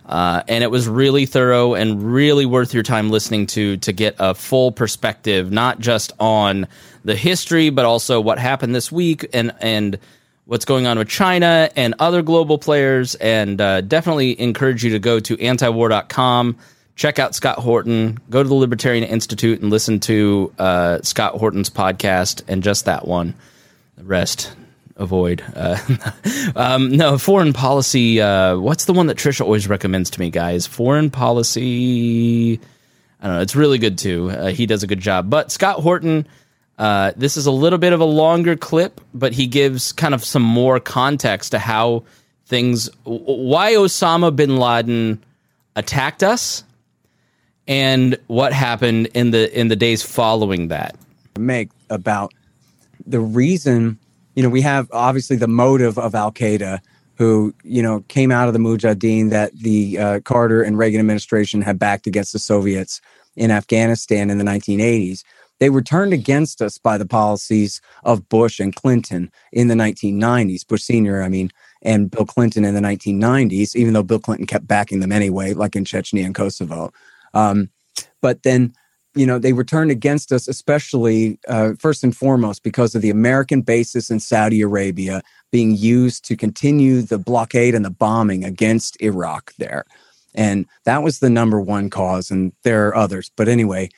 uh, 0.05 0.41
and 0.47 0.63
it 0.63 0.71
was 0.71 0.87
really 0.87 1.25
thorough 1.25 1.75
and 1.75 2.01
really 2.01 2.45
worth 2.45 2.73
your 2.73 2.83
time 2.83 3.09
listening 3.09 3.45
to 3.47 3.77
to 3.77 3.93
get 3.93 4.15
a 4.19 4.33
full 4.33 4.71
perspective, 4.71 5.51
not 5.51 5.79
just 5.79 6.13
on 6.19 6.67
the 7.05 7.15
history, 7.15 7.69
but 7.69 7.85
also 7.85 8.19
what 8.19 8.39
happened 8.39 8.73
this 8.73 8.91
week 8.91 9.27
and 9.33 9.53
and 9.61 9.99
what's 10.47 10.63
going 10.63 10.87
on 10.87 10.97
with 10.97 11.09
China 11.09 11.69
and 11.75 11.93
other 11.99 12.21
global 12.21 12.57
players. 12.57 13.15
And 13.15 13.59
uh, 13.61 13.81
definitely 13.81 14.39
encourage 14.39 14.83
you 14.83 14.91
to 14.91 14.99
go 14.99 15.19
to 15.19 15.37
antiwar.com, 15.37 16.57
check 16.95 17.19
out 17.19 17.35
Scott 17.35 17.59
Horton, 17.59 18.17
go 18.29 18.41
to 18.41 18.49
the 18.49 18.55
Libertarian 18.55 19.03
Institute 19.03 19.61
and 19.61 19.69
listen 19.69 19.99
to 20.01 20.53
uh, 20.57 21.01
Scott 21.03 21.35
Horton's 21.35 21.69
podcast 21.69 22.43
and 22.47 22.63
just 22.63 22.85
that 22.85 23.05
one. 23.05 23.35
The 23.97 24.05
rest, 24.05 24.53
avoid. 24.95 25.43
Uh, 25.53 25.77
um, 26.55 26.91
no, 26.91 27.17
foreign 27.17 27.51
policy. 27.51 28.21
Uh, 28.21 28.57
what's 28.57 28.85
the 28.85 28.93
one 28.93 29.07
that 29.07 29.17
Trisha 29.17 29.41
always 29.41 29.67
recommends 29.67 30.09
to 30.11 30.19
me, 30.19 30.29
guys? 30.29 30.65
Foreign 30.65 31.09
policy. 31.09 32.59
I 33.19 33.27
don't 33.27 33.35
know. 33.35 33.41
It's 33.41 33.55
really 33.55 33.79
good 33.79 33.97
too. 33.97 34.29
Uh, 34.29 34.47
he 34.47 34.65
does 34.65 34.83
a 34.83 34.87
good 34.87 35.01
job. 35.01 35.29
But 35.29 35.51
Scott 35.51 35.81
Horton 35.81 36.25
uh, 36.77 37.11
this 37.15 37.37
is 37.37 37.45
a 37.45 37.51
little 37.51 37.79
bit 37.79 37.93
of 37.93 37.99
a 37.99 38.05
longer 38.05 38.55
clip, 38.55 39.01
but 39.13 39.33
he 39.33 39.47
gives 39.47 39.91
kind 39.91 40.13
of 40.13 40.23
some 40.23 40.43
more 40.43 40.79
context 40.79 41.51
to 41.51 41.59
how 41.59 42.03
things, 42.45 42.89
why 43.03 43.73
Osama 43.73 44.35
bin 44.35 44.57
Laden 44.57 45.23
attacked 45.75 46.21
us, 46.21 46.63
and 47.67 48.17
what 48.27 48.53
happened 48.53 49.07
in 49.13 49.31
the 49.31 49.59
in 49.59 49.67
the 49.67 49.75
days 49.75 50.03
following 50.03 50.67
that. 50.67 50.95
Make 51.37 51.69
about 51.89 52.33
the 53.05 53.19
reason, 53.19 53.97
you 54.35 54.43
know, 54.43 54.49
we 54.49 54.61
have 54.61 54.87
obviously 54.91 55.35
the 55.35 55.47
motive 55.47 55.97
of 55.97 56.13
Al 56.13 56.31
Qaeda, 56.31 56.79
who 57.15 57.55
you 57.63 57.81
know 57.81 58.01
came 58.07 58.31
out 58.31 58.47
of 58.47 58.53
the 58.53 58.59
Mujahideen 58.59 59.31
that 59.31 59.51
the 59.57 59.97
uh, 59.97 60.19
Carter 60.19 60.61
and 60.61 60.77
Reagan 60.77 60.99
administration 60.99 61.63
had 61.63 61.79
backed 61.79 62.05
against 62.05 62.33
the 62.33 62.39
Soviets 62.39 63.01
in 63.35 63.49
Afghanistan 63.49 64.29
in 64.29 64.37
the 64.37 64.43
1980s 64.43 65.23
they 65.59 65.69
were 65.69 65.81
turned 65.81 66.13
against 66.13 66.61
us 66.61 66.77
by 66.77 66.97
the 66.97 67.05
policies 67.05 67.81
of 68.03 68.29
Bush 68.29 68.59
and 68.59 68.75
Clinton 68.75 69.31
in 69.51 69.67
the 69.67 69.75
1990s. 69.75 70.67
Bush 70.67 70.83
Sr., 70.83 71.23
I 71.23 71.29
mean, 71.29 71.51
and 71.81 72.11
Bill 72.11 72.25
Clinton 72.25 72.65
in 72.65 72.73
the 72.73 72.81
1990s, 72.81 73.75
even 73.75 73.93
though 73.93 74.03
Bill 74.03 74.19
Clinton 74.19 74.47
kept 74.47 74.67
backing 74.67 74.99
them 74.99 75.11
anyway, 75.11 75.53
like 75.53 75.75
in 75.75 75.83
Chechnya 75.83 76.25
and 76.25 76.35
Kosovo. 76.35 76.91
Um, 77.33 77.69
but 78.21 78.43
then, 78.43 78.73
you 79.15 79.25
know, 79.25 79.39
they 79.39 79.53
were 79.53 79.63
turned 79.63 79.91
against 79.91 80.31
us, 80.31 80.47
especially 80.47 81.39
uh, 81.47 81.73
first 81.79 82.03
and 82.03 82.15
foremost 82.15 82.63
because 82.63 82.93
of 82.93 83.01
the 83.01 83.09
American 83.09 83.61
bases 83.61 84.09
in 84.11 84.19
Saudi 84.19 84.61
Arabia 84.61 85.21
being 85.51 85.75
used 85.75 86.25
to 86.25 86.35
continue 86.35 87.01
the 87.01 87.17
blockade 87.17 87.73
and 87.73 87.85
the 87.85 87.89
bombing 87.89 88.43
against 88.43 88.99
Iraq 89.01 89.53
there. 89.57 89.85
And 90.35 90.67
that 90.85 91.01
was 91.01 91.19
the 91.19 91.31
number 91.31 91.59
one 91.59 91.89
cause, 91.89 92.29
and 92.29 92.53
there 92.63 92.87
are 92.87 92.95
others. 92.95 93.31
But 93.35 93.47
anyway, 93.47 93.89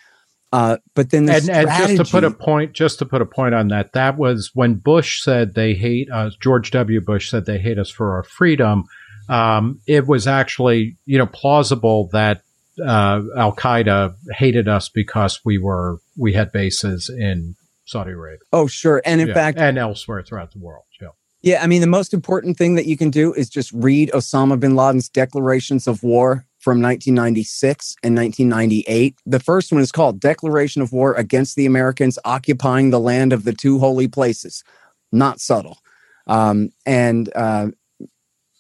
uh, 0.52 0.78
but 0.96 1.12
then 1.12 1.26
the 1.26 1.36
and, 1.36 1.50
and, 1.50 1.68
just 1.68 1.98
to 1.98 2.12
put 2.12 2.24
a 2.24 2.32
point, 2.32 2.74
just 2.74 3.00
to 3.00 3.06
put 3.06 3.22
a 3.22 3.26
point 3.26 3.54
on 3.54 3.68
that, 3.68 3.94
that 3.94 4.18
was 4.18 4.52
when 4.54 4.76
Bush 4.76 5.22
said 5.22 5.54
they 5.54 5.76
hate 5.76 6.10
us. 6.10 6.36
George 6.36 6.72
W. 6.72 7.02
Bush 7.02 7.30
said 7.30 7.46
they 7.46 7.60
hate 7.60 7.78
us 7.78 7.92
for 7.92 8.16
our 8.16 8.24
freedom. 8.24 8.86
Um, 9.28 9.80
it 9.86 10.08
was 10.08 10.26
actually, 10.26 10.98
you 11.06 11.20
know, 11.20 11.28
plausible 11.28 12.10
that 12.14 12.42
uh, 12.84 13.22
Al 13.38 13.56
Qaeda 13.56 14.16
hated 14.32 14.68
us 14.68 14.90
because 14.90 15.40
we 15.46 15.60
were 15.60 16.00
we 16.18 16.34
had 16.34 16.52
bases 16.52 17.12
in 17.16 17.56
Saudi 17.86 18.12
Arabia. 18.12 18.40
Oh, 18.52 18.66
sure, 18.66 19.04
and 19.06 19.22
in 19.22 19.28
yeah. 19.28 19.34
fact, 19.36 19.60
and 19.60 19.78
elsewhere 19.78 20.24
throughout 20.24 20.52
the 20.52 20.60
world. 20.60 20.86
Yeah. 21.00 21.10
Yeah, 21.42 21.64
I 21.64 21.68
mean, 21.68 21.80
the 21.80 21.88
most 21.88 22.14
important 22.14 22.58
thing 22.58 22.76
that 22.76 22.86
you 22.86 22.98
can 22.98 23.12
do 23.12 23.34
is 23.34 23.50
just 23.50 23.72
read 23.72 24.12
Osama 24.12 24.60
bin 24.60 24.76
Laden's 24.76 25.08
declarations 25.08 25.88
of 25.88 26.04
war 26.04 26.46
from 26.60 26.82
1996 26.82 27.95
and 28.04 28.15
1998. 28.15 29.17
The 29.26 29.39
first 29.39 29.72
one 29.72 29.82
is 29.82 29.91
called 29.91 30.19
Declaration 30.19 30.82
of 30.82 30.91
War 30.91 31.13
Against 31.13 31.56
the 31.56 31.65
Americans 31.65 32.19
Occupying 32.26 32.89
the 32.89 33.00
Land 33.00 33.34
of 33.34 33.45
the 33.45 33.54
Two 33.54 33.80
Holy 33.80 34.08
Places. 34.08 34.63
Not 35.12 35.39
subtle. 35.39 35.80
Um, 36.28 36.69
and 36.86 37.32
uh, 37.36 37.69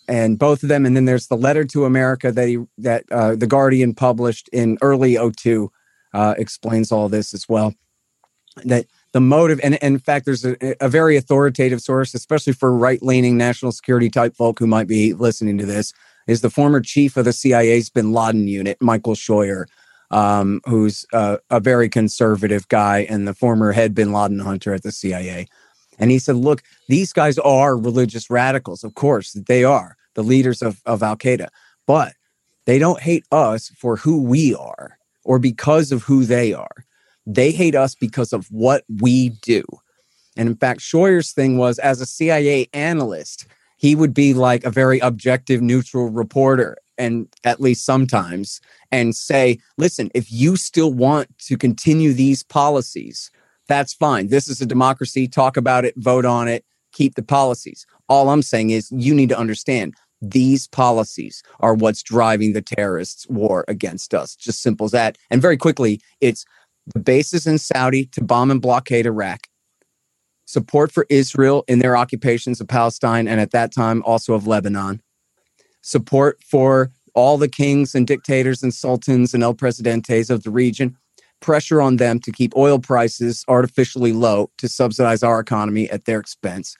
and 0.07 0.39
both 0.39 0.63
of 0.63 0.69
them, 0.69 0.85
and 0.85 0.95
then 0.95 1.05
there's 1.05 1.27
the 1.27 1.37
letter 1.37 1.63
to 1.65 1.85
America 1.85 2.31
that 2.31 2.47
he 2.47 2.57
that 2.79 3.03
uh, 3.11 3.35
the 3.35 3.45
Guardian 3.45 3.93
published 3.93 4.49
in 4.51 4.77
early 4.81 5.17
02 5.17 5.71
uh, 6.13 6.33
explains 6.37 6.91
all 6.91 7.09
this 7.09 7.33
as 7.33 7.47
well. 7.47 7.75
That 8.65 8.87
the 9.13 9.21
motive, 9.21 9.59
and, 9.63 9.75
and 9.83 9.95
in 9.95 9.99
fact, 9.99 10.25
there's 10.25 10.45
a, 10.45 10.57
a 10.83 10.89
very 10.89 11.15
authoritative 11.15 11.81
source, 11.81 12.13
especially 12.13 12.53
for 12.53 12.75
right 12.75 13.01
leaning 13.03 13.37
national 13.37 13.71
security 13.71 14.09
type 14.09 14.35
folk 14.35 14.57
who 14.57 14.67
might 14.67 14.87
be 14.87 15.13
listening 15.13 15.57
to 15.59 15.65
this 15.65 15.93
is 16.29 16.41
the 16.41 16.49
former 16.49 16.79
chief 16.79 17.17
of 17.17 17.25
the 17.25 17.33
CIA's 17.33 17.89
bin 17.89 18.13
Laden 18.13 18.47
unit, 18.47 18.77
Michael 18.79 19.15
Scheuer, 19.15 19.65
um, 20.11 20.61
who's 20.65 21.03
uh, 21.11 21.37
a 21.49 21.59
very 21.59 21.89
conservative 21.89 22.67
guy 22.67 23.07
and 23.09 23.27
the 23.27 23.33
former 23.33 23.71
head 23.71 23.95
bin 23.95 24.13
Laden 24.13 24.37
hunter 24.37 24.71
at 24.73 24.83
the 24.83 24.91
CIA. 24.91 25.47
And 25.97 26.11
he 26.11 26.19
said, 26.19 26.35
look, 26.35 26.61
these 26.87 27.11
guys 27.13 27.39
are 27.39 27.75
religious 27.75 28.29
radicals. 28.29 28.83
Of 28.83 28.93
course, 28.93 29.33
they 29.33 29.63
are 29.63 29.97
the 30.13 30.23
leaders 30.23 30.61
of, 30.61 30.81
of 30.85 31.01
Al 31.01 31.17
Qaeda, 31.17 31.47
but 31.87 32.13
they 32.65 32.77
don't 32.77 33.01
hate 33.01 33.25
us 33.31 33.69
for 33.69 33.95
who 33.95 34.21
we 34.21 34.53
are 34.53 34.99
or 35.23 35.39
because 35.39 35.91
of 35.91 36.03
who 36.03 36.25
they 36.25 36.53
are. 36.53 36.85
They 37.25 37.51
hate 37.51 37.75
us 37.75 37.95
because 37.95 38.33
of 38.33 38.45
what 38.51 38.83
we 39.01 39.29
do. 39.41 39.63
And 40.37 40.47
in 40.47 40.55
fact, 40.55 40.81
Scheuer's 40.81 41.31
thing 41.31 41.57
was 41.57 41.79
as 41.79 42.01
a 42.01 42.05
CIA 42.05 42.69
analyst, 42.71 43.47
he 43.79 43.95
would 43.95 44.13
be 44.13 44.33
like 44.33 44.63
a 44.65 44.69
very 44.69 44.99
objective, 44.99 45.61
neutral 45.61 46.09
reporter, 46.09 46.77
and 46.97 47.27
at 47.45 47.61
least 47.61 47.85
sometimes, 47.85 48.59
and 48.91 49.15
say, 49.15 49.57
listen, 49.77 50.11
if 50.13 50.31
you 50.31 50.57
still 50.57 50.93
want 50.93 51.35
to 51.39 51.57
continue 51.57 52.11
these 52.11 52.43
policies, 52.43 53.31
that's 53.69 53.93
fine. 53.93 54.27
This 54.27 54.49
is 54.49 54.59
a 54.61 54.65
democracy. 54.65 55.27
Talk 55.27 55.55
about 55.55 55.85
it, 55.85 55.93
vote 55.95 56.25
on 56.25 56.49
it, 56.49 56.65
keep 56.91 57.15
the 57.15 57.23
policies. 57.23 57.85
All 58.09 58.29
I'm 58.29 58.41
saying 58.41 58.71
is 58.71 58.91
you 58.91 59.15
need 59.15 59.29
to 59.29 59.39
understand 59.39 59.95
these 60.21 60.67
policies 60.67 61.41
are 61.61 61.73
what's 61.73 62.03
driving 62.03 62.51
the 62.51 62.61
terrorists' 62.61 63.27
war 63.29 63.63
against 63.69 64.13
us. 64.13 64.35
Just 64.35 64.61
simple 64.61 64.85
as 64.85 64.91
that. 64.91 65.17
And 65.29 65.41
very 65.41 65.55
quickly, 65.55 66.01
it's 66.19 66.43
the 66.93 66.99
bases 66.99 67.47
in 67.47 67.59
Saudi 67.59 68.07
to 68.07 68.23
bomb 68.23 68.51
and 68.51 68.61
blockade 68.61 69.05
Iraq, 69.05 69.47
support 70.49 70.91
for 70.91 71.05
Israel 71.09 71.63
in 71.67 71.77
their 71.77 71.95
occupations 71.95 72.59
of 72.59 72.67
Palestine 72.67 73.27
and 73.27 73.39
at 73.39 73.51
that 73.51 73.71
time 73.71 74.01
also 74.03 74.33
of 74.33 74.47
Lebanon, 74.47 74.99
support 75.83 76.41
for 76.43 76.89
all 77.13 77.37
the 77.37 77.47
kings 77.47 77.93
and 77.93 78.07
dictators 78.07 78.63
and 78.63 78.73
sultans 78.73 79.35
and 79.35 79.43
el 79.43 79.53
presidentes 79.53 80.31
of 80.31 80.41
the 80.41 80.49
region, 80.49 80.97
pressure 81.39 81.83
on 81.83 81.97
them 81.97 82.19
to 82.19 82.31
keep 82.31 82.57
oil 82.57 82.79
prices 82.79 83.45
artificially 83.47 84.11
low 84.11 84.49
to 84.57 84.67
subsidize 84.67 85.21
our 85.21 85.39
economy 85.39 85.87
at 85.91 86.05
their 86.05 86.19
expense. 86.19 86.75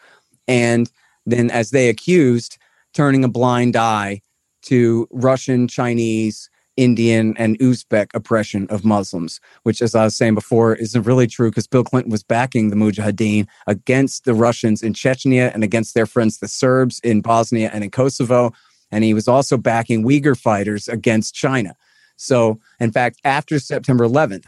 And 0.48 0.92
then, 1.28 1.52
as 1.52 1.70
they 1.70 1.90
accused, 1.90 2.58
turning 2.96 3.24
a 3.24 3.30
blind 3.30 3.76
eye 3.76 4.22
to 4.64 5.08
Russian, 5.12 5.68
Chinese, 5.68 6.50
Indian, 6.80 7.36
and 7.38 7.60
Uzbek 7.60 8.08
oppression 8.14 8.66
of 8.70 8.86
Muslims, 8.86 9.42
which, 9.64 9.82
as 9.82 9.96
I 9.96 10.06
was 10.06 10.16
saying 10.16 10.36
before, 10.36 10.76
isn't 10.76 11.04
really 11.04 11.28
true 11.28 11.52
because 11.52 11.68
Bill 11.68 11.84
Clinton 11.84 12.10
was 12.10 12.24
backing 12.24 12.70
the 12.70 12.78
Mujahideen 12.78 13.48
against 13.68 14.24
the 14.24 14.34
Russians 14.34 14.82
in 14.82 14.94
Chechnya 14.94 15.54
and 15.54 15.62
against 15.62 15.94
their 15.94 16.06
friends, 16.06 16.38
the 16.38 16.48
Serbs 16.48 17.02
in 17.02 17.20
Bosnia 17.20 17.70
and 17.74 17.84
in 17.84 17.92
Kosovo. 17.92 18.54
And 18.92 19.04
he 19.04 19.14
was 19.14 19.28
also 19.28 19.58
backing 19.58 20.06
Uyghur 20.06 20.40
fighters 20.40 20.88
against 20.88 21.36
China. 21.36 21.76
So, 22.16 22.60
in 22.80 22.94
fact, 22.94 23.20
after 23.26 23.60
September 23.60 24.08
11th, 24.08 24.46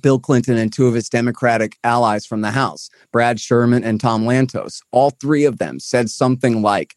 Bill 0.00 0.18
Clinton 0.18 0.56
and 0.56 0.72
two 0.72 0.86
of 0.86 0.94
his 0.94 1.10
Democratic 1.10 1.76
allies 1.84 2.24
from 2.24 2.40
the 2.40 2.52
House, 2.52 2.88
Brad 3.12 3.38
Sherman 3.38 3.84
and 3.84 4.00
Tom 4.00 4.24
Lantos, 4.24 4.80
all 4.92 5.10
three 5.10 5.44
of 5.44 5.58
them 5.58 5.78
said 5.78 6.08
something 6.08 6.62
like, 6.62 6.94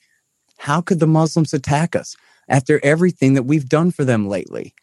How 0.57 0.79
could 0.79 1.01
the 1.01 1.05
Muslims 1.05 1.53
attack 1.53 1.97
us? 1.97 2.15
After 2.49 2.79
everything 2.83 3.33
that 3.33 3.43
we've 3.43 3.69
done 3.69 3.91
for 3.91 4.03
them 4.05 4.27
lately. 4.27 4.73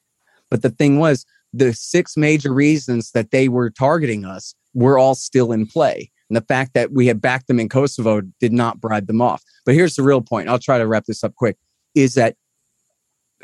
But 0.50 0.62
the 0.62 0.70
thing 0.70 0.98
was, 0.98 1.24
the 1.52 1.72
six 1.72 2.16
major 2.16 2.52
reasons 2.52 3.12
that 3.12 3.30
they 3.30 3.48
were 3.48 3.70
targeting 3.70 4.24
us 4.24 4.54
were 4.74 4.98
all 4.98 5.14
still 5.14 5.52
in 5.52 5.66
play. 5.66 6.10
And 6.28 6.36
the 6.36 6.44
fact 6.46 6.74
that 6.74 6.92
we 6.92 7.06
had 7.06 7.20
backed 7.20 7.46
them 7.46 7.60
in 7.60 7.68
Kosovo 7.68 8.22
did 8.40 8.52
not 8.52 8.80
bribe 8.80 9.06
them 9.06 9.22
off. 9.22 9.42
But 9.64 9.74
here's 9.74 9.94
the 9.94 10.02
real 10.02 10.20
point. 10.20 10.48
I'll 10.48 10.58
try 10.58 10.78
to 10.78 10.86
wrap 10.86 11.04
this 11.06 11.22
up 11.22 11.34
quick 11.36 11.56
is 11.94 12.14
that 12.14 12.36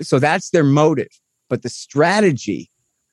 so 0.00 0.18
that's 0.18 0.50
their 0.50 0.64
motive. 0.64 1.20
But 1.48 1.62
the 1.62 1.68
strategy 1.68 2.70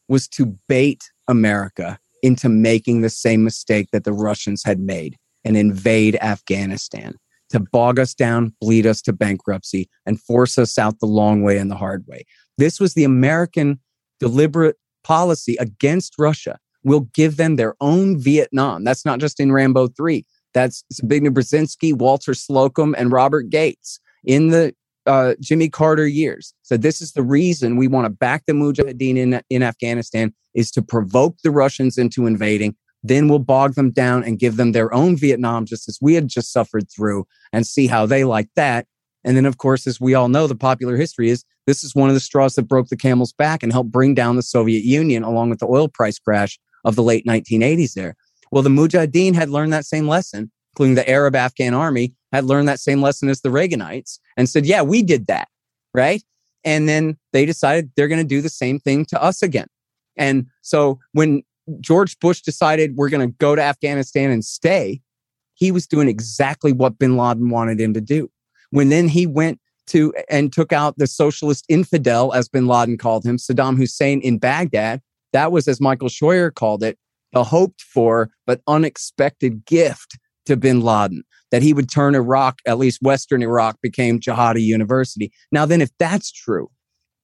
was 0.07 0.27
to 0.29 0.57
bait 0.67 1.03
America 1.27 1.99
into 2.23 2.49
making 2.49 3.01
the 3.01 3.09
same 3.09 3.43
mistake 3.43 3.89
that 3.91 4.03
the 4.03 4.13
Russians 4.13 4.63
had 4.63 4.79
made 4.79 5.17
and 5.43 5.55
invade 5.55 6.17
Afghanistan 6.21 7.15
to 7.49 7.59
bog 7.59 7.99
us 7.99 8.13
down, 8.13 8.53
bleed 8.59 8.85
us 8.85 9.01
to 9.03 9.13
bankruptcy, 9.13 9.89
and 10.05 10.21
force 10.21 10.57
us 10.57 10.77
out 10.77 10.99
the 10.99 11.05
long 11.05 11.43
way 11.43 11.57
and 11.57 11.71
the 11.71 11.75
hard 11.75 12.05
way. 12.07 12.25
This 12.57 12.79
was 12.79 12.93
the 12.93 13.03
American 13.03 13.79
deliberate 14.19 14.77
policy 15.03 15.55
against 15.59 16.15
Russia. 16.17 16.57
We'll 16.83 17.07
give 17.13 17.37
them 17.37 17.55
their 17.55 17.75
own 17.81 18.19
Vietnam. 18.19 18.83
That's 18.83 19.05
not 19.05 19.19
just 19.19 19.39
in 19.39 19.51
Rambo 19.51 19.87
3. 19.89 20.25
That's 20.53 20.83
Zbigniew 20.93 21.29
Brzezinski, 21.29 21.93
Walter 21.93 22.33
Slocombe, 22.33 22.95
and 22.97 23.11
Robert 23.11 23.49
Gates 23.49 23.99
in 24.25 24.49
the 24.49 24.73
uh, 25.05 25.35
Jimmy 25.39 25.69
Carter 25.69 26.07
years. 26.07 26.53
So 26.63 26.77
this 26.77 27.01
is 27.01 27.13
the 27.13 27.23
reason 27.23 27.77
we 27.77 27.87
want 27.87 28.05
to 28.05 28.09
back 28.09 28.43
the 28.45 28.53
Mujahideen 28.53 29.17
in, 29.17 29.41
in 29.49 29.63
Afghanistan 29.63 30.33
is 30.53 30.71
to 30.71 30.81
provoke 30.81 31.37
the 31.43 31.51
Russians 31.51 31.97
into 31.97 32.25
invading 32.25 32.75
then 33.03 33.27
we'll 33.27 33.39
bog 33.39 33.75
them 33.75 33.91
down 33.91 34.23
and 34.23 34.39
give 34.39 34.57
them 34.57 34.71
their 34.71 34.93
own 34.93 35.15
Vietnam, 35.15 35.65
just 35.65 35.87
as 35.87 35.99
we 36.01 36.15
had 36.15 36.27
just 36.27 36.51
suffered 36.51 36.89
through, 36.89 37.25
and 37.53 37.65
see 37.65 37.87
how 37.87 38.05
they 38.05 38.23
like 38.23 38.49
that. 38.55 38.85
And 39.23 39.35
then, 39.35 39.45
of 39.45 39.57
course, 39.57 39.87
as 39.87 39.99
we 39.99 40.13
all 40.13 40.29
know, 40.29 40.47
the 40.47 40.55
popular 40.55 40.95
history 40.95 41.29
is 41.29 41.43
this 41.65 41.83
is 41.83 41.93
one 41.93 42.09
of 42.09 42.15
the 42.15 42.21
straws 42.21 42.55
that 42.55 42.63
broke 42.63 42.87
the 42.87 42.95
camel's 42.95 43.33
back 43.33 43.61
and 43.61 43.71
helped 43.71 43.91
bring 43.91 44.15
down 44.15 44.35
the 44.35 44.41
Soviet 44.41 44.83
Union 44.83 45.23
along 45.23 45.49
with 45.49 45.59
the 45.59 45.67
oil 45.67 45.87
price 45.87 46.17
crash 46.17 46.57
of 46.85 46.95
the 46.95 47.03
late 47.03 47.25
1980s 47.25 47.93
there. 47.93 48.15
Well, 48.51 48.63
the 48.63 48.69
Mujahideen 48.69 49.35
had 49.35 49.49
learned 49.49 49.73
that 49.73 49.85
same 49.85 50.07
lesson, 50.07 50.51
including 50.73 50.95
the 50.95 51.09
Arab 51.09 51.35
Afghan 51.35 51.73
army 51.73 52.13
had 52.31 52.45
learned 52.45 52.67
that 52.69 52.79
same 52.79 53.01
lesson 53.01 53.29
as 53.29 53.41
the 53.41 53.49
Reaganites 53.49 54.19
and 54.37 54.49
said, 54.49 54.65
yeah, 54.65 54.81
we 54.81 55.03
did 55.03 55.27
that. 55.27 55.49
Right. 55.93 56.23
And 56.63 56.87
then 56.87 57.17
they 57.33 57.45
decided 57.45 57.91
they're 57.95 58.07
going 58.07 58.21
to 58.21 58.27
do 58.27 58.41
the 58.41 58.49
same 58.49 58.79
thing 58.79 59.05
to 59.05 59.21
us 59.21 59.41
again. 59.41 59.67
And 60.17 60.47
so 60.61 60.99
when 61.11 61.43
George 61.79 62.19
Bush 62.19 62.41
decided 62.41 62.95
we're 62.95 63.09
going 63.09 63.27
to 63.27 63.35
go 63.39 63.55
to 63.55 63.61
Afghanistan 63.61 64.31
and 64.31 64.43
stay, 64.43 65.01
he 65.53 65.71
was 65.71 65.87
doing 65.87 66.07
exactly 66.07 66.71
what 66.71 66.99
bin 66.99 67.17
Laden 67.17 67.49
wanted 67.49 67.79
him 67.79 67.93
to 67.93 68.01
do. 68.01 68.29
When 68.71 68.89
then 68.89 69.07
he 69.07 69.25
went 69.25 69.59
to 69.87 70.13
and 70.29 70.51
took 70.51 70.71
out 70.71 70.97
the 70.97 71.07
socialist 71.07 71.65
infidel, 71.69 72.33
as 72.33 72.49
bin 72.49 72.67
Laden 72.67 72.97
called 72.97 73.25
him, 73.25 73.37
Saddam 73.37 73.77
Hussein 73.77 74.21
in 74.21 74.37
Baghdad, 74.37 75.01
that 75.33 75.51
was, 75.51 75.67
as 75.67 75.81
Michael 75.81 76.09
Scheuer 76.09 76.53
called 76.53 76.83
it, 76.83 76.97
a 77.33 77.43
hoped 77.43 77.81
for 77.81 78.29
but 78.45 78.61
unexpected 78.67 79.65
gift 79.65 80.17
to 80.45 80.55
bin 80.55 80.81
Laden 80.81 81.23
that 81.51 81.61
he 81.61 81.73
would 81.73 81.89
turn 81.89 82.15
Iraq, 82.15 82.59
at 82.65 82.77
least 82.77 83.01
Western 83.01 83.41
Iraq, 83.41 83.79
became 83.81 84.19
Jihadi 84.19 84.61
University. 84.61 85.31
Now, 85.51 85.65
then, 85.65 85.81
if 85.81 85.89
that's 85.97 86.31
true, 86.31 86.69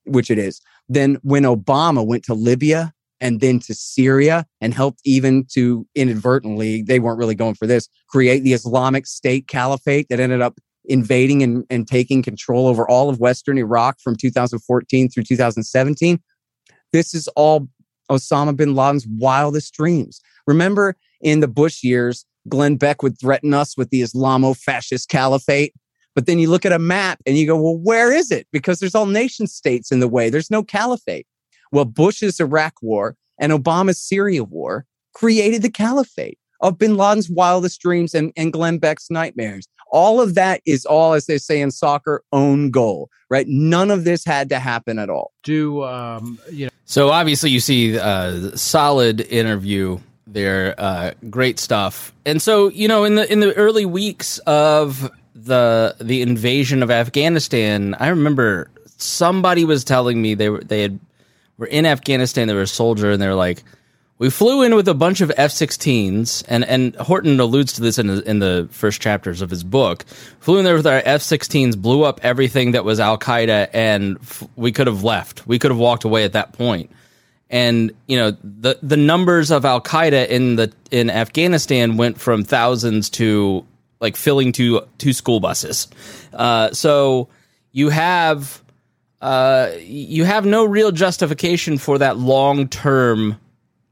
which 0.06 0.32
it 0.32 0.38
is, 0.38 0.62
then 0.88 1.18
when 1.24 1.44
Obama 1.44 2.06
went 2.06 2.24
to 2.26 2.34
Libya 2.34 2.94
and 3.24 3.40
then 3.40 3.58
to 3.58 3.74
Syria 3.74 4.46
and 4.60 4.74
helped 4.74 5.00
even 5.06 5.46
to 5.54 5.88
inadvertently, 5.96 6.82
they 6.82 7.00
weren't 7.00 7.18
really 7.18 7.36
going 7.36 7.56
for 7.56 7.66
this, 7.66 7.88
create 8.10 8.42
the 8.42 8.52
Islamic 8.52 9.08
State 9.08 9.48
Caliphate 9.48 10.08
that 10.10 10.20
ended 10.20 10.42
up 10.42 10.60
invading 10.86 11.42
and, 11.42 11.64
and 11.70 11.88
taking 11.88 12.22
control 12.22 12.68
over 12.68 12.88
all 12.88 13.10
of 13.10 13.22
Western 13.22 13.58
Iraq 13.58 14.02
from 14.02 14.18
2014 14.18 15.10
through 15.10 15.24
2017. 15.24 16.22
This 16.92 17.14
is 17.16 17.30
all 17.30 17.70
Osama 18.12 18.56
bin 18.56 18.76
Laden's 18.76 19.08
wildest 19.08 19.74
dreams. 19.74 20.20
Remember 20.46 20.98
in 21.22 21.40
the 21.40 21.48
Bush 21.48 21.82
years, 21.82 22.26
Glenn 22.50 22.76
Beck 22.76 23.02
would 23.02 23.18
threaten 23.18 23.54
us 23.54 23.78
with 23.78 23.90
the 23.90 24.02
Islamo 24.02 24.54
fascist 24.58 25.08
caliphate. 25.08 25.74
But 26.14 26.26
then 26.26 26.40
you 26.40 26.50
look 26.50 26.66
at 26.66 26.74
a 26.74 26.78
map 26.78 27.20
and 27.26 27.38
you 27.38 27.48
go, 27.48 27.56
well, 27.56 27.78
where 27.78 28.12
is 28.12 28.32
it? 28.32 28.48
Because 28.52 28.80
there's 28.80 28.94
all 28.94 29.06
nation 29.06 29.48
states 29.48 29.94
in 29.94 30.02
the 30.02 30.10
way. 30.10 30.30
There's 30.30 30.52
no 30.52 30.62
caliphate. 30.62 31.26
Well, 31.74 31.86
Bush's 31.86 32.40
Iraq 32.40 32.76
war 32.84 33.16
and 33.40 33.52
Obama's 33.52 34.00
Syria 34.00 34.44
war 34.44 34.86
created 35.16 35.64
the 35.64 35.72
caliphate 35.72 36.38
of 36.62 36.78
bin 36.78 36.96
Laden's 36.98 37.32
wildest 37.32 37.82
dreams 37.82 38.14
and, 38.14 38.32
and 38.38 38.54
Glenn 38.54 38.78
Beck's 38.78 39.10
nightmares. 39.10 39.68
All 39.92 40.22
of 40.22 40.36
that 40.36 40.62
is 40.68 40.86
all, 40.86 41.14
as 41.14 41.26
they 41.26 41.40
say 41.40 41.60
in 41.60 41.72
soccer, 41.72 42.24
own 42.32 42.70
goal, 42.70 43.10
right? 43.30 43.48
None 43.48 43.90
of 43.90 44.04
this 44.04 44.24
had 44.24 44.50
to 44.50 44.60
happen 44.60 45.00
at 45.00 45.10
all. 45.10 45.32
Do, 45.44 45.84
um, 45.84 46.40
you 46.52 46.66
know. 46.66 46.72
So 46.86 47.10
obviously, 47.10 47.50
you 47.50 47.60
see 47.60 47.98
uh, 47.98 48.56
solid 48.56 49.22
interview 49.22 50.00
there, 50.28 50.76
uh, 50.78 51.14
great 51.30 51.58
stuff. 51.58 52.14
And 52.24 52.40
so, 52.40 52.70
you 52.70 52.88
know, 52.88 53.04
in 53.04 53.16
the 53.16 53.32
in 53.32 53.40
the 53.40 53.54
early 53.54 53.86
weeks 53.86 54.38
of 54.40 55.10
the 55.34 55.96
the 56.00 56.22
invasion 56.22 56.84
of 56.84 56.92
Afghanistan, 56.92 57.96
I 58.00 58.10
remember 58.10 58.70
somebody 58.98 59.66
was 59.66 59.84
telling 59.84 60.22
me 60.22 60.36
they 60.36 60.50
were 60.50 60.64
they 60.64 60.82
had 60.82 61.00
in 61.66 61.86
Afghanistan. 61.86 62.47
They 62.47 62.53
were 62.53 62.61
a 62.61 62.68
soldier, 62.68 63.11
and 63.11 63.22
they're 63.22 63.36
like, 63.36 63.64
we 64.24 64.30
flew 64.30 64.61
in 64.61 64.76
with 64.76 64.88
a 64.88 64.93
bunch 64.93 65.22
of 65.22 65.32
F-16s, 65.36 66.45
and 66.47 66.64
and 66.64 66.95
Horton 66.95 67.39
alludes 67.39 67.74
to 67.74 67.82
this 67.82 67.97
in 67.97 68.07
the, 68.07 68.30
in 68.30 68.39
the 68.39 68.70
first 68.72 69.01
chapters 69.01 69.41
of 69.41 69.49
his 69.49 69.66
book. 69.66 70.05
Flew 70.39 70.59
in 70.59 70.66
there 70.66 70.76
with 70.76 70.88
our 70.88 71.01
F-16s, 71.03 71.78
blew 71.78 72.03
up 72.03 72.22
everything 72.24 72.72
that 72.72 72.86
was 72.86 72.99
Al 73.01 73.18
Qaeda, 73.18 73.70
and 73.74 74.18
f- 74.22 74.47
we 74.55 74.72
could 74.72 74.88
have 74.88 75.03
left. 75.03 75.45
We 75.45 75.59
could 75.59 75.72
have 75.72 75.78
walked 75.78 76.05
away 76.05 76.24
at 76.24 76.34
that 76.34 76.53
point. 76.53 76.89
And 77.49 77.91
you 78.07 78.18
know 78.18 78.32
the 78.43 78.80
the 78.82 78.97
numbers 78.97 79.51
of 79.51 79.66
Al 79.66 79.82
Qaeda 79.82 80.28
in 80.28 80.55
the 80.55 80.72
in 80.89 81.09
Afghanistan 81.09 81.97
went 81.97 82.18
from 82.18 82.45
thousands 82.45 83.09
to 83.11 83.66
like 83.99 84.16
filling 84.16 84.53
two 84.53 84.82
two 84.99 85.11
school 85.11 85.41
buses. 85.41 85.88
Uh, 86.32 86.72
so 86.72 87.28
you 87.74 87.89
have 87.89 88.62
uh, 89.24 89.72
you 89.80 90.26
have 90.26 90.46
no 90.46 90.66
real 90.66 90.92
justification 90.92 91.78
for 91.80 91.98
that 91.98 92.18
long 92.18 92.68
term 92.68 93.40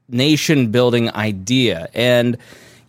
nation 0.09 0.69
building 0.71 1.09
idea. 1.15 1.87
And 1.95 2.37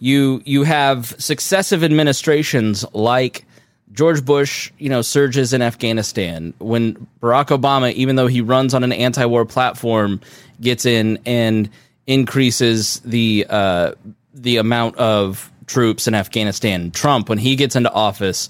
You 0.02 0.42
you 0.44 0.64
have 0.64 1.14
successive 1.18 1.84
administrations 1.84 2.84
like 2.92 3.44
George 3.92 4.24
Bush, 4.24 4.72
you 4.78 4.88
know, 4.88 5.02
surges 5.02 5.52
in 5.52 5.62
Afghanistan. 5.62 6.54
When 6.58 7.06
Barack 7.20 7.56
Obama, 7.56 7.92
even 7.92 8.16
though 8.16 8.26
he 8.26 8.40
runs 8.40 8.74
on 8.74 8.82
an 8.82 8.90
anti-war 8.92 9.44
platform, 9.46 10.20
gets 10.60 10.84
in 10.86 11.20
and 11.24 11.70
increases 12.06 13.00
the 13.04 13.46
uh, 13.48 13.92
the 14.34 14.56
amount 14.56 14.96
of 14.96 15.52
troops 15.66 16.08
in 16.08 16.14
Afghanistan. 16.14 16.90
Trump, 16.90 17.28
when 17.28 17.38
he 17.38 17.54
gets 17.54 17.76
into 17.76 17.92
office, 17.92 18.48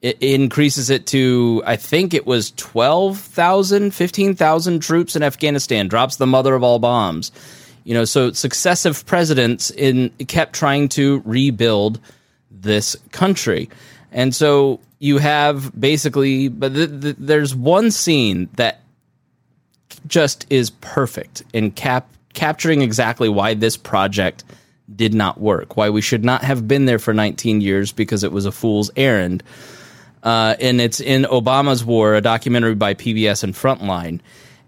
it 0.00 0.22
increases 0.22 0.90
it 0.90 1.06
to 1.08 1.62
I 1.66 1.76
think 1.76 2.14
it 2.14 2.26
was 2.26 2.52
12,000, 2.52 3.92
15,000 3.92 4.80
troops 4.80 5.16
in 5.16 5.22
Afghanistan. 5.22 5.88
Drops 5.88 6.16
the 6.16 6.26
mother 6.26 6.54
of 6.54 6.62
all 6.62 6.78
bombs. 6.78 7.32
You 7.84 7.94
know, 7.94 8.04
so 8.04 8.32
successive 8.32 9.06
presidents 9.06 9.70
in 9.70 10.10
kept 10.28 10.54
trying 10.54 10.88
to 10.90 11.22
rebuild 11.24 12.00
this 12.50 12.96
country. 13.12 13.70
And 14.12 14.34
so 14.34 14.80
you 14.98 15.18
have 15.18 15.78
basically 15.78 16.48
but 16.48 16.74
the, 16.74 16.86
the, 16.86 17.16
there's 17.18 17.54
one 17.54 17.90
scene 17.90 18.48
that 18.54 18.80
just 20.06 20.46
is 20.50 20.70
perfect 20.70 21.42
in 21.52 21.70
cap 21.70 22.08
capturing 22.34 22.82
exactly 22.82 23.28
why 23.28 23.54
this 23.54 23.76
project 23.76 24.44
did 24.94 25.12
not 25.12 25.40
work, 25.40 25.76
why 25.76 25.90
we 25.90 26.00
should 26.00 26.24
not 26.24 26.42
have 26.42 26.68
been 26.68 26.86
there 26.86 26.98
for 26.98 27.12
19 27.12 27.60
years 27.60 27.92
because 27.92 28.22
it 28.22 28.32
was 28.32 28.46
a 28.46 28.52
fool's 28.52 28.90
errand. 28.96 29.42
Uh, 30.22 30.56
and 30.60 30.80
it's 30.80 31.00
in 31.00 31.22
Obama's 31.24 31.84
War, 31.84 32.14
a 32.14 32.20
documentary 32.20 32.74
by 32.74 32.94
PBS 32.94 33.44
and 33.44 33.54
Frontline. 33.54 34.20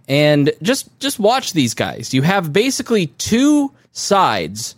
And 0.09 0.53
just 0.62 0.88
just 0.98 1.18
watch 1.18 1.53
these 1.53 1.74
guys. 1.74 2.12
You 2.12 2.22
have 2.22 2.53
basically 2.53 3.07
two 3.07 3.72
sides, 3.92 4.74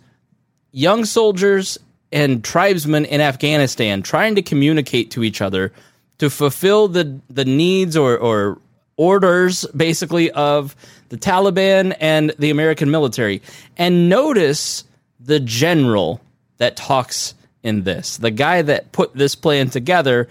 young 0.71 1.05
soldiers 1.05 1.79
and 2.11 2.43
tribesmen 2.43 3.05
in 3.05 3.19
Afghanistan 3.19 4.03
trying 4.03 4.35
to 4.35 4.41
communicate 4.41 5.11
to 5.11 5.23
each 5.23 5.41
other 5.41 5.73
to 6.19 6.29
fulfill 6.29 6.87
the 6.87 7.19
the 7.29 7.45
needs 7.45 7.97
or 7.97 8.17
or 8.17 8.59
orders 8.95 9.65
basically 9.75 10.29
of 10.31 10.75
the 11.09 11.17
Taliban 11.17 11.95
and 11.99 12.33
the 12.37 12.49
American 12.49 12.91
military. 12.91 13.41
And 13.77 14.09
notice 14.09 14.83
the 15.19 15.39
general 15.39 16.21
that 16.57 16.75
talks 16.75 17.33
in 17.63 17.83
this. 17.83 18.17
The 18.17 18.31
guy 18.31 18.61
that 18.61 18.91
put 18.91 19.13
this 19.13 19.35
plan 19.35 19.69
together, 19.69 20.27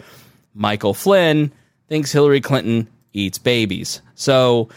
Michael 0.55 0.94
Flynn, 0.94 1.53
thinks 1.88 2.12
Hillary 2.12 2.40
Clinton 2.40 2.88
eats 3.12 3.38
babies. 3.38 4.00
So 4.14 4.68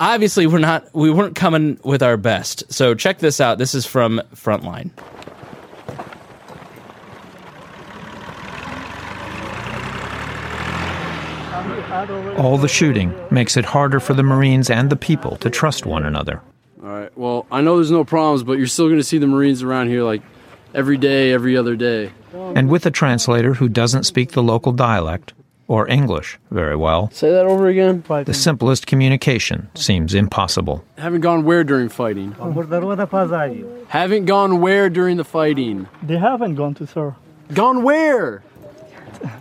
obviously 0.00 0.46
we're 0.46 0.58
not 0.58 0.92
we 0.94 1.10
weren't 1.10 1.36
coming 1.36 1.78
with 1.84 2.02
our 2.02 2.16
best. 2.16 2.72
So 2.72 2.94
check 2.94 3.18
this 3.18 3.40
out. 3.40 3.58
This 3.58 3.74
is 3.74 3.86
from 3.86 4.20
Frontline. 4.34 4.90
All 12.36 12.58
the 12.58 12.68
shooting 12.68 13.14
makes 13.30 13.56
it 13.56 13.64
harder 13.64 14.00
for 14.00 14.14
the 14.14 14.22
Marines 14.22 14.68
and 14.68 14.90
the 14.90 14.96
people 14.96 15.36
to 15.36 15.48
trust 15.48 15.86
one 15.86 16.04
another. 16.04 16.42
All 16.82 16.88
right. 16.88 17.16
Well, 17.16 17.46
I 17.52 17.60
know 17.60 17.76
there's 17.76 17.92
no 17.92 18.04
problems, 18.04 18.42
but 18.42 18.58
you're 18.58 18.66
still 18.66 18.88
going 18.88 18.98
to 18.98 19.04
see 19.04 19.18
the 19.18 19.28
Marines 19.28 19.62
around 19.62 19.88
here 19.88 20.02
like 20.02 20.22
every 20.74 20.98
day, 20.98 21.32
every 21.32 21.56
other 21.56 21.76
day. 21.76 22.10
And 22.34 22.68
with 22.68 22.84
a 22.86 22.90
translator 22.90 23.54
who 23.54 23.68
doesn't 23.68 24.04
speak 24.04 24.32
the 24.32 24.42
local 24.42 24.72
dialect 24.72 25.32
or 25.66 25.88
English 25.88 26.38
very 26.50 26.76
well, 26.76 27.10
Say 27.12 27.30
that 27.30 27.46
over 27.46 27.68
again. 27.68 28.02
the 28.24 28.34
simplest 28.34 28.86
communication 28.86 29.68
seems 29.74 30.12
impossible. 30.14 30.84
Haven't 30.98 31.22
gone 31.22 31.44
where 31.44 31.64
during 31.64 31.88
fighting? 31.88 32.32
Haven't 33.88 34.24
gone 34.26 34.60
where 34.60 34.90
during 34.90 35.16
the 35.16 35.24
fighting? 35.24 35.88
They 36.02 36.18
haven't 36.18 36.56
gone 36.56 36.74
to 36.74 36.86
sir. 36.86 37.14
Gone 37.52 37.82
where? 37.82 38.42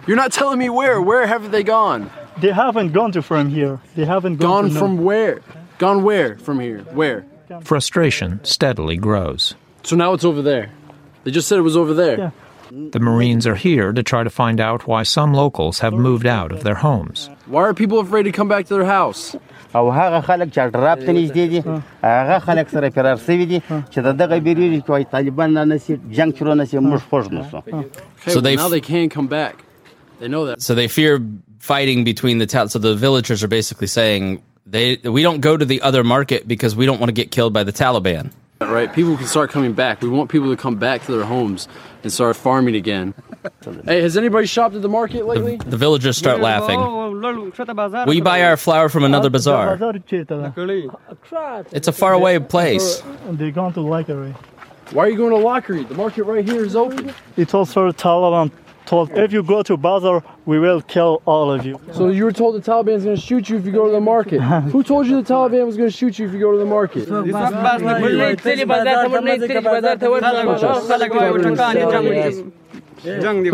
You're 0.07 0.17
not 0.17 0.31
telling 0.31 0.59
me 0.59 0.69
where. 0.69 1.01
Where 1.01 1.27
have 1.27 1.51
they 1.51 1.63
gone? 1.63 2.09
They 2.39 2.51
haven't 2.51 2.93
gone 2.93 3.11
to 3.13 3.21
from 3.21 3.49
here. 3.49 3.79
They 3.95 4.05
haven't 4.05 4.37
gone, 4.37 4.63
Gone 4.65 4.73
to 4.73 4.79
from 4.79 5.03
where? 5.03 5.41
Gone 5.77 6.03
where 6.03 6.37
from 6.37 6.59
here? 6.59 6.79
Where? 6.91 7.25
Frustration 7.63 8.39
steadily 8.43 8.97
grows. 8.97 9.55
So 9.83 9.95
now 9.95 10.13
it's 10.13 10.23
over 10.23 10.41
there. 10.41 10.71
They 11.23 11.31
just 11.31 11.47
said 11.47 11.57
it 11.59 11.61
was 11.63 11.77
over 11.77 11.93
there. 11.93 12.31
The 12.72 13.00
Marines 13.00 13.46
are 13.46 13.54
here 13.54 13.92
to 13.98 14.02
try 14.02 14.22
to 14.24 14.30
find 14.30 14.60
out 14.60 14.86
why 14.86 15.02
some 15.02 15.32
locals 15.32 15.78
have 15.84 15.94
moved 15.94 16.26
out 16.26 16.52
of 16.52 16.64
their 16.64 16.74
homes. 16.86 17.30
Why 17.46 17.62
are 17.68 17.72
people 17.72 17.98
afraid 17.98 18.24
to 18.24 18.32
come 18.32 18.48
back 18.48 18.66
to 18.66 18.74
their 18.74 18.84
house? 18.84 19.36
او 19.74 19.90
هغه 19.92 20.20
خلک 20.20 20.48
چې 20.52 20.70
ډراب 20.72 20.98
ته 21.06 21.12
نږدې 21.12 21.44
دي 21.52 21.60
هغه 22.04 22.38
خلک 22.38 22.68
سره 22.68 22.88
فرار 22.90 23.16
شوي 23.16 23.44
دي 23.46 23.58
چې 23.60 23.98
د 24.06 24.16
دغه 24.20 24.40
بیریږي 24.40 24.80
چې 24.84 24.90
وایي 24.90 25.04
طالبان 25.12 25.58
را 25.58 25.64
نسي 25.64 25.96
جنگ 26.18 26.32
شروع 26.38 26.54
نسي 26.54 26.78
موږ 26.78 27.00
خوښ 27.10 27.32
نسو 27.32 27.58
Okay, 27.58 27.88
So 28.26 28.34
well, 28.34 28.40
they 28.42 28.56
now 28.56 28.64
f- 28.66 28.70
they 28.70 28.80
can 28.80 29.08
come 29.16 29.26
back. 29.26 29.64
They 30.20 30.28
know 30.28 30.44
that. 30.46 30.62
So 30.62 30.74
they 30.74 30.88
fear 30.88 31.20
fighting 31.58 32.04
between 32.04 32.38
the 32.38 32.46
towns. 32.46 32.72
So 32.72 32.78
the 32.78 32.94
villagers 32.94 33.42
are 33.44 33.52
basically 33.58 33.86
saying 33.86 34.42
they 34.66 34.86
we 35.18 35.22
don't 35.22 35.40
go 35.40 35.56
to 35.56 35.66
the 35.74 35.80
other 35.82 36.02
market 36.16 36.48
because 36.54 36.74
we 36.80 36.86
don't 36.86 37.00
want 37.02 37.10
to 37.14 37.18
get 37.22 37.30
killed 37.30 37.52
by 37.58 37.62
the 37.70 37.72
Taliban. 37.82 38.30
Right? 38.69 38.91
People 38.93 39.17
can 39.17 39.27
start 39.27 39.51
coming 39.51 39.73
back. 39.73 40.01
We 40.01 40.09
want 40.09 40.29
people 40.29 40.49
to 40.49 40.57
come 40.61 40.75
back 40.75 41.03
to 41.05 41.11
their 41.11 41.25
homes 41.25 41.67
and 42.03 42.11
start 42.11 42.35
farming 42.35 42.75
again. 42.75 43.13
hey, 43.85 44.01
has 44.01 44.17
anybody 44.17 44.45
shopped 44.47 44.75
at 44.75 44.81
the 44.81 44.89
market 44.89 45.25
lately? 45.25 45.57
The 45.57 45.77
villagers 45.77 46.17
start 46.17 46.39
laughing. 46.39 46.79
We 48.07 48.21
buy 48.21 48.43
our 48.43 48.57
flour 48.57 48.89
from 48.89 49.03
another 49.03 49.29
bazaar. 49.29 49.77
It's 51.71 51.87
a 51.87 51.91
faraway 51.91 52.39
place. 52.39 53.01
They 53.29 53.51
gone 53.51 53.73
to 53.73 53.81
Lockery. 53.81 54.35
Why 54.91 55.05
are 55.05 55.09
you 55.09 55.17
going 55.17 55.31
to 55.31 55.37
Lockery? 55.37 55.83
The 55.85 55.95
market 55.95 56.23
right 56.23 56.47
here 56.47 56.63
is 56.63 56.75
open. 56.75 57.13
It's 57.37 57.53
also 57.53 57.91
Taliban 57.91 58.51
told 58.93 59.17
if 59.17 59.33
you 59.33 59.41
go 59.43 59.63
to 59.63 59.75
bazaar, 59.75 60.23
we 60.45 60.59
will 60.59 60.81
kill 60.81 61.21
all 61.25 61.51
of 61.51 61.65
you. 61.65 61.79
So 61.91 62.09
you 62.09 62.25
were 62.25 62.31
told 62.31 62.55
the 62.55 62.71
Taliban's 62.71 63.03
going 63.03 63.15
to 63.15 63.21
shoot 63.21 63.49
you 63.49 63.57
if 63.57 63.65
you 63.65 63.71
go 63.71 63.85
to 63.85 63.91
the 63.91 64.01
market. 64.01 64.39
Who 64.73 64.83
told 64.83 65.07
you 65.07 65.21
the 65.21 65.33
Taliban 65.33 65.65
was 65.65 65.77
going 65.77 65.89
to 65.89 65.95
shoot 65.95 66.19
you 66.19 66.27
if 66.27 66.33
you 66.33 66.39
go 66.39 66.51
to 66.51 66.57
the 66.57 66.65
market? 66.65 67.07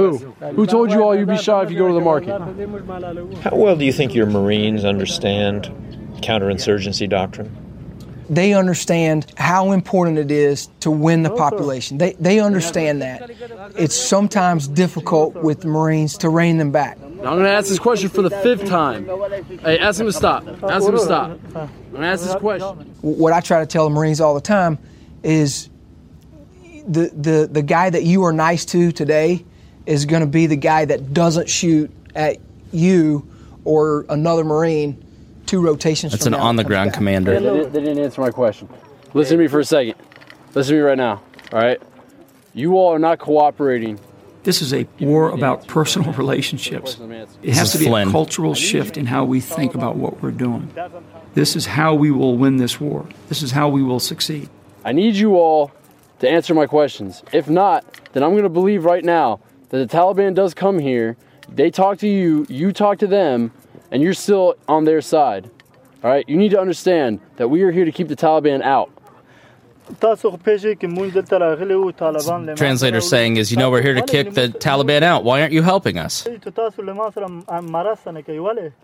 Who? 0.01 0.17
Who 0.57 0.65
told 0.67 0.91
you 0.91 1.03
all 1.03 1.15
you'd 1.15 1.27
be 1.27 1.37
shot 1.37 1.65
if 1.65 1.71
you 1.71 1.77
go 1.77 1.87
to 1.87 1.93
the 1.93 2.01
market? 2.01 2.39
How 3.41 3.55
well 3.55 3.75
do 3.75 3.85
you 3.85 3.93
think 3.93 4.13
your 4.13 4.27
Marines 4.27 4.85
understand 4.85 5.71
counterinsurgency 6.21 7.09
doctrine? 7.09 7.68
They 8.29 8.53
understand 8.53 9.25
how 9.37 9.71
important 9.71 10.19
it 10.19 10.29
is 10.29 10.67
to 10.81 10.91
win 10.91 11.23
the 11.23 11.31
population. 11.31 11.97
They, 11.97 12.13
they 12.13 12.39
understand 12.39 13.01
that. 13.01 13.29
It's 13.75 13.95
sometimes 13.95 14.67
difficult 14.67 15.33
with 15.35 15.65
Marines 15.65 16.17
to 16.19 16.29
rein 16.29 16.57
them 16.57 16.71
back. 16.71 16.99
Now 16.99 17.07
I'm 17.07 17.37
going 17.37 17.43
to 17.43 17.51
ask 17.51 17.67
this 17.67 17.79
question 17.79 18.09
for 18.09 18.21
the 18.21 18.29
fifth 18.29 18.67
time. 18.67 19.05
Hey, 19.59 19.79
ask 19.79 19.99
him 19.99 20.05
to 20.05 20.13
stop. 20.13 20.47
Ask 20.63 20.85
him 20.85 20.91
to 20.91 20.99
stop. 20.99 21.31
I'm 21.31 21.51
going 21.91 22.01
to 22.01 22.07
ask 22.07 22.23
this 22.23 22.35
question. 22.35 22.77
What 23.01 23.33
I 23.33 23.41
try 23.41 23.59
to 23.61 23.65
tell 23.65 23.89
the 23.89 23.95
Marines 23.95 24.21
all 24.21 24.35
the 24.35 24.41
time 24.41 24.77
is 25.23 25.69
the, 26.87 27.11
the, 27.13 27.49
the 27.51 27.63
guy 27.63 27.89
that 27.89 28.03
you 28.03 28.23
are 28.23 28.33
nice 28.33 28.63
to 28.65 28.91
today 28.91 29.43
is 29.85 30.05
going 30.05 30.21
to 30.21 30.27
be 30.27 30.45
the 30.45 30.55
guy 30.55 30.85
that 30.85 31.13
doesn't 31.13 31.49
shoot 31.49 31.91
at 32.13 32.37
you 32.71 33.27
or 33.63 34.05
another 34.09 34.43
Marine 34.43 35.03
two 35.49 35.61
rotations 35.61 36.13
That's 36.13 36.25
from 36.25 36.35
an 36.35 36.39
now 36.39 36.45
on 36.45 36.55
the 36.57 36.63
ground 36.63 36.91
back. 36.91 36.97
commander. 36.97 37.33
They 37.33 37.39
didn't, 37.39 37.73
they 37.73 37.79
didn't 37.79 38.03
answer 38.03 38.21
my 38.21 38.29
question. 38.29 38.69
Listen 39.15 39.37
to 39.37 39.43
me 39.43 39.47
for 39.47 39.59
a 39.59 39.65
second. 39.65 39.95
Listen 40.53 40.75
to 40.75 40.79
me 40.79 40.85
right 40.85 40.97
now. 40.97 41.23
All 41.51 41.59
right? 41.59 41.81
You 42.53 42.77
all 42.77 42.93
are 42.93 42.99
not 42.99 43.17
cooperating. 43.17 43.99
This 44.43 44.61
is 44.61 44.73
a 44.73 44.87
war 44.99 45.29
about 45.29 45.67
personal 45.67 46.13
relationships. 46.13 46.97
It 47.41 47.55
has 47.55 47.71
to 47.73 47.79
be 47.79 47.87
a 47.87 48.05
cultural 48.05 48.53
shift 48.53 48.95
in 48.95 49.07
how 49.07 49.25
we 49.25 49.41
think 49.41 49.73
about 49.73 49.95
what 49.95 50.21
we're 50.21 50.31
doing. 50.31 50.71
This 51.33 51.55
is 51.55 51.65
how 51.65 51.95
we 51.95 52.11
will 52.11 52.37
win 52.37 52.57
this 52.57 52.79
war. 52.79 53.07
This 53.27 53.41
is 53.41 53.51
how 53.51 53.69
we 53.69 53.83
will 53.83 53.99
succeed. 53.99 54.49
I 54.85 54.91
need 54.91 55.15
you 55.15 55.35
all 55.35 55.71
to 56.19 56.29
answer 56.29 56.53
my 56.53 56.67
questions. 56.67 57.23
If 57.33 57.49
not, 57.49 57.83
then 58.13 58.23
I'm 58.23 58.31
going 58.31 58.43
to 58.43 58.49
believe 58.49 58.85
right 58.85 59.03
now 59.03 59.39
that 59.69 59.77
the 59.77 59.97
Taliban 59.97 60.35
does 60.35 60.53
come 60.53 60.79
here, 60.79 61.17
they 61.49 61.69
talk 61.69 61.97
to 61.99 62.07
you, 62.07 62.45
you 62.49 62.71
talk 62.71 62.99
to 62.99 63.07
them, 63.07 63.51
and 63.91 64.01
you're 64.03 64.13
still 64.13 64.55
on 64.67 64.85
their 64.85 65.01
side. 65.01 65.49
All 66.03 66.09
right, 66.09 66.27
you 66.29 66.37
need 66.37 66.51
to 66.51 66.59
understand 66.59 67.19
that 67.37 67.49
we 67.49 67.61
are 67.63 67.71
here 67.71 67.85
to 67.85 67.91
keep 67.91 68.07
the 68.07 68.15
Taliban 68.15 68.61
out. 68.61 68.89
Translator 72.55 73.01
saying 73.01 73.37
is, 73.37 73.51
you 73.51 73.57
know, 73.57 73.71
we're 73.71 73.81
here 73.81 73.95
to 73.95 74.03
kick 74.03 74.33
the 74.35 74.49
Taliban 74.49 75.01
out. 75.01 75.23
Why 75.23 75.41
aren't 75.41 75.51
you 75.51 75.63
helping 75.63 75.97
us? 75.97 76.23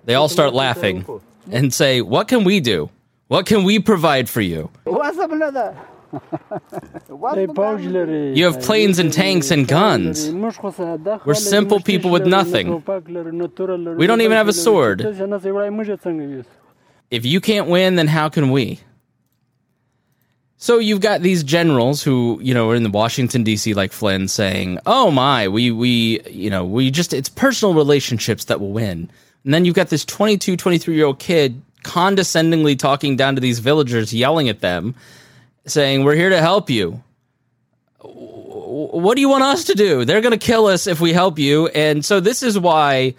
They 0.06 0.16
all 0.16 0.28
start 0.30 0.54
laughing 0.54 1.06
and 1.52 1.72
say, 1.72 2.02
What 2.02 2.28
can 2.28 2.44
we 2.44 2.60
do? 2.60 2.90
What 3.28 3.46
can 3.46 3.64
we 3.64 3.80
provide 3.80 4.28
for 4.30 4.42
you? 4.42 4.70
You 8.36 8.46
have 8.46 8.62
planes 8.62 9.00
and 9.00 9.12
tanks 9.12 9.52
and 9.52 9.68
guns. 9.68 10.30
We're 11.26 11.34
simple 11.34 11.80
people 11.80 12.12
with 12.12 12.26
nothing. 12.26 12.84
We 12.86 14.08
don't 14.08 14.22
even 14.22 14.38
have 14.38 14.48
a 14.48 14.54
sword. 14.54 15.02
If 17.12 17.26
you 17.26 17.42
can't 17.42 17.68
win, 17.68 17.96
then 17.96 18.08
how 18.08 18.30
can 18.30 18.52
we? 18.52 18.80
So 20.58 20.80
you've 20.80 21.02
got 21.02 21.22
these 21.22 21.44
generals 21.44 22.02
who, 22.02 22.40
you 22.42 22.54
know, 22.54 22.70
are 22.72 22.76
in 22.76 22.84
the 22.84 22.90
Washington 22.90 23.44
D.C. 23.44 23.74
like 23.74 23.92
Flynn 23.92 24.28
saying, 24.28 24.80
"Oh 24.86 25.12
my, 25.12 25.48
we 25.48 25.70
we, 25.70 26.22
you 26.30 26.50
know, 26.50 26.66
we 26.66 26.90
just 26.90 27.14
it's 27.14 27.30
personal 27.30 27.76
relationships 27.76 28.46
that 28.46 28.60
will 28.60 28.72
win." 28.72 29.12
And 29.44 29.54
then 29.54 29.66
you've 29.66 29.76
got 29.76 29.90
this 29.90 30.04
22, 30.06 30.58
23-year-old 30.58 31.20
kid 31.20 31.62
condescendingly 31.84 32.76
talking 32.76 33.16
down 33.16 33.36
to 33.36 33.42
these 33.42 33.60
villagers, 33.60 34.12
yelling 34.12 34.50
at 34.50 34.62
them 34.62 34.96
saying, 35.66 36.04
"We're 36.04 36.16
here 36.16 36.30
to 36.30 36.42
help 36.42 36.70
you." 36.70 37.02
What 38.02 39.16
do 39.16 39.22
you 39.22 39.30
want 39.30 39.44
us 39.44 39.66
to 39.66 39.74
do? 39.74 40.06
They're 40.06 40.22
going 40.22 40.38
to 40.38 40.38
kill 40.38 40.68
us 40.68 40.86
if 40.86 41.00
we 41.00 41.14
help 41.14 41.40
you. 41.40 41.68
And 41.68 42.04
so 42.04 42.20
this 42.20 42.44
is 42.44 42.60
why 42.60 43.16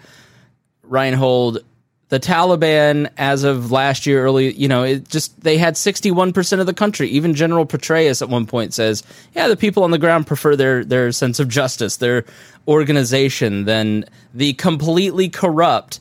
Reinhold 0.83 1.63
the 2.09 2.19
Taliban, 2.19 3.09
as 3.17 3.43
of 3.43 3.71
last 3.71 4.05
year, 4.05 4.23
early, 4.23 4.53
you 4.53 4.67
know, 4.67 4.83
it 4.83 5.09
just 5.09 5.41
they 5.41 5.57
had 5.57 5.75
61% 5.75 6.59
of 6.59 6.65
the 6.65 6.73
country. 6.73 7.09
Even 7.09 7.33
General 7.33 7.65
Petraeus 7.65 8.21
at 8.21 8.29
one 8.29 8.45
point 8.45 8.73
says, 8.73 9.03
"Yeah, 9.35 9.47
the 9.47 9.57
people 9.57 9.83
on 9.83 9.91
the 9.91 9.97
ground 9.97 10.25
prefer 10.25 10.55
their 10.55 10.85
their 10.85 11.11
sense 11.11 11.39
of 11.39 11.49
justice, 11.49 11.97
their 11.97 12.23
organization, 12.67 13.65
than 13.65 14.05
the 14.33 14.53
completely 14.53 15.27
corrupt 15.27 15.99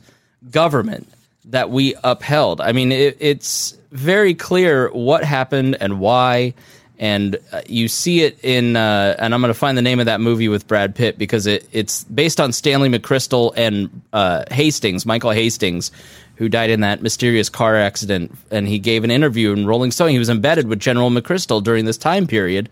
government 0.50 1.08
that 1.46 1.70
we 1.70 1.94
upheld." 2.04 2.60
I 2.60 2.72
mean, 2.72 2.92
it, 2.92 3.16
it's 3.20 3.76
very 3.92 4.34
clear 4.34 4.88
what 4.90 5.24
happened 5.24 5.76
and 5.80 6.00
why 6.00 6.54
and 6.98 7.36
uh, 7.52 7.60
you 7.68 7.88
see 7.88 8.22
it 8.22 8.38
in 8.42 8.74
uh, 8.74 9.14
and 9.18 9.34
i'm 9.34 9.40
going 9.40 9.52
to 9.52 9.58
find 9.58 9.76
the 9.76 9.82
name 9.82 10.00
of 10.00 10.06
that 10.06 10.20
movie 10.20 10.48
with 10.48 10.66
brad 10.66 10.94
pitt 10.94 11.18
because 11.18 11.46
it, 11.46 11.66
it's 11.72 12.04
based 12.04 12.40
on 12.40 12.52
stanley 12.52 12.88
mcchrystal 12.88 13.52
and 13.56 14.02
uh, 14.12 14.44
hastings 14.50 15.06
michael 15.06 15.30
hastings 15.30 15.90
who 16.36 16.48
died 16.48 16.70
in 16.70 16.80
that 16.80 17.02
mysterious 17.02 17.48
car 17.48 17.76
accident 17.76 18.32
and 18.50 18.68
he 18.68 18.78
gave 18.78 19.04
an 19.04 19.10
interview 19.10 19.52
in 19.52 19.66
rolling 19.66 19.90
stone. 19.90 20.10
He 20.10 20.18
was 20.18 20.28
embedded 20.28 20.68
with 20.68 20.78
general 20.78 21.10
mcchrystal 21.10 21.62
during 21.62 21.84
this 21.84 21.98
time 21.98 22.26
period 22.26 22.68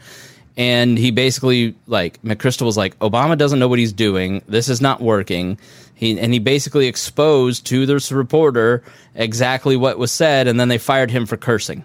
and 0.56 0.96
he 0.96 1.10
basically 1.10 1.74
like 1.86 2.22
mcchrystal 2.22 2.66
was 2.66 2.76
like 2.76 2.96
obama 3.00 3.36
doesn't 3.36 3.58
know 3.58 3.68
what 3.68 3.78
he's 3.78 3.92
doing. 3.92 4.42
This 4.46 4.68
is 4.68 4.80
not 4.80 5.00
working 5.00 5.58
he, 5.94 6.18
and 6.18 6.32
he 6.32 6.38
basically 6.38 6.86
exposed 6.86 7.66
to 7.66 7.86
this 7.86 8.10
reporter 8.10 8.82
exactly 9.14 9.76
what 9.76 9.98
was 9.98 10.12
said 10.12 10.48
and 10.48 10.58
then 10.58 10.68
they 10.68 10.78
fired 10.78 11.10
him 11.10 11.26
for 11.26 11.36
cursing 11.36 11.84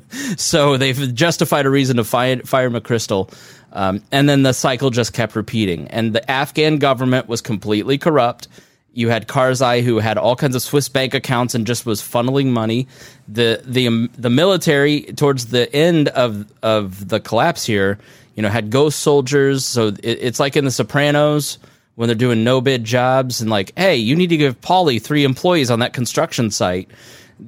so 0.36 0.76
they've 0.76 1.14
justified 1.14 1.66
a 1.66 1.70
reason 1.70 1.96
to 1.96 2.04
fire, 2.04 2.38
fire 2.40 2.70
McChrystal. 2.70 3.32
Um, 3.72 4.02
and 4.12 4.28
then 4.28 4.42
the 4.42 4.52
cycle 4.52 4.90
just 4.90 5.12
kept 5.12 5.34
repeating. 5.34 5.88
And 5.88 6.14
the 6.14 6.30
Afghan 6.30 6.78
government 6.78 7.28
was 7.28 7.40
completely 7.40 7.98
corrupt. 7.98 8.48
You 8.92 9.08
had 9.08 9.26
Karzai, 9.26 9.82
who 9.82 9.98
had 9.98 10.18
all 10.18 10.36
kinds 10.36 10.54
of 10.54 10.62
Swiss 10.62 10.88
bank 10.88 11.14
accounts 11.14 11.54
and 11.54 11.66
just 11.66 11.86
was 11.86 12.02
funneling 12.02 12.48
money. 12.48 12.86
The 13.26 13.62
the 13.64 13.86
um, 13.86 14.10
the 14.18 14.28
military, 14.28 15.02
towards 15.02 15.46
the 15.46 15.74
end 15.74 16.08
of 16.08 16.44
of 16.62 17.08
the 17.08 17.18
collapse 17.18 17.64
here, 17.64 17.98
you 18.34 18.42
know, 18.42 18.50
had 18.50 18.68
ghost 18.68 18.98
soldiers. 18.98 19.64
So 19.64 19.88
it, 19.88 20.00
it's 20.02 20.38
like 20.38 20.56
in 20.56 20.66
The 20.66 20.70
Sopranos 20.70 21.56
when 21.94 22.08
they're 22.08 22.14
doing 22.14 22.44
no 22.44 22.60
bid 22.60 22.84
jobs 22.84 23.40
and 23.40 23.50
like, 23.50 23.72
hey, 23.76 23.96
you 23.96 24.16
need 24.16 24.28
to 24.28 24.36
give 24.36 24.60
Paulie 24.60 25.00
three 25.00 25.24
employees 25.24 25.70
on 25.70 25.80
that 25.80 25.92
construction 25.92 26.50
site 26.50 26.90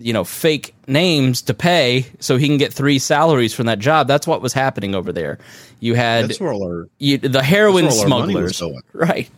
you 0.01 0.13
know 0.13 0.25
fake 0.25 0.75
names 0.87 1.43
to 1.43 1.55
pay 1.55 2.07
so 2.21 2.37
he 2.37 2.47
can 2.47 2.59
get 2.59 2.73
three 2.73 2.99
salaries 2.99 3.55
from 3.55 3.67
that 3.67 3.79
job. 3.79 4.09
That's 4.09 4.27
what 4.27 4.43
was 4.43 4.53
happening 4.53 4.95
over 4.95 5.13
there. 5.13 5.39
You 5.81 5.95
had 5.95 6.29
that's 6.29 6.41
where 6.41 6.53
all 6.53 6.65
our, 6.65 6.89
you, 6.99 7.19
the 7.19 7.43
heroin 7.43 7.91
smugglers. 7.91 8.63
right. 8.93 9.31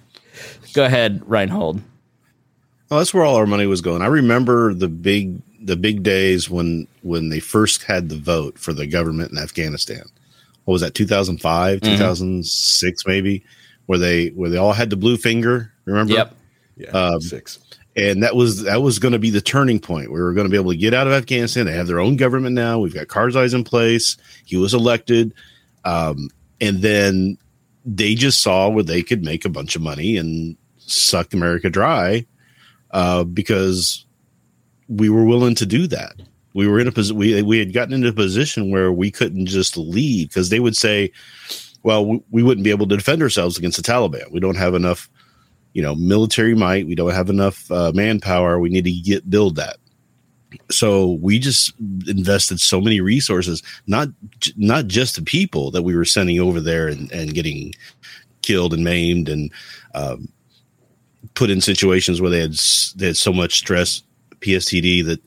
Go 0.75 0.85
ahead 0.85 1.23
reinhold. 1.27 1.81
Oh 2.91 2.99
that's 2.99 3.13
where 3.13 3.25
all 3.25 3.37
our 3.37 3.47
money 3.47 3.67
was 3.67 3.81
going. 3.81 4.03
I 4.03 4.07
remember 4.07 4.75
the 4.75 4.89
big 4.89 5.41
the 5.61 5.77
big 5.77 6.03
days 6.03 6.49
when 6.49 6.87
when 7.03 7.29
they 7.29 7.41
first 7.41 7.85
had 7.85 8.09
the 8.09 8.19
vote 8.19 8.59
for 8.59 8.73
the 8.73 8.87
government 8.87 9.33
in 9.33 9.39
afghanistan. 9.39 10.05
What 10.65 10.73
was 10.73 10.83
that 10.83 10.95
2005 10.95 11.81
mm-hmm. 11.81 11.93
2006 11.93 13.07
maybe 13.07 13.45
where 13.87 13.99
they 13.99 14.29
where 14.29 14.51
they 14.51 14.57
all 14.57 14.73
had 14.73 14.91
the 14.91 14.97
blue 14.97 15.17
finger 15.17 15.73
remember 15.85 16.13
yep 16.13 16.35
yeah 16.77 16.91
um, 16.91 17.21
six 17.21 17.59
and 17.97 18.23
that 18.23 18.37
was 18.37 18.65
that 18.65 18.83
was 18.83 18.99
going 18.99 19.13
to 19.13 19.19
be 19.19 19.31
the 19.31 19.41
turning 19.41 19.81
point. 19.81 20.13
We 20.13 20.21
were 20.21 20.35
going 20.35 20.45
to 20.47 20.51
be 20.51 20.59
able 20.59 20.71
to 20.71 20.77
get 20.77 20.93
out 20.93 21.07
of 21.07 21.15
Afghanistan. 21.15 21.65
They 21.65 21.73
have 21.73 21.87
their 21.87 21.99
own 21.99 22.17
government 22.17 22.55
now. 22.55 22.79
We've 22.79 22.95
got 22.95 23.07
Karzai's 23.07 23.55
in 23.55 23.65
place. 23.65 24.19
He 24.45 24.57
was 24.57 24.75
elected, 24.75 25.33
um, 25.85 26.29
and 26.61 26.83
then 26.83 27.39
they 27.87 28.15
just 28.15 28.43
saw 28.43 28.69
where 28.69 28.85
they 28.85 29.03
could 29.03 29.25
make 29.25 29.45
a 29.45 29.49
bunch 29.49 29.77
of 29.77 29.83
money 29.83 30.17
and 30.17 30.57
suck 30.79 31.33
America 31.33 31.71
dry 31.71 32.27
uh, 32.91 33.25
because 33.25 34.05
we 34.89 35.09
were 35.09 35.25
willing 35.25 35.55
to 35.55 35.67
do 35.67 35.87
that. 35.87 36.15
We 36.53 36.69
were 36.69 36.79
in 36.79 36.89
a 36.89 36.93
position. 36.93 37.17
We 37.17 37.41
we 37.43 37.59
had 37.59 37.73
gotten 37.73 37.95
into 37.95 38.09
a 38.09 38.13
position 38.13 38.71
where 38.71 38.93
we 38.93 39.11
couldn't 39.11 39.47
just 39.47 39.79
leave 39.79 40.29
because 40.29 40.51
they 40.51 40.61
would 40.61 40.77
say, 40.77 41.13
"Well, 41.87 42.05
we, 42.05 42.23
we 42.31 42.43
wouldn't 42.43 42.65
be 42.65 42.71
able 42.71 42.89
to 42.89 42.97
defend 42.97 43.23
ourselves 43.23 43.57
against 43.57 43.79
the 43.79 43.83
Taliban. 43.83 44.31
We 44.31 44.41
don't 44.41 44.59
have 44.59 44.75
enough." 44.75 45.09
you 45.77 45.83
know 45.83 45.95
military 45.95 46.55
might. 46.55 46.87
We 46.87 46.95
don't 46.95 47.11
have 47.13 47.29
enough 47.29 47.71
uh, 47.71 47.93
manpower. 47.95 48.59
We 48.59 48.71
need 48.71 48.87
to 48.87 48.93
get 48.93 49.29
build 49.29 49.57
that. 49.57 49.77
So 50.71 51.19
we 51.21 51.39
just 51.39 51.75
invested 52.09 52.61
so 52.61 52.81
many 52.81 53.03
resources, 53.03 53.63
not 53.87 54.09
not 54.57 54.87
just 54.87 55.17
the 55.17 55.23
people 55.23 55.71
that 55.73 55.83
we 55.83 55.95
were 55.95 56.07
sending 56.07 56.41
over 56.41 56.63
there 56.63 56.89
and, 56.89 57.13
and 57.13 57.35
getting 57.35 57.75
killed 58.41 58.73
and 58.73 58.85
maimed 58.85 59.29
and 59.29 59.53
um, 59.95 60.29
put 61.35 61.51
in 61.51 61.61
situations 61.61 62.23
where 62.23 62.31
they 62.31 62.41
had 62.41 62.55
they 62.97 63.09
had 63.09 63.17
so 63.19 63.35
much 63.35 63.59
stress, 63.59 64.03
PSTD 64.41 65.05
that 65.05 65.21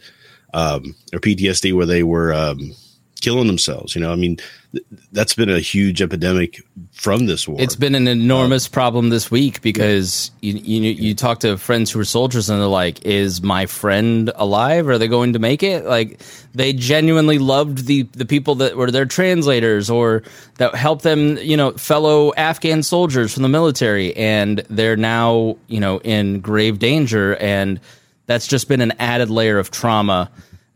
um, 0.56 0.96
or 1.14 1.20
PTSD 1.20 1.76
where 1.76 1.86
they 1.86 2.02
were 2.02 2.34
um, 2.34 2.74
killing 3.20 3.48
themselves. 3.48 3.96
You 3.96 4.02
know, 4.02 4.12
I 4.12 4.16
mean, 4.16 4.38
th- 4.72 4.86
that's 5.12 5.34
been 5.34 5.50
a 5.50 5.60
huge 5.60 6.02
epidemic 6.02 6.62
from 6.92 7.26
this 7.26 7.48
war. 7.48 7.60
It's 7.60 7.76
been 7.76 7.96
an 7.96 8.08
enormous 8.08 8.68
uh, 8.68 8.72
problem 8.72 9.10
this 9.10 9.30
week 9.30 9.62
because 9.62 10.32
yeah. 10.42 10.54
you, 10.54 10.82
you 10.82 10.92
you 10.92 11.16
talk 11.16 11.40
to 11.40 11.58
friends 11.58 11.92
who 11.92 12.00
are 12.00 12.06
soldiers 12.06 12.50
and 12.50 12.60
they're 12.60 12.68
like, 12.68 13.06
"Is 13.06 13.42
my 13.42 13.66
friend 13.66 14.32
alive? 14.36 14.88
Are 14.88 14.98
they 14.98 15.08
going 15.08 15.34
to 15.34 15.40
make 15.40 15.64
it?" 15.64 15.86
Like 15.86 16.22
they 16.54 16.74
genuinely 16.74 17.38
loved 17.38 17.86
the 17.86 18.04
the 18.14 18.26
people 18.26 18.56
that 18.56 18.76
were 18.76 18.92
their 18.92 19.06
translators 19.06 19.90
or 19.90 20.24
that 20.58 20.76
helped 20.76 21.04
them, 21.04 21.38
you 21.38 21.58
know, 21.58 21.72
fellow 21.72 22.34
Afghan 22.36 22.84
soldiers 22.84 23.34
from 23.34 23.44
the 23.44 23.50
military, 23.50 24.16
and 24.16 24.60
they're 24.70 24.98
now 24.98 25.58
you 25.68 25.80
know 25.80 26.00
in 26.00 26.42
grave 26.42 26.80
danger, 26.80 27.36
and 27.38 27.80
that's 28.26 28.48
just 28.48 28.68
been 28.68 28.82
an 28.82 28.94
added 29.00 29.30
layer 29.30 29.58
of 29.58 29.72
trauma 29.72 30.30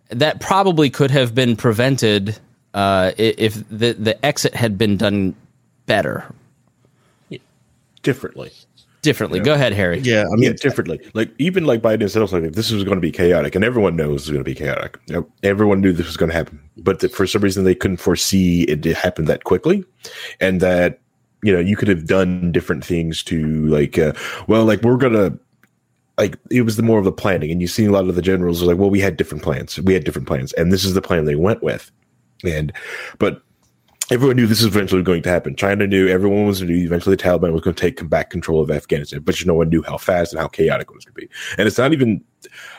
that 0.09 0.39
probably 0.39 0.89
could 0.89 1.11
have 1.11 1.33
been 1.33 1.55
prevented 1.55 2.37
uh, 2.73 3.11
if 3.17 3.55
the 3.69 3.93
the 3.93 4.23
exit 4.25 4.55
had 4.55 4.77
been 4.77 4.97
done 4.97 5.35
better, 5.85 6.25
differently. 8.01 8.51
Differently. 9.01 9.41
Go 9.41 9.53
ahead, 9.53 9.73
Harry. 9.73 9.99
Yeah, 9.99 10.21
I 10.21 10.35
mean, 10.35 10.43
yeah, 10.43 10.53
differently. 10.53 10.97
Like 11.13 11.29
even 11.37 11.65
like 11.65 11.81
Biden 11.81 12.09
said, 12.09 12.31
like 12.31 12.53
this 12.53 12.71
was 12.71 12.85
going 12.85 12.95
to 12.95 13.01
be 13.01 13.11
chaotic, 13.11 13.53
and 13.53 13.63
everyone 13.63 13.97
knows 13.97 14.21
it's 14.21 14.29
going 14.29 14.43
to 14.43 14.49
be 14.49 14.55
chaotic. 14.55 14.97
Everyone 15.43 15.81
knew 15.81 15.91
this 15.91 16.07
was 16.07 16.15
going 16.15 16.29
to 16.29 16.35
happen, 16.35 16.61
but 16.77 16.99
that 16.99 17.11
for 17.11 17.27
some 17.27 17.41
reason 17.41 17.65
they 17.65 17.75
couldn't 17.75 17.97
foresee 17.97 18.63
it 18.63 18.81
to 18.83 18.93
happen 18.93 19.25
that 19.25 19.43
quickly, 19.43 19.83
and 20.39 20.61
that 20.61 21.01
you 21.41 21.51
know 21.51 21.59
you 21.59 21.75
could 21.75 21.89
have 21.89 22.07
done 22.07 22.53
different 22.53 22.85
things 22.85 23.23
to 23.23 23.65
like, 23.65 23.97
uh, 23.97 24.13
well, 24.47 24.63
like 24.63 24.81
we're 24.83 24.95
gonna 24.95 25.37
like 26.17 26.37
it 26.51 26.61
was 26.61 26.75
the 26.75 26.83
more 26.83 26.99
of 26.99 27.05
the 27.05 27.11
planning 27.11 27.51
and 27.51 27.61
you 27.61 27.67
see 27.67 27.85
a 27.85 27.91
lot 27.91 28.07
of 28.07 28.15
the 28.15 28.21
generals 28.21 28.61
are 28.61 28.65
like 28.65 28.77
well 28.77 28.89
we 28.89 28.99
had 28.99 29.17
different 29.17 29.43
plans. 29.43 29.79
We 29.79 29.93
had 29.93 30.03
different 30.03 30.27
plans 30.27 30.53
and 30.53 30.71
this 30.71 30.85
is 30.85 30.93
the 30.93 31.01
plan 31.01 31.25
they 31.25 31.35
went 31.35 31.63
with. 31.63 31.91
And 32.45 32.71
but 33.19 33.41
everyone 34.11 34.35
knew 34.35 34.45
this 34.45 34.61
was 34.61 34.75
eventually 34.75 35.01
going 35.01 35.23
to 35.23 35.29
happen. 35.29 35.55
China 35.55 35.87
knew 35.87 36.07
everyone 36.07 36.45
was 36.45 36.61
knew 36.61 36.75
eventually 36.75 37.15
the 37.15 37.23
taliban 37.23 37.51
was 37.51 37.61
going 37.61 37.75
to 37.75 37.81
take 37.81 38.07
back 38.09 38.29
control 38.29 38.61
of 38.61 38.69
afghanistan 38.69 39.21
but 39.21 39.39
you 39.39 39.47
no 39.47 39.53
one 39.53 39.69
knew 39.69 39.81
how 39.81 39.97
fast 39.97 40.33
and 40.33 40.41
how 40.41 40.47
chaotic 40.47 40.87
it 40.89 40.93
was 40.93 41.05
going 41.05 41.15
to 41.15 41.21
be. 41.21 41.29
And 41.57 41.67
it's 41.67 41.77
not 41.77 41.93
even 41.93 42.23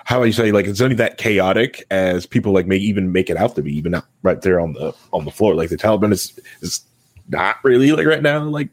how 0.04 0.22
I 0.22 0.30
say 0.30 0.52
like 0.52 0.66
it's 0.66 0.80
only 0.80 0.96
that 0.96 1.18
chaotic 1.18 1.84
as 1.90 2.26
people 2.26 2.52
like 2.52 2.66
may 2.66 2.76
even 2.76 3.10
make 3.10 3.30
it 3.30 3.36
out 3.36 3.56
to 3.56 3.62
be 3.62 3.76
even 3.76 3.92
not 3.92 4.06
right 4.22 4.40
there 4.42 4.60
on 4.60 4.74
the 4.74 4.94
on 5.12 5.24
the 5.24 5.32
floor. 5.32 5.54
Like 5.54 5.70
the 5.70 5.76
taliban 5.76 6.12
is 6.12 6.38
is 6.60 6.82
not 7.28 7.56
really 7.64 7.90
like 7.90 8.06
right 8.06 8.22
now 8.22 8.44
like 8.44 8.68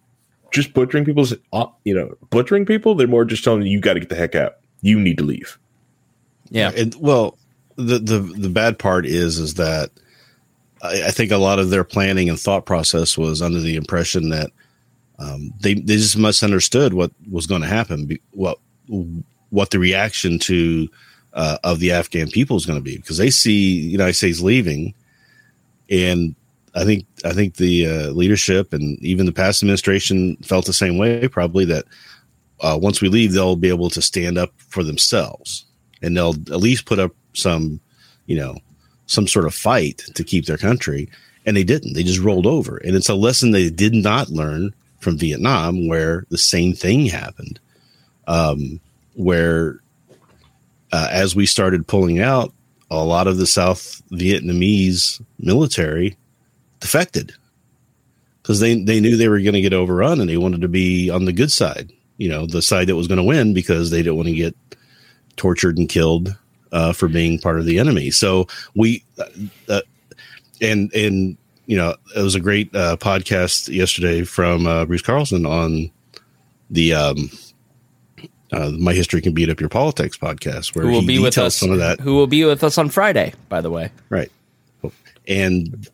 just 0.51 0.73
butchering 0.73 1.05
people's, 1.05 1.33
uh, 1.53 1.65
you 1.83 1.93
know, 1.93 2.15
butchering 2.29 2.65
people. 2.65 2.95
They're 2.95 3.07
more 3.07 3.25
just 3.25 3.43
telling 3.43 3.63
you, 3.63 3.71
you 3.71 3.79
got 3.79 3.93
to 3.93 3.99
get 3.99 4.09
the 4.09 4.15
heck 4.15 4.35
out. 4.35 4.57
You 4.81 4.99
need 4.99 5.17
to 5.17 5.23
leave. 5.23 5.57
Yeah. 6.49 6.71
And 6.75 6.93
well, 6.95 7.37
the, 7.77 7.99
the, 7.99 8.19
the 8.19 8.49
bad 8.49 8.77
part 8.77 9.05
is, 9.05 9.39
is 9.39 9.55
that 9.55 9.91
I, 10.81 11.03
I 11.07 11.11
think 11.11 11.31
a 11.31 11.37
lot 11.37 11.59
of 11.59 11.69
their 11.69 11.83
planning 11.83 12.29
and 12.29 12.39
thought 12.39 12.65
process 12.65 13.17
was 13.17 13.41
under 13.41 13.59
the 13.59 13.75
impression 13.75 14.29
that 14.29 14.51
um, 15.19 15.53
they, 15.61 15.75
they 15.75 15.95
just 15.95 16.17
misunderstood 16.17 16.93
what 16.93 17.11
was 17.31 17.47
going 17.47 17.61
to 17.61 17.67
happen. 17.67 18.17
What, 18.31 18.59
what 19.49 19.69
the 19.69 19.79
reaction 19.79 20.39
to, 20.39 20.89
uh, 21.33 21.57
of 21.63 21.79
the 21.79 21.91
Afghan 21.91 22.29
people 22.29 22.57
is 22.57 22.65
going 22.65 22.79
to 22.79 22.83
be 22.83 22.97
because 22.97 23.17
they 23.17 23.29
see 23.29 23.79
United 23.79 24.15
States 24.15 24.41
leaving 24.41 24.93
and 25.89 26.35
I 26.73 26.85
think 26.85 27.05
I 27.25 27.33
think 27.33 27.55
the 27.55 27.87
uh, 27.87 28.09
leadership 28.11 28.73
and 28.73 28.97
even 29.03 29.25
the 29.25 29.33
past 29.33 29.61
administration 29.61 30.37
felt 30.37 30.65
the 30.65 30.73
same 30.73 30.97
way. 30.97 31.27
Probably 31.27 31.65
that 31.65 31.85
uh, 32.61 32.77
once 32.81 33.01
we 33.01 33.09
leave, 33.09 33.33
they'll 33.33 33.55
be 33.55 33.69
able 33.69 33.89
to 33.89 34.01
stand 34.01 34.37
up 34.37 34.53
for 34.69 34.83
themselves, 34.83 35.65
and 36.01 36.15
they'll 36.15 36.35
at 36.51 36.61
least 36.61 36.85
put 36.85 36.99
up 36.99 37.11
some, 37.33 37.79
you 38.25 38.37
know, 38.37 38.55
some 39.07 39.27
sort 39.27 39.45
of 39.45 39.53
fight 39.53 40.01
to 40.15 40.23
keep 40.23 40.45
their 40.45 40.57
country. 40.57 41.09
and 41.45 41.57
they 41.57 41.63
didn't. 41.63 41.93
They 41.93 42.03
just 42.03 42.19
rolled 42.19 42.45
over, 42.45 42.77
and 42.77 42.95
it's 42.95 43.09
a 43.09 43.15
lesson 43.15 43.51
they 43.51 43.69
did 43.69 43.93
not 43.93 44.29
learn 44.29 44.73
from 44.99 45.17
Vietnam, 45.17 45.87
where 45.87 46.25
the 46.29 46.37
same 46.37 46.73
thing 46.73 47.07
happened. 47.07 47.59
Um, 48.27 48.79
where 49.15 49.79
uh, 50.91 51.07
as 51.11 51.35
we 51.35 51.45
started 51.45 51.87
pulling 51.87 52.19
out, 52.19 52.53
a 52.89 53.03
lot 53.03 53.27
of 53.27 53.37
the 53.37 53.47
South 53.47 54.01
Vietnamese 54.11 55.21
military 55.39 56.17
defected 56.81 57.33
because 58.41 58.59
they 58.59 58.81
they 58.83 58.99
knew 58.99 59.15
they 59.15 59.29
were 59.29 59.39
going 59.39 59.53
to 59.53 59.61
get 59.61 59.73
overrun 59.73 60.19
and 60.19 60.29
they 60.29 60.37
wanted 60.37 60.61
to 60.61 60.67
be 60.67 61.09
on 61.09 61.25
the 61.25 61.33
good 61.33 61.51
side, 61.51 61.91
you 62.17 62.27
know, 62.29 62.45
the 62.45 62.61
side 62.61 62.87
that 62.87 62.95
was 62.95 63.07
going 63.07 63.17
to 63.17 63.23
win 63.23 63.53
because 63.53 63.91
they 63.91 63.99
didn't 63.99 64.17
want 64.17 64.27
to 64.27 64.35
get 64.35 64.55
tortured 65.37 65.77
and 65.77 65.87
killed 65.87 66.35
uh, 66.71 66.93
for 66.93 67.07
being 67.07 67.39
part 67.39 67.59
of 67.59 67.65
the 67.65 67.79
enemy. 67.79 68.11
So 68.11 68.47
we 68.75 69.03
uh, 69.17 69.25
uh 69.69 69.81
and 70.61 70.93
and 70.93 71.37
you 71.65 71.77
know 71.77 71.95
it 72.15 72.21
was 72.21 72.35
a 72.35 72.39
great 72.39 72.75
uh, 72.75 72.97
podcast 72.97 73.73
yesterday 73.73 74.23
from 74.23 74.67
uh, 74.67 74.85
Bruce 74.85 75.01
Carlson 75.01 75.45
on 75.45 75.91
the 76.69 76.93
um, 76.93 77.29
uh, 78.51 78.71
My 78.71 78.93
History 78.93 79.21
Can 79.21 79.33
Beat 79.33 79.49
Up 79.49 79.59
Your 79.59 79.69
Politics 79.69 80.17
podcast, 80.17 80.75
where 80.75 80.85
who 80.85 80.91
will 80.91 81.05
be 81.05 81.19
with 81.19 81.37
us 81.37 81.55
some 81.55 81.71
of 81.71 81.79
that. 81.79 81.99
Who 81.99 82.15
will 82.15 82.27
be 82.27 82.43
with 82.43 82.63
us 82.63 82.77
on 82.77 82.89
Friday, 82.89 83.33
by 83.49 83.61
the 83.61 83.69
way. 83.69 83.91
Right, 84.09 84.31
and 85.27 85.87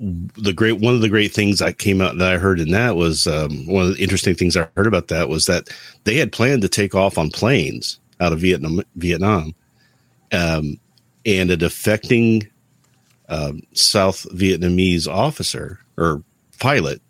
the 0.00 0.52
great 0.52 0.80
one 0.80 0.94
of 0.94 1.00
the 1.00 1.08
great 1.08 1.32
things 1.32 1.60
that 1.60 1.78
came 1.78 2.00
out 2.00 2.18
that 2.18 2.32
I 2.32 2.38
heard 2.38 2.60
in 2.60 2.72
that 2.72 2.96
was 2.96 3.26
um, 3.26 3.66
one 3.66 3.86
of 3.86 3.96
the 3.96 4.02
interesting 4.02 4.34
things 4.34 4.56
I 4.56 4.68
heard 4.76 4.86
about 4.86 5.08
that 5.08 5.28
was 5.28 5.46
that 5.46 5.68
they 6.04 6.16
had 6.16 6.32
planned 6.32 6.62
to 6.62 6.68
take 6.68 6.94
off 6.94 7.16
on 7.16 7.30
planes 7.30 8.00
out 8.20 8.32
of 8.32 8.40
Vietnam, 8.40 8.82
Vietnam, 8.96 9.54
um, 10.32 10.78
and 11.24 11.50
a 11.50 11.56
defecting 11.56 12.48
um, 13.28 13.62
South 13.72 14.26
Vietnamese 14.32 15.06
officer 15.08 15.78
or 15.96 16.22
pilot 16.58 17.00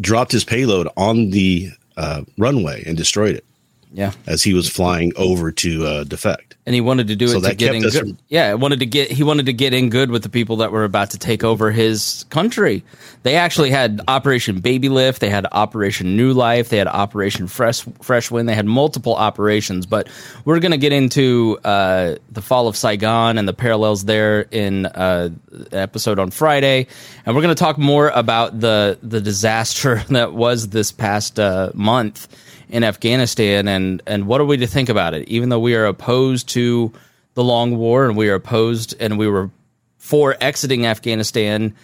dropped 0.00 0.32
his 0.32 0.44
payload 0.44 0.88
on 0.96 1.30
the 1.30 1.70
uh, 1.96 2.22
runway 2.36 2.84
and 2.86 2.96
destroyed 2.96 3.34
it. 3.34 3.44
Yeah, 3.92 4.12
as 4.26 4.42
he 4.42 4.54
was 4.54 4.68
flying 4.68 5.12
over 5.16 5.50
to 5.52 5.86
uh, 5.86 6.04
defect 6.04 6.48
and 6.68 6.74
he 6.74 6.82
wanted 6.82 7.08
to 7.08 7.16
do 7.16 7.28
so 7.28 7.38
it 7.38 7.48
to 7.48 7.54
get 7.54 7.74
in 7.74 7.80
good. 7.80 7.94
From- 7.94 8.18
yeah, 8.28 8.52
wanted 8.52 8.80
to 8.80 8.86
get 8.86 9.10
he 9.10 9.22
wanted 9.22 9.46
to 9.46 9.54
get 9.54 9.72
in 9.72 9.88
good 9.88 10.10
with 10.10 10.22
the 10.22 10.28
people 10.28 10.56
that 10.56 10.70
were 10.70 10.84
about 10.84 11.12
to 11.12 11.18
take 11.18 11.42
over 11.42 11.70
his 11.70 12.26
country. 12.28 12.84
They 13.22 13.36
actually 13.36 13.70
had 13.70 14.02
Operation 14.06 14.60
Baby 14.60 14.90
Lift, 14.90 15.22
they 15.22 15.30
had 15.30 15.46
Operation 15.50 16.14
New 16.14 16.34
Life, 16.34 16.68
they 16.68 16.76
had 16.76 16.86
Operation 16.86 17.46
Fresh 17.46 17.86
Fresh 18.02 18.30
Wind, 18.30 18.50
they 18.50 18.54
had 18.54 18.66
multiple 18.66 19.14
operations. 19.14 19.86
But 19.86 20.10
we're 20.44 20.60
going 20.60 20.72
to 20.72 20.76
get 20.76 20.92
into 20.92 21.58
uh, 21.64 22.16
the 22.30 22.42
fall 22.42 22.68
of 22.68 22.76
Saigon 22.76 23.38
and 23.38 23.48
the 23.48 23.54
parallels 23.54 24.04
there 24.04 24.42
in 24.50 24.84
uh, 24.84 25.30
episode 25.72 26.18
on 26.18 26.30
Friday, 26.30 26.86
and 27.24 27.34
we're 27.34 27.40
going 27.40 27.54
to 27.54 27.58
talk 27.58 27.78
more 27.78 28.10
about 28.10 28.60
the 28.60 28.98
the 29.02 29.22
disaster 29.22 30.04
that 30.10 30.34
was 30.34 30.68
this 30.68 30.92
past 30.92 31.40
uh, 31.40 31.70
month 31.72 32.28
in 32.68 32.84
Afghanistan, 32.84 33.68
and 33.68 34.02
and 34.06 34.26
what 34.26 34.40
are 34.40 34.44
we 34.44 34.56
to 34.58 34.66
think 34.66 34.88
about 34.88 35.14
it? 35.14 35.28
Even 35.28 35.48
though 35.48 35.58
we 35.58 35.74
are 35.74 35.86
opposed 35.86 36.48
to 36.50 36.92
the 37.34 37.44
long 37.44 37.76
war 37.76 38.06
and 38.06 38.16
we 38.16 38.28
are 38.28 38.34
opposed 38.34 38.94
and 39.00 39.18
we 39.18 39.28
were 39.28 39.50
for 39.96 40.36
exiting 40.40 40.86
Afghanistan, 40.86 41.74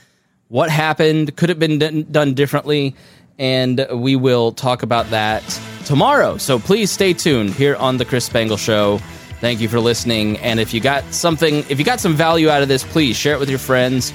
what 0.48 0.70
happened? 0.70 1.36
Could 1.36 1.48
have 1.48 1.58
been 1.58 2.06
done 2.10 2.34
differently? 2.34 2.94
And 3.38 3.86
we 3.92 4.14
will 4.16 4.52
talk 4.52 4.82
about 4.82 5.10
that 5.10 5.42
tomorrow. 5.84 6.38
So 6.38 6.58
please 6.58 6.90
stay 6.90 7.12
tuned 7.12 7.50
here 7.50 7.76
on 7.76 7.96
the 7.96 8.04
Chris 8.04 8.24
Spangle 8.24 8.56
Show. 8.56 8.98
Thank 9.40 9.60
you 9.60 9.68
for 9.68 9.80
listening. 9.80 10.38
And 10.38 10.60
if 10.60 10.72
you 10.72 10.80
got 10.80 11.04
something, 11.12 11.64
if 11.68 11.78
you 11.78 11.84
got 11.84 12.00
some 12.00 12.14
value 12.14 12.48
out 12.48 12.62
of 12.62 12.68
this, 12.68 12.84
please 12.84 13.16
share 13.16 13.34
it 13.34 13.40
with 13.40 13.50
your 13.50 13.58
friends. 13.58 14.12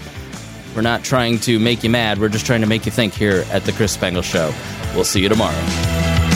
We're 0.76 0.82
not 0.82 1.04
trying 1.04 1.40
to 1.40 1.60
make 1.60 1.84
you 1.84 1.90
mad. 1.90 2.20
We're 2.20 2.30
just 2.30 2.46
trying 2.46 2.62
to 2.62 2.68
make 2.68 2.86
you 2.86 2.92
think 2.92 3.14
here 3.14 3.46
at 3.52 3.66
the 3.66 3.72
Chris 3.74 3.92
Spangle 3.92 4.22
Show. 4.22 4.54
We'll 4.96 5.04
see 5.04 5.22
you 5.22 5.30
tomorrow. 5.30 6.29